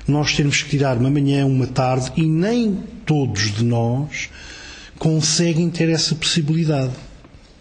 nós 0.08 0.36
termos 0.36 0.62
que 0.62 0.70
tirar 0.70 0.97
uma 0.97 1.10
manhã, 1.10 1.45
uma 1.45 1.68
tarde 1.68 2.12
e 2.16 2.24
nem 2.24 2.84
todos 3.06 3.54
de 3.54 3.64
nós 3.64 4.30
conseguem 4.97 5.70
ter 5.70 5.89
essa 5.89 6.16
possibilidade. 6.16 6.93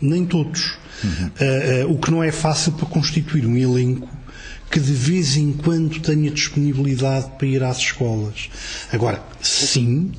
Nem 0.01 0.25
todos. 0.25 0.75
Uhum. 1.03 1.89
Uh, 1.89 1.93
o 1.93 1.99
que 1.99 2.11
não 2.11 2.23
é 2.23 2.33
fácil 2.33 2.73
para 2.73 2.87
constituir 2.87 3.47
um 3.47 3.57
elenco 3.57 4.09
que 4.71 4.81
de 4.81 4.93
vez 4.93 5.37
em 5.37 5.53
quando 5.53 6.01
tenha 6.01 6.31
disponibilidade 6.31 7.31
para 7.37 7.47
ir 7.47 7.63
às 7.63 7.77
escolas. 7.77 8.49
Agora, 8.91 9.23
sim, 9.41 10.11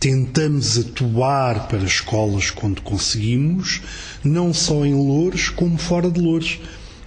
tentamos 0.00 0.78
atuar 0.78 1.68
para 1.68 1.84
escolas 1.84 2.50
quando 2.50 2.80
conseguimos, 2.80 3.82
não 4.24 4.54
só 4.54 4.86
em 4.86 4.94
Louros, 4.94 5.50
como 5.50 5.76
fora 5.76 6.10
de 6.10 6.18
Louros. 6.18 6.58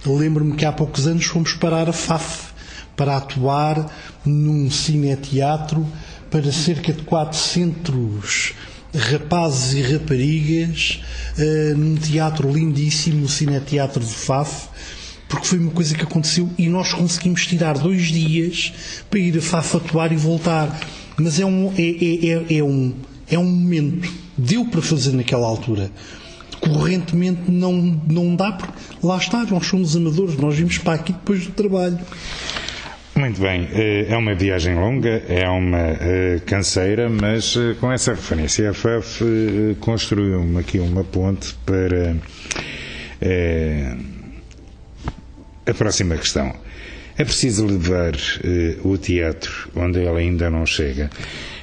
Lembro-me 0.06 0.54
que 0.56 0.64
há 0.64 0.72
poucos 0.72 1.06
anos 1.06 1.24
fomos 1.26 1.54
parar 1.54 1.88
a 1.88 1.92
FAF 1.92 2.52
para 2.96 3.16
atuar 3.16 3.90
num 4.24 4.70
cineteatro 4.70 5.86
para 6.30 6.50
cerca 6.52 6.92
de 6.92 7.02
400 7.02 8.54
rapazes 8.94 9.72
e 9.74 9.82
raparigas 9.82 11.00
uh, 11.38 11.76
num 11.76 11.96
teatro 11.96 12.50
lindíssimo, 12.50 13.24
o 13.24 13.28
Cineteatro 13.28 14.04
de 14.04 14.14
Faf, 14.14 14.68
porque 15.28 15.46
foi 15.46 15.58
uma 15.58 15.72
coisa 15.72 15.94
que 15.94 16.02
aconteceu 16.02 16.48
e 16.56 16.68
nós 16.68 16.92
conseguimos 16.92 17.46
tirar 17.46 17.76
dois 17.78 18.02
dias 18.02 18.72
para 19.10 19.18
ir 19.18 19.36
a 19.36 19.42
Faf 19.42 19.76
atuar 19.76 20.12
e 20.12 20.16
voltar. 20.16 20.80
Mas 21.16 21.38
é 21.40 21.46
um, 21.46 21.72
é, 21.76 21.82
é, 21.82 22.54
é, 22.54 22.58
é 22.58 22.64
um, 22.64 22.94
é 23.30 23.38
um 23.38 23.44
momento. 23.44 24.12
Deu 24.36 24.64
para 24.66 24.82
fazer 24.82 25.12
naquela 25.12 25.46
altura. 25.46 25.90
Correntemente 26.64 27.50
não, 27.50 27.72
não 28.08 28.34
dá, 28.34 28.52
porque 28.52 28.72
lá 29.02 29.18
está, 29.18 29.44
nós 29.44 29.66
somos 29.66 29.96
amadores, 29.96 30.36
nós 30.36 30.56
vimos 30.56 30.78
para 30.78 30.94
aqui 30.94 31.12
depois 31.12 31.46
do 31.46 31.52
trabalho. 31.52 31.98
Muito 33.16 33.40
bem, 33.40 33.68
eh, 33.72 34.06
é 34.08 34.16
uma 34.16 34.34
viagem 34.34 34.74
longa, 34.74 35.22
é 35.28 35.48
uma 35.48 35.78
eh, 35.78 36.40
canseira, 36.44 37.08
mas 37.08 37.56
eh, 37.56 37.76
com 37.78 37.92
essa 37.92 38.10
referência, 38.10 38.68
a 38.68 38.74
FAF 38.74 39.22
construiu 39.78 40.58
aqui 40.58 40.80
uma 40.80 41.04
ponte 41.04 41.54
para 41.64 42.16
a 45.64 45.74
próxima 45.74 46.16
questão. 46.16 46.52
É 47.16 47.24
preciso 47.24 47.64
levar 47.64 48.14
o 48.82 48.98
teatro 48.98 49.70
onde 49.76 50.00
ele 50.00 50.18
ainda 50.18 50.50
não 50.50 50.66
chega. 50.66 51.08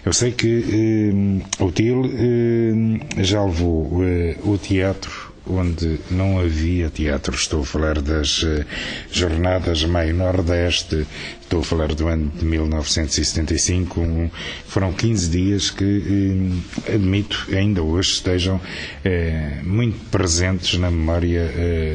Eu 0.03 0.13
sei 0.13 0.31
que 0.31 1.41
uh, 1.59 1.65
o 1.65 1.71
TIL 1.71 2.01
uh, 2.01 3.23
já 3.23 3.43
levou 3.43 4.01
o 4.43 4.57
teatro 4.57 5.31
onde 5.47 5.99
não 6.09 6.39
havia 6.39 6.89
teatro. 6.89 7.35
Estou 7.35 7.61
a 7.61 7.65
falar 7.65 8.01
das 8.01 8.43
uh, 8.43 8.65
Jornadas 9.11 9.83
Meio 9.83 10.15
Nordeste, 10.15 11.05
estou 11.51 11.59
a 11.59 11.63
falar 11.63 11.93
do 11.93 12.07
ano 12.07 12.31
de 12.33 12.45
1975. 12.45 13.99
Um, 13.99 14.29
foram 14.67 14.93
15 14.93 15.29
dias 15.29 15.69
que, 15.69 15.83
uh, 15.83 16.95
admito, 16.95 17.45
ainda 17.53 17.83
hoje 17.83 18.13
estejam 18.13 18.55
uh, 18.55 19.67
muito 19.67 19.99
presentes 20.09 20.79
na 20.79 20.89
memória 20.89 21.51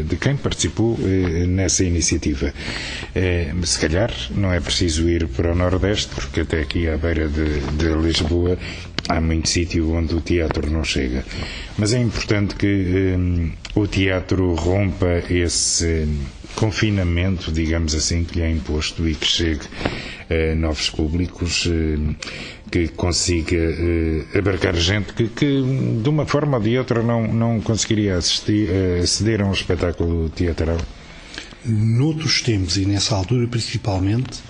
de 0.07 0.16
quem 0.16 0.36
participou 0.36 0.98
nessa 1.48 1.84
iniciativa. 1.84 2.52
se 3.64 3.78
calhar 3.78 4.12
não 4.30 4.52
é 4.52 4.61
preciso 4.61 5.09
ir 5.09 5.26
para 5.28 5.52
o 5.52 5.54
Nordeste, 5.54 6.09
porque 6.14 6.40
até 6.40 6.61
aqui 6.61 6.88
à 6.88 6.96
beira 6.96 7.28
de, 7.28 7.61
de 7.76 7.88
Lisboa 7.94 8.59
há 9.09 9.20
muito 9.20 9.48
sítio 9.48 9.92
onde 9.92 10.14
o 10.14 10.20
teatro 10.20 10.70
não 10.70 10.84
chega. 10.84 11.24
Mas 11.78 11.92
é 11.92 11.98
importante 11.98 12.54
que 12.57 13.52
o 13.74 13.86
teatro 13.86 14.54
rompa 14.54 15.22
esse 15.30 16.09
confinamento, 16.57 17.52
digamos 17.52 17.94
assim, 17.94 18.24
que 18.24 18.38
lhe 18.38 18.44
é 18.44 18.50
imposto 18.50 19.09
e 19.09 19.14
que 19.14 19.26
chegue 19.26 19.66
a 20.28 20.54
novos 20.57 20.90
públicos, 20.90 21.66
hum, 21.66 22.14
que 22.70 22.88
consiga 22.88 23.57
uh, 23.57 24.38
abarcar 24.38 24.74
gente 24.74 25.12
que, 25.12 25.28
que, 25.28 25.62
de 26.02 26.09
uma 26.09 26.26
forma 26.26 26.57
ou 26.57 26.62
de 26.62 26.76
outra, 26.76 27.02
não, 27.02 27.32
não 27.32 27.61
conseguiria 27.61 28.16
assistir, 28.16 28.68
aceder 29.02 29.40
a 29.42 29.46
um 29.46 29.52
espetáculo 29.52 30.28
teatral. 30.30 30.78
Noutros 31.64 32.40
tempos, 32.42 32.76
e 32.76 32.86
nessa 32.86 33.14
altura 33.14 33.46
principalmente, 33.46 34.40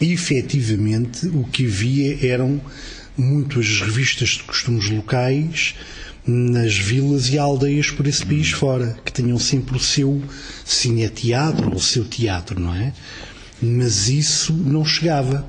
efetivamente 0.00 1.26
o 1.28 1.44
que 1.44 1.66
havia 1.66 2.26
eram 2.26 2.60
muito 3.16 3.60
as 3.60 3.80
revistas 3.80 4.30
de 4.30 4.42
costumes 4.44 4.90
locais 4.90 5.74
nas 6.26 6.74
vilas 6.76 7.28
e 7.28 7.38
aldeias 7.38 7.90
por 7.90 8.06
esse 8.06 8.24
país 8.24 8.50
fora, 8.50 8.96
que 9.04 9.12
tinham 9.12 9.38
sempre 9.38 9.76
o 9.76 9.80
seu 9.80 10.22
cineteatro 10.64 11.68
ou 11.68 11.76
o 11.76 11.80
seu 11.80 12.04
teatro, 12.04 12.58
não 12.58 12.74
é? 12.74 12.92
Mas 13.60 14.08
isso 14.08 14.52
não 14.52 14.84
chegava. 14.84 15.46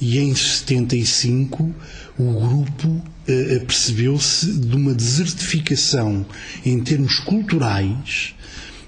E 0.00 0.18
em 0.18 0.34
75 0.34 1.74
o 2.16 2.32
grupo 2.32 2.88
uh, 2.88 3.66
percebeu-se 3.66 4.52
de 4.52 4.76
uma 4.76 4.94
desertificação 4.94 6.24
em 6.64 6.78
termos 6.80 7.18
culturais 7.18 8.34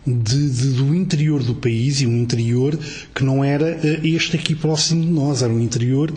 de, 0.06 0.50
de, 0.50 0.68
do 0.74 0.94
interior 0.94 1.42
do 1.42 1.54
país 1.54 2.00
e 2.00 2.06
um 2.06 2.16
interior 2.16 2.78
que 3.12 3.24
não 3.24 3.44
era 3.44 3.76
uh, 3.76 4.06
este 4.06 4.36
aqui 4.36 4.54
próximo 4.54 5.02
de 5.04 5.10
nós, 5.10 5.42
era 5.42 5.52
um 5.52 5.60
interior 5.60 6.14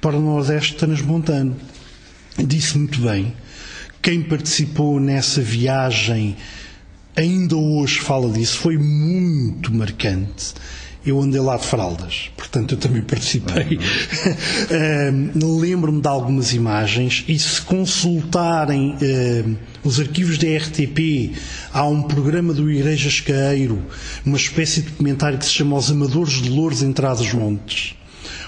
para 0.00 0.16
o 0.16 0.20
Nordeste 0.20 0.74
transmontano. 0.74 1.54
Disse 2.38 2.78
muito 2.78 3.00
bem. 3.00 3.34
Quem 4.02 4.20
participou 4.20 4.98
nessa 4.98 5.40
viagem 5.40 6.36
ainda 7.14 7.54
hoje 7.54 8.00
fala 8.00 8.28
disso, 8.32 8.58
foi 8.58 8.76
muito 8.76 9.72
marcante. 9.72 10.54
Eu 11.06 11.20
andei 11.20 11.40
lá 11.40 11.56
de 11.56 11.66
fraldas, 11.66 12.28
portanto 12.36 12.74
eu 12.74 12.78
também 12.78 13.00
participei. 13.02 13.78
uh, 13.78 15.38
Lembro-me 15.60 16.00
de 16.00 16.08
algumas 16.08 16.52
imagens 16.52 17.24
e 17.28 17.38
se 17.38 17.62
consultarem 17.62 18.96
uh, 18.96 19.56
os 19.84 20.00
arquivos 20.00 20.36
da 20.36 20.48
RTP, 20.48 21.36
há 21.72 21.86
um 21.86 22.02
programa 22.02 22.52
do 22.52 22.68
Igreja 22.68 23.08
Escaeiro, 23.08 23.84
uma 24.26 24.36
espécie 24.36 24.82
de 24.82 24.90
documentário 24.90 25.38
que 25.38 25.44
se 25.44 25.52
chama 25.52 25.76
Os 25.76 25.88
Amadores 25.92 26.42
de 26.42 26.48
Louros 26.48 26.82
Trás 26.92 27.32
Montes 27.32 27.94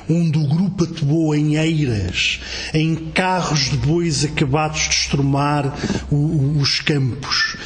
onde 0.09 0.39
o 0.39 0.47
grupo 0.47 0.85
atuou 0.85 1.35
em 1.35 1.57
eiras, 1.57 2.41
em 2.73 2.95
carros 2.95 3.71
de 3.71 3.77
bois 3.77 4.25
acabados 4.25 4.89
de 4.89 4.95
estrumar 4.95 5.75
os 6.11 6.81
campos, 6.81 7.57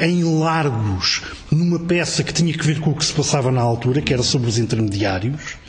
em 0.00 0.22
largos, 0.24 1.22
numa 1.50 1.78
peça 1.78 2.22
que 2.22 2.32
tinha 2.32 2.52
que 2.52 2.66
ver 2.66 2.80
com 2.80 2.90
o 2.90 2.94
que 2.94 3.04
se 3.04 3.12
passava 3.12 3.50
na 3.50 3.60
altura, 3.60 4.00
que 4.00 4.12
era 4.12 4.22
sobre 4.22 4.48
os 4.48 4.58
intermediários. 4.58 5.62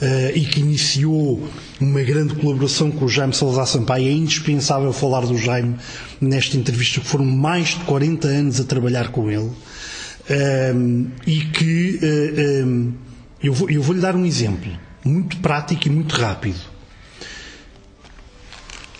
Uh, 0.00 0.34
e 0.34 0.46
que 0.46 0.60
iniciou 0.60 1.46
uma 1.78 2.00
grande 2.00 2.34
colaboração 2.34 2.90
com 2.90 3.04
o 3.04 3.08
Jaime 3.10 3.34
Salazar 3.34 3.66
Sampaio. 3.66 4.08
É 4.08 4.10
indispensável 4.10 4.90
falar 4.90 5.26
do 5.26 5.36
Jaime 5.36 5.76
nesta 6.18 6.56
entrevista, 6.56 6.98
que 6.98 7.06
foram 7.06 7.26
mais 7.26 7.68
de 7.68 7.84
40 7.84 8.26
anos 8.26 8.58
a 8.58 8.64
trabalhar 8.64 9.08
com 9.08 9.30
ele. 9.30 9.50
E 11.26 11.40
que 11.40 12.00
uh, 12.02 12.94
eu 13.42 13.52
vou-lhe 13.52 13.76
vou 13.76 13.94
dar 13.96 14.16
um 14.16 14.24
exemplo 14.24 14.70
muito 15.04 15.36
prático 15.38 15.88
e 15.88 15.90
muito 15.90 16.14
rápido. 16.14 16.60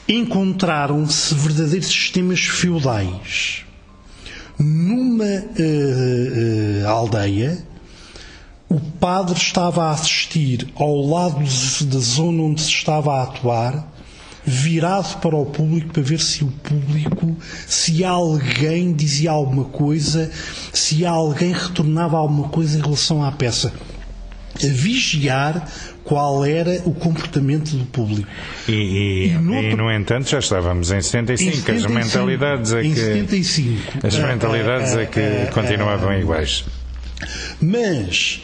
Encontraram-se 0.09 1.35
verdadeiros 1.35 1.89
sistemas 1.89 2.41
feudais. 2.41 3.65
Numa 4.59 5.25
uh, 5.25 6.85
uh, 6.85 6.89
aldeia, 6.89 7.65
o 8.69 8.79
padre 8.79 9.37
estava 9.37 9.87
a 9.87 9.91
assistir 9.91 10.69
ao 10.77 10.97
lado 11.05 11.41
da 11.87 11.99
zona 11.99 12.43
onde 12.43 12.61
se 12.61 12.69
estava 12.69 13.15
a 13.15 13.23
atuar, 13.25 13.91
virado 14.45 15.19
para 15.21 15.37
o 15.37 15.47
público 15.47 15.93
para 15.93 16.03
ver 16.03 16.21
se 16.21 16.45
o 16.45 16.49
público, 16.49 17.37
se 17.67 18.05
alguém 18.05 18.93
dizia 18.93 19.31
alguma 19.31 19.65
coisa, 19.65 20.31
se 20.73 21.05
alguém 21.05 21.53
retornava 21.53 22.17
alguma 22.17 22.49
coisa 22.49 22.79
em 22.79 22.83
relação 22.83 23.25
à 23.25 23.33
peça. 23.33 23.73
A 24.65 24.73
vigiar 24.73 25.69
qual 26.05 26.45
era 26.45 26.83
o 26.85 26.93
comportamento 26.93 27.77
do 27.77 27.85
público. 27.87 28.29
E, 28.69 28.73
e, 28.73 29.27
e, 29.29 29.31
no, 29.33 29.55
e 29.55 29.75
no, 29.75 29.93
entanto, 29.93 30.29
já 30.29 30.39
estávamos 30.39 30.91
em 30.91 31.01
75, 31.01 31.51
em 31.51 31.61
75 31.61 31.87
as 31.87 32.05
mentalidades 32.05 32.73
é 32.73 32.83
que, 32.83 32.95
75, 32.95 34.07
as 34.07 34.19
mentalidades 34.19 34.97
é 34.97 35.07
que 35.07 35.53
continuavam 35.53 36.19
iguais. 36.19 36.65
Mas 37.61 38.43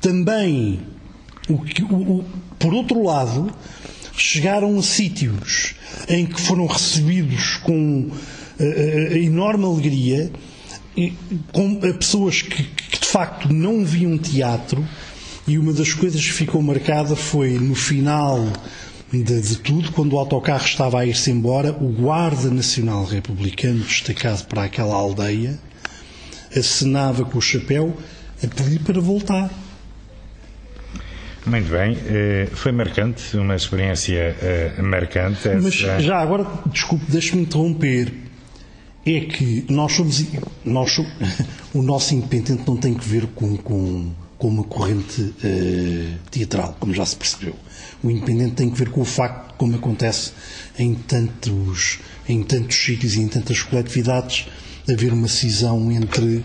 também, 0.00 0.80
o 1.48 1.58
que, 1.58 1.82
o, 1.82 1.96
o, 1.96 2.24
por 2.58 2.72
outro 2.72 3.02
lado, 3.02 3.52
chegaram 4.16 4.78
a 4.78 4.82
sítios 4.82 5.74
em 6.08 6.26
que 6.26 6.40
foram 6.40 6.66
recebidos 6.66 7.56
com 7.58 8.10
a, 8.58 8.62
a 8.62 9.18
enorme 9.18 9.64
alegria 9.64 10.30
com 11.52 11.76
pessoas 11.98 12.42
que, 12.42 12.62
que 12.62 13.00
de 13.00 13.06
facto 13.06 13.52
não 13.52 13.84
viam 13.84 14.16
teatro 14.16 14.86
e 15.46 15.58
uma 15.58 15.72
das 15.72 15.92
coisas 15.92 16.24
que 16.24 16.32
ficou 16.32 16.60
marcada 16.60 17.14
foi 17.14 17.50
no 17.58 17.74
final 17.74 18.44
de, 19.12 19.40
de, 19.40 19.56
tudo, 19.58 19.92
quando 19.92 20.14
o 20.14 20.18
autocarro 20.18 20.64
estava 20.64 21.00
a 21.00 21.06
ir-se 21.06 21.30
embora, 21.30 21.70
o 21.70 21.88
Guarda 21.88 22.50
Nacional 22.50 23.04
Republicano, 23.04 23.80
destacado 23.80 24.44
para 24.46 24.64
aquela 24.64 24.94
aldeia, 24.94 25.58
acenava 26.56 27.24
com 27.24 27.38
o 27.38 27.42
chapéu 27.42 27.96
a 28.42 28.46
pedir 28.48 28.80
para 28.80 29.00
voltar. 29.00 29.50
Muito 31.46 31.70
bem, 31.70 31.96
eh, 32.06 32.48
foi 32.52 32.72
marcante, 32.72 33.36
uma 33.36 33.54
experiência 33.54 34.36
eh, 34.42 34.82
marcante. 34.82 35.48
Mas 35.62 35.74
já 35.74 36.18
agora, 36.18 36.44
desculpe, 36.66 37.04
deixe-me 37.08 37.42
interromper. 37.42 38.25
É 39.06 39.20
que 39.20 39.64
nós 39.68 39.92
somos, 39.92 40.24
nós 40.64 40.98
o 41.72 41.80
nosso 41.80 42.12
independente 42.12 42.64
não 42.66 42.76
tem 42.76 42.92
que 42.92 43.08
ver 43.08 43.28
com, 43.28 43.56
com, 43.56 44.10
com 44.36 44.48
uma 44.48 44.64
corrente 44.64 45.22
uh, 45.22 46.18
teatral, 46.28 46.76
como 46.80 46.92
já 46.92 47.06
se 47.06 47.14
percebeu. 47.14 47.54
O 48.02 48.10
independente 48.10 48.56
tem 48.56 48.68
que 48.68 48.76
ver 48.76 48.90
com 48.90 49.02
o 49.02 49.04
facto, 49.04 49.54
como 49.56 49.76
acontece 49.76 50.32
em 50.76 50.92
tantos, 50.94 52.00
em 52.28 52.42
tantos 52.42 52.76
sítios 52.76 53.14
e 53.14 53.20
em 53.20 53.28
tantas 53.28 53.62
coletividades, 53.62 54.48
haver 54.90 55.12
uma 55.12 55.28
cisão 55.28 55.92
entre 55.92 56.38
uh, 56.38 56.44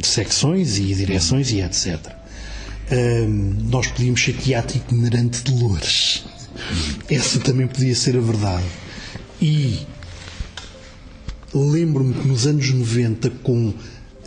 secções 0.00 0.78
e 0.78 0.94
direções 0.94 1.50
e 1.50 1.60
etc. 1.60 1.96
Uh, 2.06 3.28
nós 3.68 3.88
podíamos 3.88 4.22
ser 4.22 4.34
teatro 4.34 4.76
itinerante 4.76 5.42
de 5.42 5.60
Loures. 5.60 6.24
Essa 7.10 7.40
também 7.40 7.66
podia 7.66 7.96
ser 7.96 8.16
a 8.16 8.20
verdade. 8.20 8.64
E 9.40 9.90
lembro-me 11.54 12.14
que 12.14 12.26
nos 12.26 12.46
anos 12.46 12.70
90, 12.70 13.30
com 13.42 13.72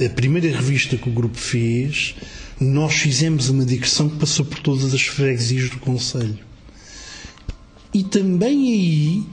a 0.03 0.09
primeira 0.09 0.49
revista 0.55 0.97
que 0.97 1.09
o 1.09 1.13
grupo 1.13 1.37
fez, 1.37 2.15
nós 2.59 2.93
fizemos 2.95 3.49
uma 3.49 3.65
digressão 3.65 4.09
que 4.09 4.17
passou 4.17 4.45
por 4.45 4.59
todas 4.59 4.93
as 4.93 5.01
freguesias 5.01 5.69
do 5.69 5.77
Conselho. 5.77 6.39
E 7.93 8.03
também 8.03 8.73
aí 8.73 9.23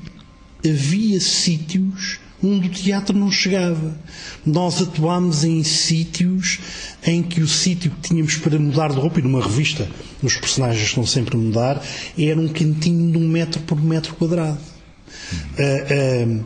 havia 0.65 1.21
sítios 1.21 2.21
onde 2.43 2.69
o 2.69 2.71
teatro 2.71 3.17
não 3.17 3.31
chegava. 3.31 3.97
Nós 4.45 4.83
atuámos 4.83 5.45
em 5.45 5.63
sítios 5.63 6.59
em 7.07 7.23
que 7.23 7.41
o 7.41 7.49
sítio 7.49 7.91
que 7.91 8.09
tínhamos 8.09 8.37
para 8.37 8.59
mudar 8.59 8.91
de 8.91 8.97
roupa, 8.97 9.21
e 9.21 9.23
numa 9.23 9.43
revista, 9.43 9.89
os 10.23 10.37
personagens 10.37 10.89
estão 10.89 11.07
sempre 11.07 11.37
a 11.37 11.39
mudar, 11.39 11.85
era 12.19 12.41
um 12.41 12.49
cantinho 12.49 13.13
de 13.13 13.19
um 13.19 13.29
metro 13.29 13.61
por 13.63 13.81
metro 13.81 14.15
quadrado. 14.15 14.59
Uh, 15.59 16.41
uh, 16.41 16.45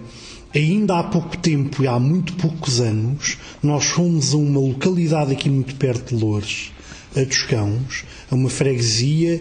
ainda 0.54 0.98
há 0.98 1.04
pouco 1.04 1.36
tempo, 1.36 1.82
e 1.82 1.86
há 1.86 1.98
muito 1.98 2.34
poucos 2.34 2.80
anos, 2.80 3.38
nós 3.62 3.84
fomos 3.84 4.34
a 4.34 4.36
uma 4.36 4.60
localidade 4.60 5.32
aqui 5.32 5.50
muito 5.50 5.74
perto 5.76 6.14
de 6.14 6.22
Loures, 6.22 6.72
a 7.16 7.24
Toscãos, 7.24 8.04
a 8.30 8.34
uma 8.34 8.50
freguesia, 8.50 9.40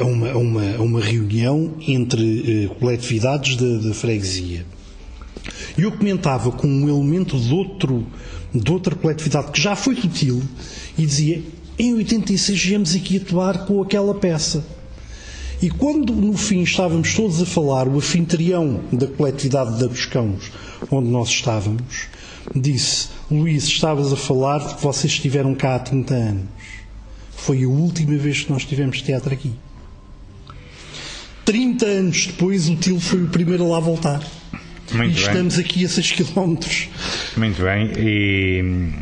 a 0.00 0.04
uma, 0.04 0.30
a 0.30 0.38
uma, 0.38 0.76
a 0.76 0.82
uma 0.82 1.00
reunião 1.00 1.74
entre 1.86 2.64
eh, 2.64 2.74
coletividades 2.78 3.56
da 3.56 3.92
freguesia. 3.92 4.64
E 5.76 5.82
eu 5.82 5.92
comentava 5.92 6.52
com 6.52 6.66
um 6.66 6.88
elemento 6.88 7.38
de, 7.38 7.52
outro, 7.52 8.06
de 8.54 8.70
outra 8.70 8.94
coletividade 8.94 9.50
que 9.50 9.60
já 9.60 9.74
foi 9.74 9.96
sutil 9.96 10.42
e 10.96 11.04
dizia: 11.04 11.42
em 11.78 11.94
86 11.94 12.62
viemos 12.62 12.94
aqui 12.94 13.16
atuar 13.16 13.66
com 13.66 13.82
aquela 13.82 14.14
peça. 14.14 14.64
E 15.64 15.70
quando 15.70 16.12
no 16.12 16.36
fim 16.36 16.60
estávamos 16.60 17.14
todos 17.14 17.40
a 17.40 17.46
falar, 17.46 17.88
o 17.88 17.96
anfitrião 17.96 18.82
da 18.92 19.06
coletividade 19.06 19.80
da 19.80 19.88
Buscãos, 19.88 20.52
onde 20.90 21.08
nós 21.08 21.30
estávamos, 21.30 22.08
disse: 22.54 23.08
Luís, 23.30 23.64
estavas 23.64 24.12
a 24.12 24.16
falar 24.16 24.58
de 24.58 24.74
que 24.74 24.82
vocês 24.82 25.14
estiveram 25.14 25.54
cá 25.54 25.76
há 25.76 25.78
30 25.78 26.14
anos. 26.14 26.44
Foi 27.34 27.64
a 27.64 27.66
última 27.66 28.14
vez 28.18 28.42
que 28.42 28.52
nós 28.52 28.66
tivemos 28.66 29.00
teatro 29.00 29.32
aqui. 29.32 29.52
30 31.46 31.86
anos 31.86 32.26
depois, 32.26 32.68
o 32.68 32.76
Tilo 32.76 33.00
foi 33.00 33.22
o 33.22 33.28
primeiro 33.28 33.64
a 33.64 33.68
lá 33.68 33.80
voltar. 33.80 34.22
Muito 34.92 35.12
e 35.12 35.14
bem. 35.14 35.26
estamos 35.28 35.58
aqui 35.58 35.86
a 35.86 35.88
6 35.88 36.12
km. 36.12 36.56
Muito 37.38 37.62
bem. 37.62 37.90
E 37.96 38.92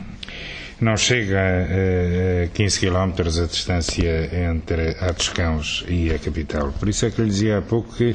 não 0.82 0.96
chega 0.96 1.38
a 1.40 2.48
15 2.48 2.80
km 2.80 3.20
a 3.20 3.46
distância 3.46 4.30
entre 4.50 4.90
Atoscãos 5.00 5.84
e 5.88 6.12
a 6.12 6.18
capital. 6.18 6.72
Por 6.78 6.88
isso 6.88 7.06
é 7.06 7.10
que 7.10 7.20
eu 7.20 7.24
lhe 7.24 7.30
dizia 7.30 7.58
há 7.58 7.62
pouco 7.62 7.94
que 7.96 8.12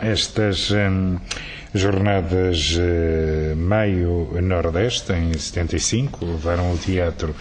estas 0.00 0.70
jornadas 1.74 2.76
uh, 2.76 3.56
meio-nordeste, 3.56 5.12
em 5.12 5.36
75, 5.36 6.24
levaram 6.24 6.72
o 6.72 6.78
teatro 6.78 7.34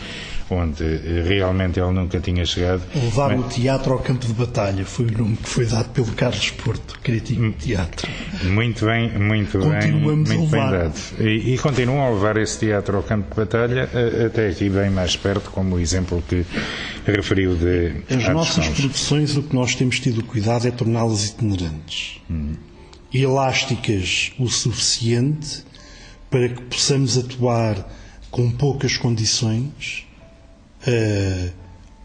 onde 0.49 0.83
realmente 1.27 1.79
ele 1.79 1.91
nunca 1.91 2.19
tinha 2.19 2.45
chegado. 2.45 2.81
Levar 2.95 3.35
mas... 3.35 3.45
o 3.45 3.49
teatro 3.49 3.93
ao 3.93 3.99
campo 3.99 4.25
de 4.25 4.33
batalha 4.33 4.85
foi 4.85 5.05
o 5.05 5.17
nome 5.17 5.37
que 5.37 5.49
foi 5.49 5.65
dado 5.65 5.89
pelo 5.89 6.07
Carlos 6.13 6.49
Porto, 6.51 6.99
crítico 7.03 7.41
de 7.41 7.51
teatro. 7.51 8.09
Muito 8.43 8.85
bem, 8.85 9.17
muito 9.17 9.59
Continuamos 9.59 10.29
bem, 10.29 10.37
muito 10.37 10.51
bem 10.51 10.69
dado. 10.69 10.93
E, 11.19 11.53
e, 11.53 11.57
continuam 11.57 12.05
a 12.05 12.09
levar 12.09 12.37
esse 12.37 12.59
teatro 12.59 12.97
ao 12.97 13.03
campo 13.03 13.29
de 13.29 13.35
batalha 13.35 13.89
até 14.25 14.47
aqui 14.47 14.69
bem 14.69 14.89
mais 14.89 15.15
perto, 15.15 15.49
como 15.51 15.75
o 15.75 15.79
exemplo 15.79 16.23
que 16.27 16.45
referiu 17.05 17.55
de 17.55 18.03
As 18.09 18.27
nossas 18.29 18.67
produções, 18.69 19.35
o 19.35 19.43
que 19.43 19.55
nós 19.55 19.75
temos 19.75 19.99
tido 19.99 20.23
cuidado 20.23 20.67
é 20.67 20.71
torná-las 20.71 21.29
itinerantes. 21.29 22.21
Hum. 22.29 22.55
Elásticas 23.13 24.33
o 24.37 24.47
suficiente 24.47 25.65
para 26.29 26.49
que 26.49 26.61
possamos 26.63 27.17
atuar 27.17 27.87
com 28.29 28.51
poucas 28.51 28.97
condições 28.97 30.06
uh, 30.88 31.51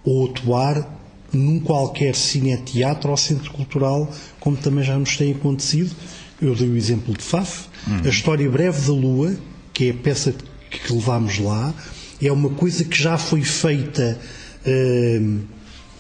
ou 0.05 0.26
atuar 0.26 1.01
num 1.33 1.59
qualquer 1.61 2.14
cineteatro 2.14 3.11
ou 3.11 3.16
centro 3.16 3.51
cultural, 3.53 4.11
como 4.39 4.57
também 4.57 4.85
já 4.85 4.99
nos 4.99 5.16
tem 5.16 5.33
acontecido. 5.33 5.95
Eu 6.41 6.55
dei 6.55 6.68
o 6.68 6.76
exemplo 6.76 7.16
de 7.16 7.22
Faf. 7.22 7.66
Uhum. 7.87 8.03
A 8.05 8.09
História 8.09 8.51
Breve 8.51 8.80
da 8.87 8.93
Lua, 8.93 9.37
que 9.72 9.89
é 9.89 9.91
a 9.91 9.95
peça 9.95 10.35
que 10.70 10.93
levámos 10.93 11.39
lá, 11.39 11.72
é 12.20 12.30
uma 12.30 12.51
coisa 12.51 12.85
que 12.85 13.01
já 13.01 13.16
foi 13.16 13.43
feita 13.43 14.18
uh, 14.66 15.41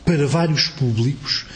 para 0.04 0.26
vários 0.26 0.68
públicos, 0.68 1.46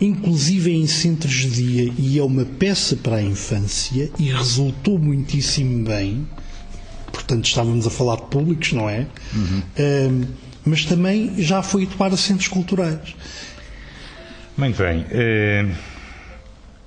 inclusive 0.00 0.72
em 0.72 0.86
centros 0.86 1.34
de 1.34 1.50
dia, 1.50 1.92
e 1.98 2.18
é 2.18 2.22
uma 2.22 2.44
peça 2.44 2.96
para 2.96 3.16
a 3.16 3.22
infância 3.22 4.10
e 4.18 4.32
resultou 4.32 4.98
muitíssimo 4.98 5.84
bem. 5.84 6.26
Portanto, 7.12 7.46
estávamos 7.46 7.86
a 7.86 7.90
falar 7.90 8.16
de 8.16 8.26
públicos, 8.26 8.72
não 8.72 8.88
é? 8.88 9.06
Uhum. 9.34 9.62
Uh, 10.22 10.26
mas 10.64 10.84
também 10.84 11.34
já 11.38 11.62
foi 11.62 11.84
atuar 11.84 12.12
a 12.12 12.16
centros 12.16 12.48
culturais. 12.48 13.14
Muito 14.58 14.82
bem. 14.82 15.06
Eh, 15.12 15.64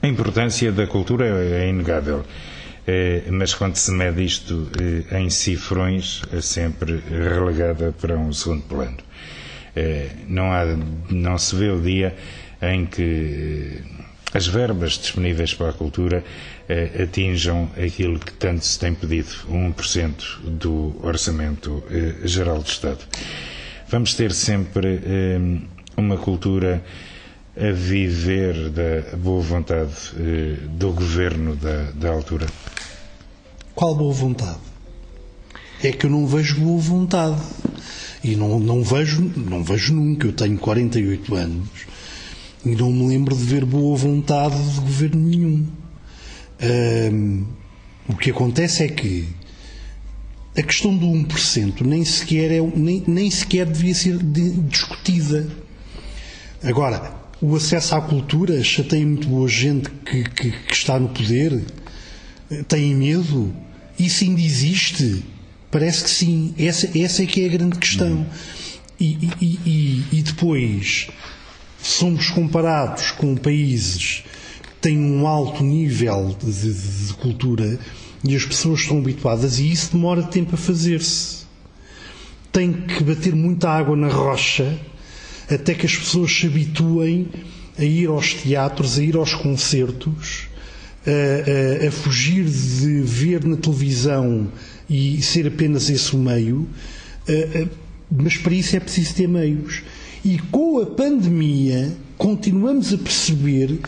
a 0.02 0.08
importância 0.08 0.74
da 0.74 0.86
cultura 0.86 1.26
é 1.26 1.70
inegável. 1.70 2.26
Eh, 2.86 3.24
mas 3.32 3.54
quando 3.54 3.78
se 3.78 3.92
mede 3.92 4.26
isto 4.26 4.70
eh, 5.10 5.22
em 5.22 5.30
cifrões, 5.30 6.22
é 6.34 6.42
sempre 6.42 7.02
relegada 7.10 7.94
para 7.94 8.18
um 8.18 8.34
segundo 8.34 8.64
plano. 8.64 8.98
Não, 10.28 10.52
há, 10.52 10.66
não 11.10 11.38
se 11.38 11.56
vê 11.56 11.70
o 11.70 11.80
dia 11.80 12.14
em 12.62 12.86
que 12.86 13.80
as 14.34 14.46
verbas 14.46 14.98
disponíveis 14.98 15.54
para 15.54 15.70
a 15.70 15.74
cultura 15.74 16.26
atinjam 17.02 17.72
aquilo 17.82 18.20
que 18.20 18.34
tanto 18.34 18.66
se 18.66 18.78
tem 18.78 18.94
pedido, 18.94 19.30
1% 19.50 20.42
do 20.60 20.94
orçamento 21.02 21.82
geral 22.26 22.60
do 22.60 22.68
Estado. 22.68 23.00
Vamos 23.92 24.14
ter 24.14 24.32
sempre 24.32 25.02
um, 25.38 25.62
uma 25.98 26.16
cultura 26.16 26.82
a 27.58 27.72
viver 27.74 28.70
da 28.70 29.18
boa 29.18 29.42
vontade 29.42 29.92
uh, 30.14 30.70
do 30.70 30.94
governo 30.94 31.58
da, 31.58 31.92
da 31.92 32.10
altura. 32.10 32.48
Qual 33.76 33.94
boa 33.94 34.14
vontade? 34.14 34.60
É 35.84 35.92
que 35.92 36.06
eu 36.06 36.10
não 36.10 36.26
vejo 36.26 36.62
boa 36.62 36.80
vontade. 36.80 37.42
E 38.24 38.34
não, 38.38 38.62
não, 38.62 38.82
vejo, 38.82 39.30
não 39.36 39.62
vejo 39.62 39.94
nunca. 39.94 40.26
Eu 40.26 40.32
tenho 40.32 40.58
48 40.58 41.36
anos 41.36 41.68
e 42.64 42.74
não 42.74 42.94
me 42.94 43.10
lembro 43.10 43.36
de 43.36 43.44
ver 43.44 43.66
boa 43.66 43.98
vontade 43.98 44.56
de 44.56 44.80
governo 44.80 45.22
nenhum. 45.22 45.68
Um, 47.12 47.46
o 48.08 48.16
que 48.16 48.32
acontece 48.32 48.84
é 48.84 48.88
que 48.88 49.28
a 50.58 50.62
questão 50.62 50.96
do 50.96 51.06
1% 51.06 51.82
nem 51.82 52.04
sequer, 52.04 52.52
é, 52.52 52.62
nem, 52.62 53.04
nem 53.08 53.32
sequer 53.32 53.66
devia 53.66 53.96
ser 53.96 54.18
discutida. 54.18 55.48
Agora, 56.64 57.14
o 57.42 57.56
acesso 57.56 57.96
à 57.96 58.02
cultura 58.02 58.64
chateia 58.64 59.06
muito 59.06 59.28
boa 59.28 59.48
gente 59.48 59.90
que, 60.06 60.24
que, 60.24 60.52
que 60.52 60.74
está 60.74 61.00
no 61.00 61.10
poder, 61.10 61.64
tem 62.68 62.94
medo, 62.96 63.54
isso 63.98 64.24
ainda 64.24 64.42
existe. 64.42 65.24
Parece 65.72 66.04
que 66.04 66.10
sim. 66.10 66.54
Essa, 66.58 66.90
essa 67.00 67.24
é 67.24 67.26
que 67.26 67.42
é 67.42 67.46
a 67.46 67.50
grande 67.50 67.80
questão. 67.80 68.26
E, 69.00 69.32
e, 69.42 69.60
e, 69.66 70.06
e 70.12 70.22
depois 70.22 71.08
somos 71.82 72.30
comparados 72.30 73.12
com 73.12 73.36
países 73.36 74.24
tem 74.82 74.98
um 74.98 75.28
alto 75.28 75.64
nível 75.64 76.36
de, 76.44 76.52
de, 76.52 77.08
de 77.08 77.14
cultura 77.14 77.80
e 78.24 78.36
as 78.36 78.46
pessoas 78.46 78.82
estão 78.82 79.00
habituadas 79.00 79.60
e 79.60 79.72
isso 79.72 79.94
demora 79.94 80.24
tempo 80.24 80.56
a 80.56 80.58
fazer-se. 80.58 81.42
Tem 82.52 82.72
que 82.72 83.04
bater 83.04 83.34
muita 83.34 83.70
água 83.70 83.96
na 83.96 84.10
rocha 84.10 84.80
até 85.50 85.74
que 85.74 85.86
as 85.86 85.96
pessoas 85.96 86.32
se 86.32 86.46
habituem 86.48 87.30
a 87.78 87.84
ir 87.84 88.08
aos 88.08 88.34
teatros, 88.34 88.98
a 88.98 89.04
ir 89.04 89.16
aos 89.16 89.34
concertos, 89.34 90.48
a, 91.06 91.86
a, 91.86 91.88
a 91.88 91.92
fugir 91.92 92.46
de 92.46 93.02
ver 93.02 93.44
na 93.44 93.58
televisão 93.58 94.52
e 94.90 95.22
ser 95.22 95.48
apenas 95.48 95.90
esse 95.90 96.16
o 96.16 96.20
meio, 96.20 96.68
mas 98.10 98.38
para 98.38 98.54
isso 98.54 98.76
é 98.76 98.80
preciso 98.80 99.16
ter 99.16 99.28
meios. 99.28 99.82
E 100.24 100.38
com 100.52 100.80
a 100.80 100.86
pandemia 100.86 101.96
continuamos 102.18 102.94
a 102.94 102.98
perceber 102.98 103.80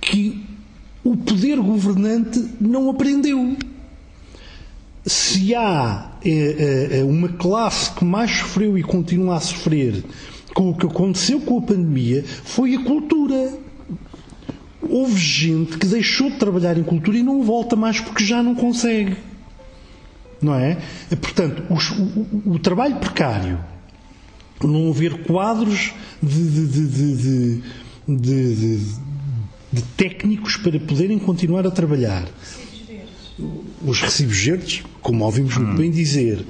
que 0.00 0.44
o 1.02 1.16
poder 1.16 1.58
governante 1.58 2.44
não 2.60 2.90
aprendeu. 2.90 3.56
Se 5.04 5.54
há 5.54 6.12
é, 6.24 6.98
é, 6.98 7.04
uma 7.04 7.28
classe 7.28 7.90
que 7.92 8.04
mais 8.04 8.30
sofreu 8.30 8.76
e 8.76 8.82
continua 8.82 9.36
a 9.36 9.40
sofrer 9.40 10.04
com 10.54 10.70
o 10.70 10.76
que 10.76 10.86
aconteceu 10.86 11.40
com 11.40 11.58
a 11.58 11.62
pandemia, 11.62 12.22
foi 12.24 12.74
a 12.74 12.84
cultura. 12.84 13.58
Houve 14.82 15.16
gente 15.18 15.78
que 15.78 15.86
deixou 15.86 16.30
de 16.30 16.36
trabalhar 16.36 16.76
em 16.76 16.82
cultura 16.82 17.16
e 17.16 17.22
não 17.22 17.42
volta 17.42 17.76
mais 17.76 18.00
porque 18.00 18.24
já 18.24 18.42
não 18.42 18.54
consegue. 18.54 19.16
Não 20.42 20.54
é? 20.54 20.78
Portanto, 21.20 21.62
o, 21.70 22.54
o, 22.54 22.58
trabalho 22.58 22.96
precário, 22.96 23.58
não 24.62 24.90
haver 24.90 25.22
quadros 25.24 25.92
de, 26.22 26.66
de, 26.66 27.62
de, 28.08 28.82
de, 29.72 29.82
técnicos 29.96 30.56
para 30.56 30.80
poderem 30.80 31.18
continuar 31.18 31.66
a 31.66 31.70
trabalhar. 31.70 32.24
Os 33.82 34.00
recibos 34.00 34.38
verdes, 34.38 34.82
como 35.00 35.24
ouvimos 35.24 35.56
muito 35.56 35.76
bem 35.76 35.90
dizer, 35.90 36.44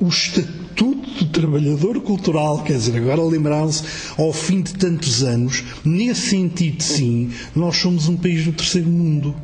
o 0.00 0.08
estatuto 0.08 1.24
do 1.24 1.26
trabalhador 1.26 2.00
cultural, 2.00 2.62
quer 2.62 2.74
dizer, 2.74 2.96
agora 2.96 3.22
lembraram-se 3.22 3.82
ao 4.16 4.32
fim 4.32 4.62
de 4.62 4.74
tantos 4.74 5.22
anos, 5.22 5.64
nesse 5.84 6.30
sentido, 6.30 6.82
sim, 6.82 7.30
nós 7.54 7.76
somos 7.76 8.08
um 8.08 8.16
país 8.16 8.44
do 8.44 8.52
terceiro 8.52 8.88
mundo. 8.88 9.34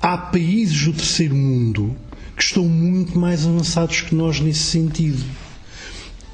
Há 0.00 0.16
países 0.18 0.84
do 0.84 0.92
terceiro 0.92 1.34
mundo 1.34 1.96
que 2.36 2.42
estão 2.42 2.64
muito 2.68 3.18
mais 3.18 3.46
avançados 3.46 4.02
que 4.02 4.14
nós 4.14 4.40
nesse 4.40 4.64
sentido. 4.64 5.24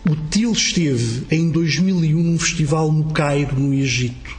O 0.09 0.17
TIL 0.17 0.51
esteve 0.53 1.27
em 1.31 1.51
2001 1.51 2.23
num 2.23 2.39
festival 2.39 2.91
no 2.91 3.13
Cairo, 3.13 3.61
no 3.61 3.73
Egito. 3.75 4.35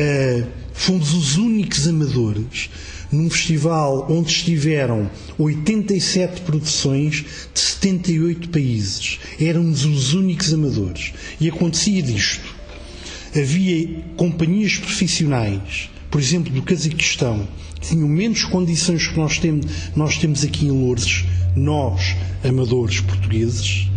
Uh, 0.00 0.46
fomos 0.72 1.12
os 1.12 1.36
únicos 1.36 1.86
amadores 1.86 2.70
num 3.12 3.28
festival 3.28 4.06
onde 4.08 4.30
estiveram 4.30 5.10
87 5.36 6.42
produções 6.42 7.24
de 7.52 7.60
78 7.60 8.48
países. 8.48 9.18
Éramos 9.38 9.84
os 9.84 10.14
únicos 10.14 10.54
amadores. 10.54 11.12
E 11.40 11.48
acontecia 11.48 12.02
disto. 12.02 12.54
Havia 13.36 14.02
companhias 14.16 14.76
profissionais, 14.76 15.90
por 16.10 16.20
exemplo, 16.20 16.52
do 16.52 16.62
Cazaquistão, 16.62 17.46
que 17.80 17.88
tinham 17.88 18.08
menos 18.08 18.44
condições 18.44 19.06
que 19.06 19.16
nós 19.16 19.38
temos, 19.38 19.66
nós 19.94 20.18
temos 20.18 20.44
aqui 20.44 20.66
em 20.66 20.70
Lourdes, 20.70 21.24
nós, 21.54 22.16
amadores 22.42 23.00
portugueses, 23.00 23.88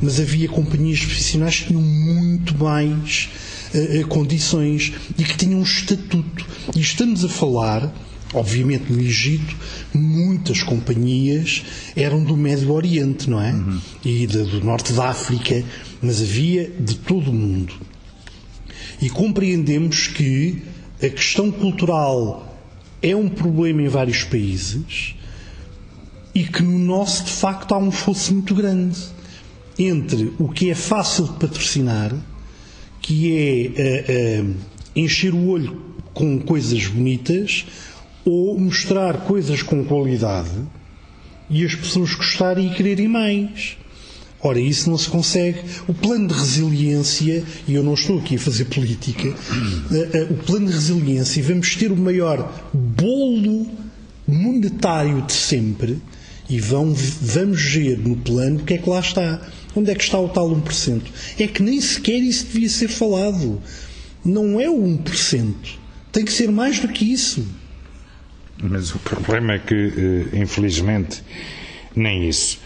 mas 0.00 0.20
havia 0.20 0.48
companhias 0.48 1.00
profissionais 1.00 1.60
que 1.60 1.66
tinham 1.68 1.82
muito 1.82 2.56
mais 2.56 3.28
uh, 3.74 4.06
condições 4.08 4.92
e 5.18 5.24
que 5.24 5.36
tinham 5.36 5.60
um 5.60 5.62
estatuto. 5.62 6.46
E 6.74 6.80
estamos 6.80 7.24
a 7.24 7.28
falar, 7.28 7.92
obviamente 8.32 8.92
no 8.92 9.00
Egito, 9.00 9.56
muitas 9.92 10.62
companhias 10.62 11.62
eram 11.96 12.22
do 12.22 12.36
Médio 12.36 12.72
Oriente, 12.72 13.28
não 13.28 13.40
é? 13.40 13.52
Uhum. 13.52 13.80
E 14.04 14.26
de, 14.26 14.42
do 14.44 14.64
Norte 14.64 14.92
da 14.92 15.08
África, 15.08 15.64
mas 16.02 16.20
havia 16.20 16.70
de 16.78 16.96
todo 16.96 17.30
o 17.30 17.34
mundo. 17.34 17.74
E 19.00 19.08
compreendemos 19.08 20.08
que 20.08 20.62
a 21.02 21.08
questão 21.08 21.50
cultural 21.50 22.44
é 23.00 23.14
um 23.14 23.28
problema 23.28 23.82
em 23.82 23.88
vários 23.88 24.24
países 24.24 25.14
e 26.34 26.44
que 26.44 26.62
no 26.62 26.78
nosso, 26.78 27.24
de 27.24 27.30
facto, 27.32 27.72
há 27.74 27.78
um 27.78 27.90
fosso 27.90 28.32
muito 28.32 28.54
grande 28.54 28.98
entre 29.78 30.32
o 30.38 30.48
que 30.48 30.70
é 30.70 30.74
fácil 30.74 31.24
de 31.24 31.32
patrocinar, 31.34 32.14
que 33.00 33.74
é 33.76 34.42
uh, 34.42 34.48
uh, 34.48 34.54
encher 34.94 35.32
o 35.34 35.48
olho 35.48 35.80
com 36.12 36.38
coisas 36.38 36.86
bonitas, 36.86 37.64
ou 38.24 38.58
mostrar 38.58 39.24
coisas 39.24 39.62
com 39.62 39.84
qualidade 39.84 40.50
e 41.48 41.64
as 41.64 41.74
pessoas 41.74 42.14
gostarem 42.14 42.70
e 42.70 42.74
quererem 42.74 43.08
mais. 43.08 43.76
Ora, 44.40 44.60
isso 44.60 44.88
não 44.90 44.98
se 44.98 45.08
consegue. 45.08 45.60
O 45.88 45.94
plano 45.94 46.28
de 46.28 46.34
resiliência, 46.34 47.42
e 47.66 47.74
eu 47.74 47.82
não 47.82 47.94
estou 47.94 48.18
aqui 48.18 48.36
a 48.36 48.38
fazer 48.38 48.66
política, 48.66 49.28
uh, 49.28 50.32
o 50.32 50.36
plano 50.44 50.66
de 50.66 50.72
resiliência, 50.72 51.42
vamos 51.42 51.74
ter 51.74 51.90
o 51.90 51.96
maior 51.96 52.70
bolo 52.72 53.66
monetário 54.26 55.22
de 55.22 55.32
sempre 55.32 55.98
e 56.48 56.60
vão, 56.60 56.94
vamos 56.94 57.62
ver 57.62 57.98
no 57.98 58.16
plano 58.16 58.60
o 58.60 58.64
que 58.64 58.74
é 58.74 58.78
que 58.78 58.88
lá 58.88 59.00
está. 59.00 59.40
Onde 59.76 59.90
é 59.90 59.94
que 59.94 60.02
está 60.02 60.18
o 60.18 60.28
tal 60.28 60.48
1%? 60.50 61.02
É 61.38 61.46
que 61.46 61.62
nem 61.62 61.80
sequer 61.80 62.18
isso 62.18 62.46
devia 62.46 62.68
ser 62.68 62.88
falado. 62.88 63.60
Não 64.24 64.60
é 64.60 64.68
o 64.68 64.78
1%. 64.82 65.54
Tem 66.10 66.24
que 66.24 66.32
ser 66.32 66.50
mais 66.50 66.80
do 66.80 66.88
que 66.88 67.12
isso. 67.12 67.46
Mas 68.60 68.94
o 68.94 68.98
problema 68.98 69.54
é 69.54 69.58
que, 69.58 69.74
eh, 69.74 70.38
infelizmente, 70.38 71.22
nem 71.94 72.28
isso. 72.28 72.58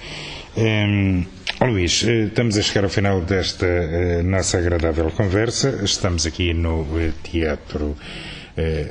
Um, 0.56 1.24
Luís, 1.60 2.02
eh, 2.04 2.24
estamos 2.24 2.56
a 2.56 2.62
chegar 2.62 2.84
ao 2.84 2.90
final 2.90 3.20
desta 3.20 3.66
uh, 3.66 4.22
nossa 4.22 4.58
agradável 4.58 5.10
conversa. 5.10 5.80
Estamos 5.84 6.26
aqui 6.26 6.52
no 6.54 6.84
Teatro 7.22 7.96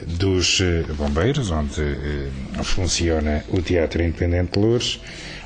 dos 0.07 0.61
Bombeiros, 0.97 1.51
onde 1.51 1.81
funciona 2.63 3.43
o 3.49 3.61
Teatro 3.61 4.01
Independente 4.01 4.53
de 4.53 4.59
Lourdes. 4.59 4.99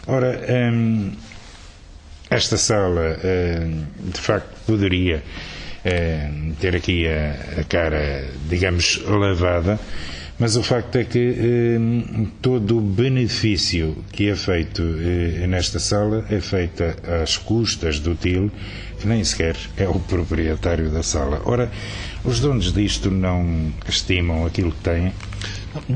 Ora, 0.08 0.40
um, 0.74 1.12
esta 2.30 2.58
sala, 2.58 3.18
de 4.00 4.20
facto, 4.20 4.50
poderia 4.66 5.24
ter 6.60 6.76
aqui 6.76 7.08
a, 7.08 7.64
cara, 7.68 8.26
digamos, 8.50 9.02
lavada 9.06 9.80
mas 10.38 10.58
o 10.58 10.64
facto 10.64 10.98
é 10.98 11.04
que 11.06 11.36
eh, 11.38 11.80
todo 12.42 12.78
o 12.78 12.82
benefício 12.82 13.15
que 14.12 14.30
é 14.30 14.36
feito 14.36 14.82
eh, 14.82 15.46
nesta 15.48 15.80
sala 15.80 16.26
é 16.30 16.40
feito 16.40 16.84
às 17.24 17.38
custas 17.38 18.00
do 18.00 18.16
TIL, 18.16 18.52
que 19.00 19.08
nem 19.08 19.24
sequer 19.24 19.56
é 19.78 19.88
o 19.88 20.00
proprietário 20.00 20.90
da 20.90 21.04
sala. 21.04 21.42
Ora, 21.46 21.72
os 22.24 22.40
donos 22.40 22.74
disto 22.74 23.12
não 23.12 23.74
estimam 23.88 24.46
aquilo 24.46 24.72
que 24.72 24.82
têm? 24.82 25.14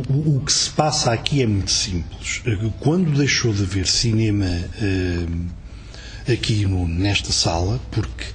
O, 0.10 0.38
o 0.38 0.42
que 0.42 0.52
se 0.52 0.70
passa 0.72 1.12
aqui 1.14 1.42
é 1.42 1.48
muito 1.48 1.72
simples. 1.72 2.42
Quando 2.80 3.18
deixou 3.18 3.54
de 3.54 3.64
haver 3.64 3.88
cinema 3.88 4.46
eh, 4.46 6.34
aqui 6.34 6.66
no, 6.66 6.88
nesta 6.88 7.32
sala, 7.32 7.80
porque 7.92 8.26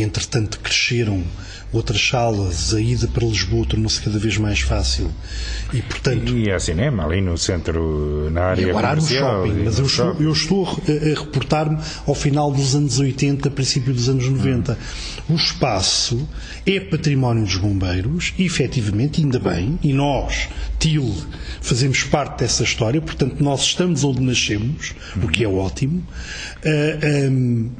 entretanto 0.00 0.58
cresceram 0.60 1.22
outras 1.72 2.06
salas, 2.06 2.74
a 2.74 2.80
ida 2.80 3.08
para 3.08 3.26
Lisboa 3.26 3.64
tornou-se 3.66 4.00
cada 4.00 4.18
vez 4.18 4.36
mais 4.36 4.60
fácil. 4.60 5.10
E, 5.72 5.80
portanto, 5.80 6.36
e 6.36 6.50
há 6.50 6.60
cinema 6.60 7.04
ali 7.04 7.20
no 7.20 7.38
centro, 7.38 8.30
na 8.30 8.42
área 8.42 8.68
agora 8.68 8.88
comercial. 8.88 9.38
no 9.38 9.46
shopping, 9.46 9.64
mas 9.64 9.78
eu 9.78 9.86
estou, 9.86 10.16
eu 10.20 10.32
estou, 10.32 10.68
a, 10.68 10.70
a 10.70 11.20
reportar-me 11.20 11.78
ao 12.06 12.14
final 12.14 12.52
dos 12.52 12.74
anos 12.74 12.98
80, 12.98 13.50
princípio 13.50 13.94
dos 13.94 14.08
anos 14.08 14.28
90. 14.28 14.72
Hum. 14.72 15.34
O 15.34 15.36
espaço 15.36 16.28
é 16.66 16.78
património 16.78 17.44
dos 17.44 17.56
bombeiros, 17.56 18.34
e 18.36 18.44
efetivamente, 18.44 19.22
ainda 19.22 19.38
bem, 19.38 19.78
e 19.82 19.94
nós, 19.94 20.48
TIL, 20.78 21.14
fazemos 21.62 22.02
parte 22.04 22.40
dessa 22.40 22.64
história, 22.64 23.00
portanto, 23.00 23.42
nós 23.42 23.62
estamos 23.62 24.04
onde 24.04 24.20
nascemos, 24.20 24.94
hum. 25.16 25.24
o 25.24 25.28
que 25.28 25.42
é 25.42 25.48
ótimo. 25.48 26.06
Uh, 26.62 27.30
um, 27.30 27.70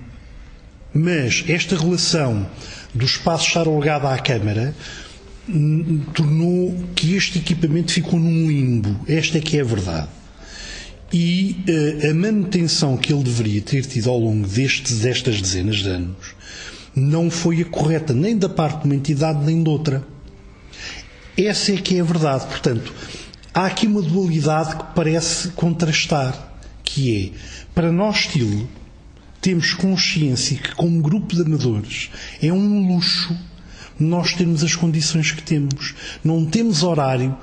mas 0.95 1.45
esta 1.49 1.77
relação 1.77 2.49
do 2.95 3.05
espaço 3.05 3.49
estar 3.49 3.67
alugado 3.67 4.07
à 4.07 4.19
Câmara 4.19 4.75
tornou 6.15 6.75
que 6.95 7.15
este 7.15 7.39
equipamento 7.39 7.93
ficou 7.93 8.19
num 8.19 8.49
limbo. 8.49 9.01
Esta 9.09 9.39
é 9.39 9.41
que 9.41 9.59
é 9.59 9.61
a 9.61 9.65
verdade. 9.65 10.09
E 11.13 11.57
uh, 11.69 12.11
a 12.11 12.15
manutenção 12.15 12.97
que 12.97 13.13
ele 13.13 13.23
deveria 13.23 13.61
ter 13.61 13.85
tido 13.85 14.09
ao 14.09 14.19
longo 14.19 14.47
destes, 14.47 15.01
destas 15.01 15.41
dezenas 15.43 15.77
de 15.77 15.89
anos 15.89 16.35
não 16.95 17.31
foi 17.31 17.63
a 17.63 17.65
correta, 17.65 18.13
nem 18.13 18.37
da 18.37 18.49
parte 18.49 18.81
de 18.81 18.85
uma 18.87 18.95
entidade, 18.95 19.45
nem 19.45 19.63
de 19.63 19.69
outra. 19.69 20.07
Essa 21.37 21.73
é 21.73 21.77
que 21.77 21.97
é 21.97 22.01
a 22.01 22.05
verdade. 22.05 22.47
Portanto, 22.47 22.93
há 23.53 23.67
aqui 23.67 23.87
uma 23.87 24.03
dualidade 24.03 24.77
que 24.77 24.85
parece 24.95 25.49
contrastar, 25.51 26.55
que 26.85 27.33
é, 27.35 27.39
para 27.75 27.91
nós, 27.91 28.21
estilo, 28.21 28.69
temos 29.43 29.75
consciência 29.75 30.57
que, 30.57 30.75
como 30.77 31.03
grupo 31.03 31.35
de 31.35 31.43
amadores, 31.43 32.11
é 32.41 32.53
um 32.53 32.95
luxo 32.95 33.37
nós 33.99 34.33
termos 34.33 34.65
as 34.65 34.75
condições 34.75 35.33
que 35.33 35.43
temos. 35.43 35.95
Não 36.25 36.47
temos 36.47 36.83
horários, 36.83 37.35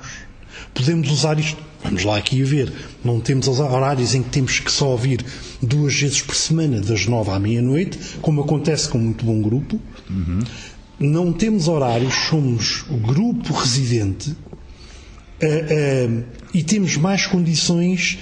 podemos 0.74 1.10
usar 1.10 1.38
isto. 1.38 1.62
Vamos 1.84 2.04
lá 2.04 2.16
aqui 2.16 2.42
a 2.42 2.44
ver. 2.44 2.72
Não 3.04 3.20
temos 3.20 3.46
horários 3.48 4.14
em 4.14 4.22
que 4.22 4.30
temos 4.30 4.58
que 4.58 4.72
só 4.72 4.88
ouvir 4.88 5.24
duas 5.62 5.94
vezes 5.94 6.20
por 6.22 6.34
semana, 6.34 6.80
das 6.80 7.06
nove 7.06 7.30
à 7.30 7.38
meia-noite, 7.38 7.98
como 8.20 8.42
acontece 8.42 8.88
com 8.88 8.98
muito 8.98 9.24
bom 9.24 9.40
grupo. 9.40 9.80
Uhum. 10.08 10.42
Não 10.98 11.32
temos 11.32 11.68
horários, 11.68 12.14
somos 12.28 12.84
o 12.90 12.96
grupo 12.96 13.54
residente 13.54 14.30
uh, 14.30 14.34
uh, 15.42 16.24
e 16.52 16.62
temos 16.62 16.96
mais 16.96 17.26
condições 17.26 18.18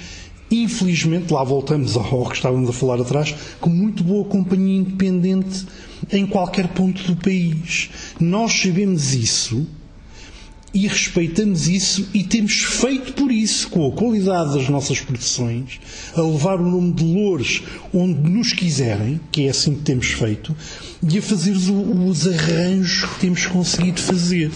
infelizmente, 0.51 1.33
lá 1.33 1.43
voltamos 1.43 1.95
ao 1.95 2.27
que 2.29 2.35
estávamos 2.35 2.69
a 2.69 2.73
falar 2.73 2.99
atrás, 3.01 3.35
com 3.59 3.69
muito 3.69 4.03
boa 4.03 4.25
companhia 4.25 4.79
independente 4.79 5.65
em 6.11 6.25
qualquer 6.25 6.67
ponto 6.69 7.03
do 7.03 7.15
país. 7.15 7.89
Nós 8.19 8.53
sabemos 8.53 9.13
isso 9.13 9.67
e 10.73 10.87
respeitamos 10.87 11.67
isso 11.67 12.07
e 12.13 12.23
temos 12.23 12.59
feito 12.61 13.13
por 13.13 13.31
isso, 13.31 13.69
com 13.69 13.87
a 13.87 13.91
qualidade 13.91 14.53
das 14.53 14.69
nossas 14.69 14.99
produções, 14.99 15.79
a 16.15 16.21
levar 16.21 16.59
o 16.59 16.69
nome 16.69 16.93
de 16.93 17.03
Loures 17.03 17.63
onde 17.93 18.29
nos 18.29 18.53
quiserem, 18.53 19.19
que 19.31 19.47
é 19.47 19.49
assim 19.49 19.75
que 19.75 19.81
temos 19.81 20.07
feito, 20.07 20.55
e 21.01 21.17
a 21.17 21.21
fazer 21.21 21.51
os 21.51 22.27
arranjos 22.27 23.09
que 23.09 23.19
temos 23.21 23.45
conseguido 23.45 23.99
fazer, 23.99 24.51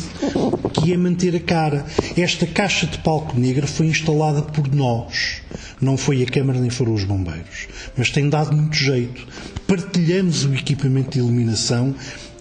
que 0.74 0.93
é 0.93 0.97
manter 0.97 1.36
a 1.36 1.39
cara. 1.39 1.86
Esta 2.16 2.45
caixa 2.45 2.86
de 2.86 2.97
palco 2.99 3.39
negra 3.39 3.66
foi 3.66 3.88
instalada 3.88 4.41
por 4.41 4.74
nós. 4.74 5.41
Não 5.82 5.97
foi 5.97 6.24
a 6.24 6.26
Câmara 6.26 6.59
nem 6.59 6.70
foram 6.70 6.93
os 6.93 7.03
bombeiros. 7.03 7.68
Mas 7.97 8.09
tem 8.09 8.30
dado 8.30 8.55
muito 8.55 8.76
jeito. 8.76 9.28
Partilhamos 9.68 10.45
o 10.45 10.53
equipamento 10.53 11.11
de 11.11 11.20
iluminação 11.20 11.95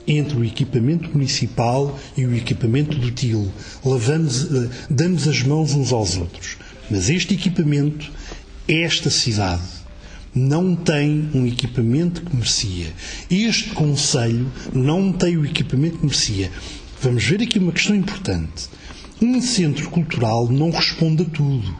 entre 0.07 0.37
o 0.37 0.45
equipamento 0.45 1.11
municipal 1.13 1.99
e 2.17 2.25
o 2.25 2.35
equipamento 2.35 2.97
do 2.97 3.11
TIL. 3.11 3.51
Lavamos, 3.85 4.45
eh, 4.45 4.69
damos 4.91 5.29
as 5.29 5.43
mãos 5.43 5.75
uns 5.75 5.93
aos 5.93 6.17
outros. 6.17 6.57
Mas 6.91 7.09
este 7.09 7.35
equipamento, 7.35 8.11
esta 8.67 9.11
cidade, 9.11 9.63
não 10.35 10.75
tem 10.75 11.29
um 11.35 11.47
equipamento 11.47 12.23
que 12.23 12.35
merecia. 12.35 12.93
Este 13.31 13.71
Conselho 13.71 14.51
não 14.73 15.13
tem 15.13 15.37
o 15.37 15.45
equipamento 15.45 15.99
que 15.99 16.07
merecia. 16.07 16.51
Vamos 17.01 17.25
ver 17.25 17.43
aqui 17.43 17.59
uma 17.59 17.73
questão 17.73 17.95
importante. 17.95 18.69
Um 19.21 19.41
centro 19.41 19.89
cultural 19.91 20.49
não 20.49 20.71
responde 20.71 21.23
a 21.23 21.27
tudo. 21.27 21.77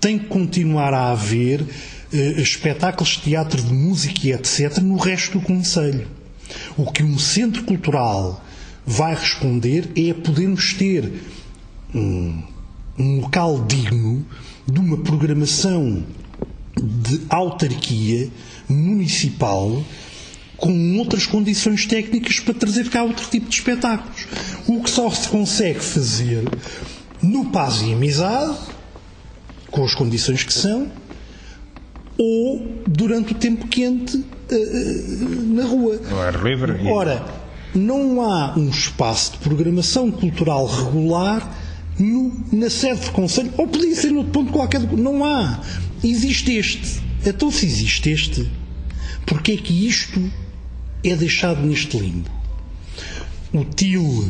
Tem 0.00 0.18
que 0.18 0.26
continuar 0.26 0.92
a 0.92 1.10
haver 1.12 1.62
uh, 1.62 2.40
espetáculos 2.40 3.12
de 3.12 3.22
teatro, 3.22 3.62
de 3.62 3.72
música 3.72 4.26
e 4.26 4.32
etc. 4.32 4.78
no 4.78 4.96
resto 4.96 5.38
do 5.38 5.44
Conselho. 5.44 6.21
O 6.76 6.90
que 6.90 7.02
um 7.02 7.18
centro 7.18 7.62
cultural 7.64 8.44
vai 8.86 9.14
responder 9.14 9.90
é 9.96 10.12
podermos 10.12 10.74
ter 10.74 11.12
um, 11.94 12.42
um 12.98 13.20
local 13.20 13.64
digno 13.64 14.24
de 14.66 14.78
uma 14.78 14.98
programação 14.98 16.04
de 16.76 17.20
autarquia 17.28 18.30
municipal 18.68 19.84
com 20.56 20.96
outras 20.98 21.26
condições 21.26 21.86
técnicas 21.86 22.38
para 22.38 22.54
trazer 22.54 22.88
cá 22.88 23.02
outro 23.02 23.28
tipo 23.28 23.48
de 23.48 23.56
espetáculos. 23.56 24.26
O 24.66 24.80
que 24.82 24.90
só 24.90 25.10
se 25.10 25.28
consegue 25.28 25.80
fazer 25.80 26.44
no 27.20 27.46
paz 27.46 27.82
e 27.82 27.92
amizade, 27.92 28.56
com 29.70 29.84
as 29.84 29.94
condições 29.94 30.44
que 30.44 30.52
são, 30.52 30.90
ou 32.18 32.82
durante 32.86 33.32
o 33.32 33.34
tempo 33.36 33.66
quente 33.68 34.16
uh, 34.16 35.54
na 35.54 35.64
rua. 35.64 36.00
Livre. 36.42 36.88
Ora, 36.88 37.24
não 37.74 38.20
há 38.20 38.56
um 38.56 38.68
espaço 38.68 39.32
de 39.32 39.38
programação 39.38 40.10
cultural 40.10 40.66
regular 40.66 41.58
no, 41.98 42.32
na 42.52 42.68
sede 42.68 43.00
do 43.06 43.10
Conselho, 43.12 43.52
ou 43.56 43.66
podia 43.66 43.94
ser 43.94 44.10
no 44.10 44.24
ponto 44.24 44.52
qualquer. 44.52 44.80
Não 44.80 45.24
há. 45.24 45.60
Existe 46.02 46.52
este. 46.56 47.02
Então, 47.24 47.50
se 47.50 47.64
existe 47.64 48.10
este, 48.10 48.50
porque 49.24 49.52
é 49.52 49.56
que 49.56 49.86
isto 49.86 50.20
é 51.04 51.14
deixado 51.14 51.64
neste 51.64 51.96
limbo? 51.96 52.28
O 53.52 53.64
TIL 53.64 54.28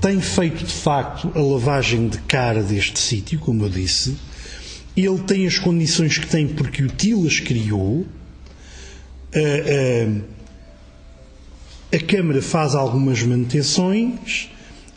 tem 0.00 0.20
feito, 0.20 0.64
de 0.64 0.72
facto, 0.72 1.30
a 1.34 1.40
lavagem 1.40 2.08
de 2.08 2.18
cara 2.20 2.62
deste 2.62 2.98
sítio, 2.98 3.38
como 3.38 3.64
eu 3.64 3.68
disse 3.68 4.16
ele 4.96 5.18
tem 5.20 5.46
as 5.46 5.58
condições 5.58 6.18
que 6.18 6.26
tem 6.26 6.46
porque 6.48 6.82
o 6.82 6.88
TIL 6.88 7.26
as 7.26 7.40
criou. 7.40 8.06
A, 9.34 9.38
a, 11.92 11.96
a 11.96 12.00
Câmara 12.00 12.42
faz 12.42 12.74
algumas 12.74 13.22
manutenções 13.22 14.50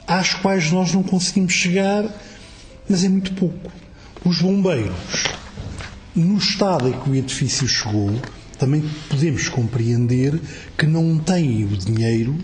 às 0.07 0.33
quais 0.33 0.71
nós 0.71 0.93
não 0.93 1.03
conseguimos 1.03 1.53
chegar, 1.53 2.05
mas 2.89 3.03
é 3.03 3.09
muito 3.09 3.33
pouco. 3.33 3.71
Os 4.25 4.41
bombeiros, 4.41 5.23
no 6.15 6.37
estado 6.37 6.87
em 6.87 6.93
que 6.93 7.09
o 7.09 7.15
edifício 7.15 7.67
chegou, 7.67 8.11
também 8.57 8.83
podemos 9.09 9.49
compreender 9.49 10.39
que 10.77 10.85
não 10.85 11.17
têm 11.17 11.65
o 11.65 11.77
dinheiro 11.77 12.35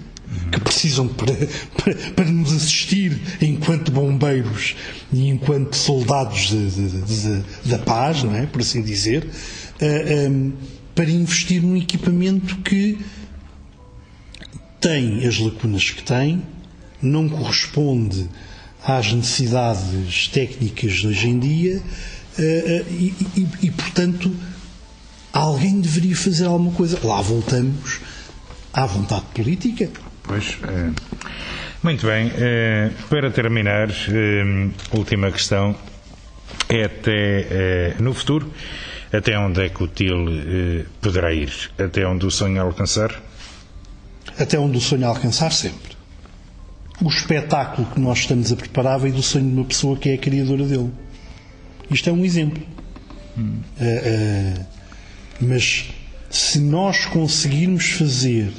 que 0.51 0.59
precisam 0.59 1.07
para, 1.07 1.34
para, 1.77 1.95
para, 2.11 2.25
nos 2.25 2.53
assistir 2.53 3.19
enquanto 3.41 3.91
bombeiros 3.91 4.75
e 5.11 5.27
enquanto 5.27 5.75
soldados 5.75 6.51
da 7.65 7.80
paz, 7.80 8.23
não 8.23 8.36
é? 8.36 8.45
por 8.45 8.61
assim 8.61 8.82
dizer, 8.82 9.23
uh, 9.23 9.30
eh, 9.80 10.27
um, 10.30 10.47
ehm, 10.47 10.53
para 10.93 11.09
investir 11.09 11.61
num 11.61 11.77
equipamento 11.77 12.57
que 12.57 12.97
tem 14.80 15.25
as 15.25 15.38
lacunas 15.39 15.89
que 15.89 16.03
tem, 16.03 16.41
não 17.01 17.27
corresponde 17.27 18.30
às 18.84 19.11
necessidades 19.11 20.27
técnicas 20.27 20.93
de 20.93 21.07
hoje 21.07 21.27
em 21.27 21.39
dia 21.39 21.77
uh, 21.77 21.82
uh, 21.82 22.86
e, 22.91 23.15
e, 23.36 23.47
e, 23.63 23.71
portanto, 23.71 24.34
alguém 25.34 25.80
deveria 25.80 26.15
fazer 26.15 26.45
alguma 26.45 26.71
coisa. 26.71 26.99
Lá 27.03 27.21
voltamos 27.21 27.99
à 28.73 28.86
vontade 28.86 29.25
política. 29.34 29.89
Pois, 30.30 30.59
é. 30.61 30.91
muito 31.82 32.05
bem. 32.05 32.32
É, 32.38 32.91
para 33.09 33.32
terminar, 33.32 33.89
é, 33.89 34.95
última 34.95 35.32
questão. 35.32 35.75
É 36.69 36.84
até 36.84 37.95
no 37.99 38.13
futuro, 38.13 38.53
até 39.11 39.38
onde 39.39 39.65
é 39.65 39.69
que 39.69 39.84
o 39.84 39.88
TIL 39.88 40.86
poderá 41.01 41.34
ir? 41.34 41.51
Até 41.80 42.05
onde 42.05 42.27
o 42.27 42.32
sonho 42.32 42.61
alcançar? 42.61 43.19
Até 44.38 44.59
onde 44.59 44.77
o 44.77 44.82
sonho 44.82 45.07
alcançar, 45.07 45.51
sempre. 45.51 45.97
O 47.01 47.09
espetáculo 47.09 47.88
que 47.88 47.99
nós 47.99 48.19
estamos 48.19 48.51
a 48.51 48.55
preparar 48.55 48.99
vem 48.99 49.11
do 49.11 49.23
sonho 49.23 49.49
de 49.49 49.55
uma 49.55 49.65
pessoa 49.65 49.97
que 49.97 50.09
é 50.09 50.13
a 50.13 50.17
criadora 50.19 50.63
dele. 50.63 50.91
Isto 51.89 52.11
é 52.11 52.13
um 52.13 52.23
exemplo. 52.23 52.61
Hum. 53.36 53.61
mas 55.41 55.89
se 56.30 56.59
nós 56.59 57.05
conseguirmos 57.05 57.91
fazer 57.91 58.51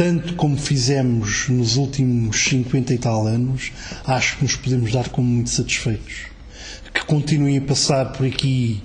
tanto 0.00 0.32
como 0.32 0.56
fizemos 0.56 1.46
nos 1.50 1.76
últimos 1.76 2.44
50 2.44 2.94
e 2.94 2.96
tal 2.96 3.26
anos, 3.26 3.70
acho 4.06 4.38
que 4.38 4.44
nos 4.44 4.56
podemos 4.56 4.90
dar 4.90 5.10
como 5.10 5.28
muito 5.28 5.50
satisfeitos. 5.50 6.22
Que 6.94 7.04
continuem 7.04 7.58
a 7.58 7.60
passar 7.60 8.06
por 8.12 8.24
aqui 8.24 8.82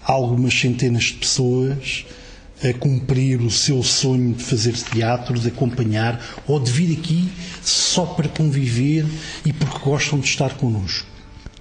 algumas 0.00 0.54
centenas 0.54 1.06
de 1.06 1.14
pessoas 1.14 2.06
a 2.62 2.72
cumprir 2.72 3.40
o 3.40 3.50
seu 3.50 3.82
sonho 3.82 4.32
de 4.32 4.44
fazer 4.44 4.74
teatro, 4.74 5.40
de 5.40 5.48
acompanhar 5.48 6.24
ou 6.46 6.60
de 6.60 6.70
vir 6.70 6.96
aqui 6.96 7.28
só 7.60 8.06
para 8.06 8.28
conviver 8.28 9.04
e 9.44 9.52
porque 9.52 9.80
gostam 9.80 10.20
de 10.20 10.28
estar 10.28 10.54
connosco. 10.54 11.08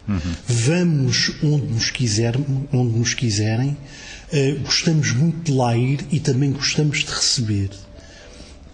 Uhum. 0.07 0.19
Vamos 0.47 1.31
onde 1.41 1.65
nos, 1.65 1.89
quiser, 1.89 2.35
onde 2.71 2.99
nos 2.99 3.15
quiserem, 3.15 3.69
uh, 3.69 4.59
gostamos 4.63 5.11
muito 5.13 5.51
de 5.51 5.51
lá 5.51 5.75
ir 5.75 6.05
e 6.11 6.19
também 6.19 6.51
gostamos 6.51 6.99
de 6.99 7.09
receber. 7.09 7.71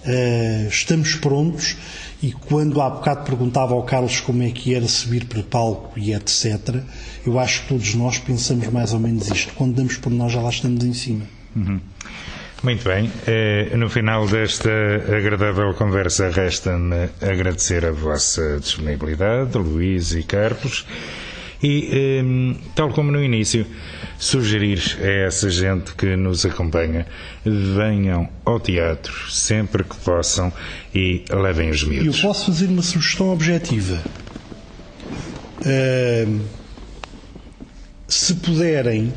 Uh, 0.05 0.67
estamos 0.69 1.15
prontos 1.15 1.75
e 2.21 2.31
quando 2.31 2.81
há 2.81 2.89
bocado 2.89 3.25
perguntava 3.25 3.73
ao 3.73 3.83
Carlos 3.83 4.19
como 4.21 4.43
é 4.43 4.49
que 4.49 4.73
era 4.73 4.87
subir 4.87 5.25
para 5.25 5.43
palco 5.43 5.97
e 5.97 6.13
etc., 6.13 6.81
eu 7.25 7.37
acho 7.37 7.63
que 7.63 7.69
todos 7.69 7.93
nós 7.95 8.17
pensamos 8.17 8.67
mais 8.67 8.93
ou 8.93 8.99
menos 8.99 9.29
isto. 9.29 9.53
Quando 9.53 9.75
damos 9.75 9.97
por 9.97 10.11
nós, 10.11 10.31
já 10.31 10.41
lá 10.41 10.49
estamos 10.49 10.83
em 10.83 10.93
cima. 10.93 11.25
Uhum. 11.55 11.79
Muito 12.61 12.83
bem. 12.83 13.09
Eh, 13.25 13.71
no 13.77 13.89
final 13.89 14.27
desta 14.27 14.69
agradável 15.07 15.73
conversa, 15.73 16.29
resta-me 16.29 17.09
agradecer 17.21 17.85
a 17.85 17.91
vossa 17.91 18.59
disponibilidade, 18.59 19.57
Luís 19.57 20.13
e 20.13 20.23
Carlos, 20.23 20.85
e, 21.63 21.89
eh, 21.91 22.55
tal 22.75 22.89
como 22.89 23.11
no 23.11 23.23
início, 23.23 23.65
sugerir 24.19 24.97
a 25.01 25.07
essa 25.27 25.49
gente 25.49 25.93
que 25.95 26.17
nos 26.17 26.45
acompanha 26.45 27.07
venham 27.43 28.27
ao 28.43 28.59
teatro 28.59 29.31
sempre 29.31 29.81
que 29.83 29.95
possam 29.95 30.51
e 30.93 31.23
levem 31.31 31.69
os 31.69 31.83
miúdos. 31.85 32.17
Eu 32.17 32.21
posso 32.21 32.47
fazer 32.47 32.65
uma 32.65 32.81
sugestão 32.81 33.31
objetiva. 33.31 34.03
Uh, 35.61 36.41
se 38.09 38.35
puderem, 38.35 39.13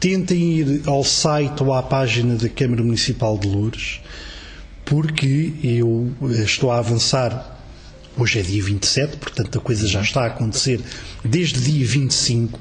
tentem 0.00 0.52
ir 0.54 0.82
ao 0.86 1.04
site 1.04 1.62
ou 1.62 1.74
à 1.74 1.82
página 1.82 2.34
da 2.36 2.48
Câmara 2.48 2.82
Municipal 2.82 3.36
de 3.36 3.46
Loures, 3.46 4.00
porque 4.86 5.52
eu 5.62 6.14
estou 6.30 6.72
a 6.72 6.78
avançar. 6.78 7.50
Hoje 8.16 8.38
é 8.38 8.42
dia 8.42 8.62
27, 8.62 9.16
portanto 9.16 9.58
a 9.58 9.60
coisa 9.60 9.86
já 9.86 10.02
está 10.02 10.24
a 10.24 10.26
acontecer 10.26 10.80
desde 11.24 11.60
dia 11.60 11.86
25. 11.86 12.60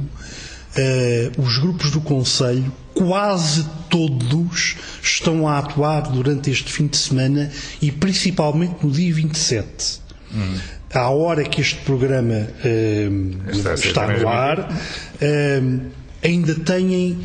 Uh, 0.77 1.41
os 1.41 1.57
grupos 1.57 1.91
do 1.91 1.99
Conselho, 1.99 2.71
quase 2.93 3.65
todos, 3.89 4.77
estão 5.03 5.45
a 5.45 5.59
atuar 5.59 6.03
durante 6.03 6.49
este 6.49 6.71
fim 6.71 6.87
de 6.87 6.95
semana 6.95 7.51
e 7.81 7.91
principalmente 7.91 8.75
no 8.81 8.89
dia 8.89 9.13
27. 9.13 9.99
Hum. 10.33 10.55
À 10.93 11.09
hora 11.09 11.43
que 11.43 11.59
este 11.59 11.75
programa 11.81 12.47
uh, 12.63 13.51
está, 13.51 13.73
está 13.73 14.07
no 14.07 14.27
ar, 14.29 14.59
uh, 14.61 15.81
ainda 16.23 16.55
têm 16.55 17.17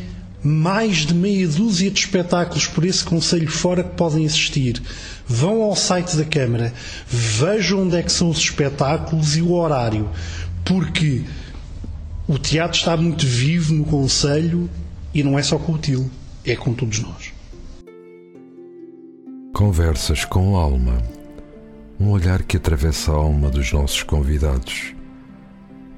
mais 0.43 1.05
de 1.05 1.13
meia 1.13 1.47
dúzia 1.47 1.89
de 1.89 1.99
espetáculos 1.99 2.67
por 2.67 2.85
esse 2.85 3.03
Conselho 3.03 3.49
fora 3.49 3.83
que 3.83 3.95
podem 3.95 4.25
assistir. 4.25 4.81
Vão 5.25 5.61
ao 5.61 5.75
site 5.75 6.15
da 6.15 6.23
Câmara, 6.23 6.73
vejam 7.07 7.83
onde 7.83 7.97
é 7.97 8.03
que 8.03 8.11
são 8.11 8.29
os 8.29 8.39
espetáculos 8.39 9.35
e 9.35 9.41
o 9.41 9.53
horário, 9.53 10.09
porque 10.63 11.23
o 12.27 12.37
teatro 12.37 12.77
está 12.77 12.97
muito 12.97 13.25
vivo 13.25 13.73
no 13.73 13.85
Conselho 13.85 14.69
e 15.13 15.23
não 15.23 15.39
é 15.39 15.43
só 15.43 15.57
com 15.57 15.73
o 15.73 15.77
TIL, 15.77 16.09
é 16.45 16.55
com 16.55 16.73
todos 16.73 16.99
nós. 16.99 17.33
Conversas 19.53 20.25
com 20.25 20.55
alma. 20.55 21.01
Um 21.99 22.11
olhar 22.11 22.43
que 22.43 22.57
atravessa 22.57 23.11
a 23.11 23.15
alma 23.15 23.49
dos 23.49 23.71
nossos 23.71 24.03
convidados. 24.03 24.93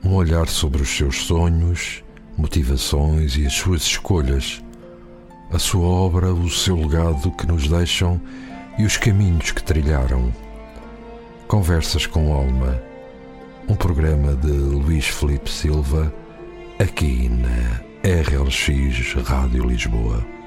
Um 0.03 0.13
olhar 0.13 0.47
sobre 0.47 0.81
os 0.81 0.89
seus 0.89 1.23
sonhos 1.23 2.03
motivações 2.39 3.35
e 3.35 3.45
as 3.45 3.53
suas 3.53 3.81
escolhas, 3.81 4.63
a 5.51 5.59
sua 5.59 5.85
obra, 5.85 6.33
o 6.33 6.49
seu 6.49 6.77
legado 6.77 7.31
que 7.31 7.45
nos 7.45 7.67
deixam 7.67 8.19
e 8.77 8.85
os 8.85 8.95
caminhos 8.95 9.51
que 9.51 9.61
trilharam. 9.61 10.33
Conversas 11.47 12.05
com 12.05 12.31
Alma, 12.31 12.81
um 13.69 13.75
programa 13.75 14.35
de 14.35 14.51
Luís 14.51 15.07
Felipe 15.07 15.49
Silva, 15.49 16.11
aqui 16.79 17.29
na 17.29 17.81
RLX 18.03 19.13
Rádio 19.23 19.63
Lisboa. 19.63 20.38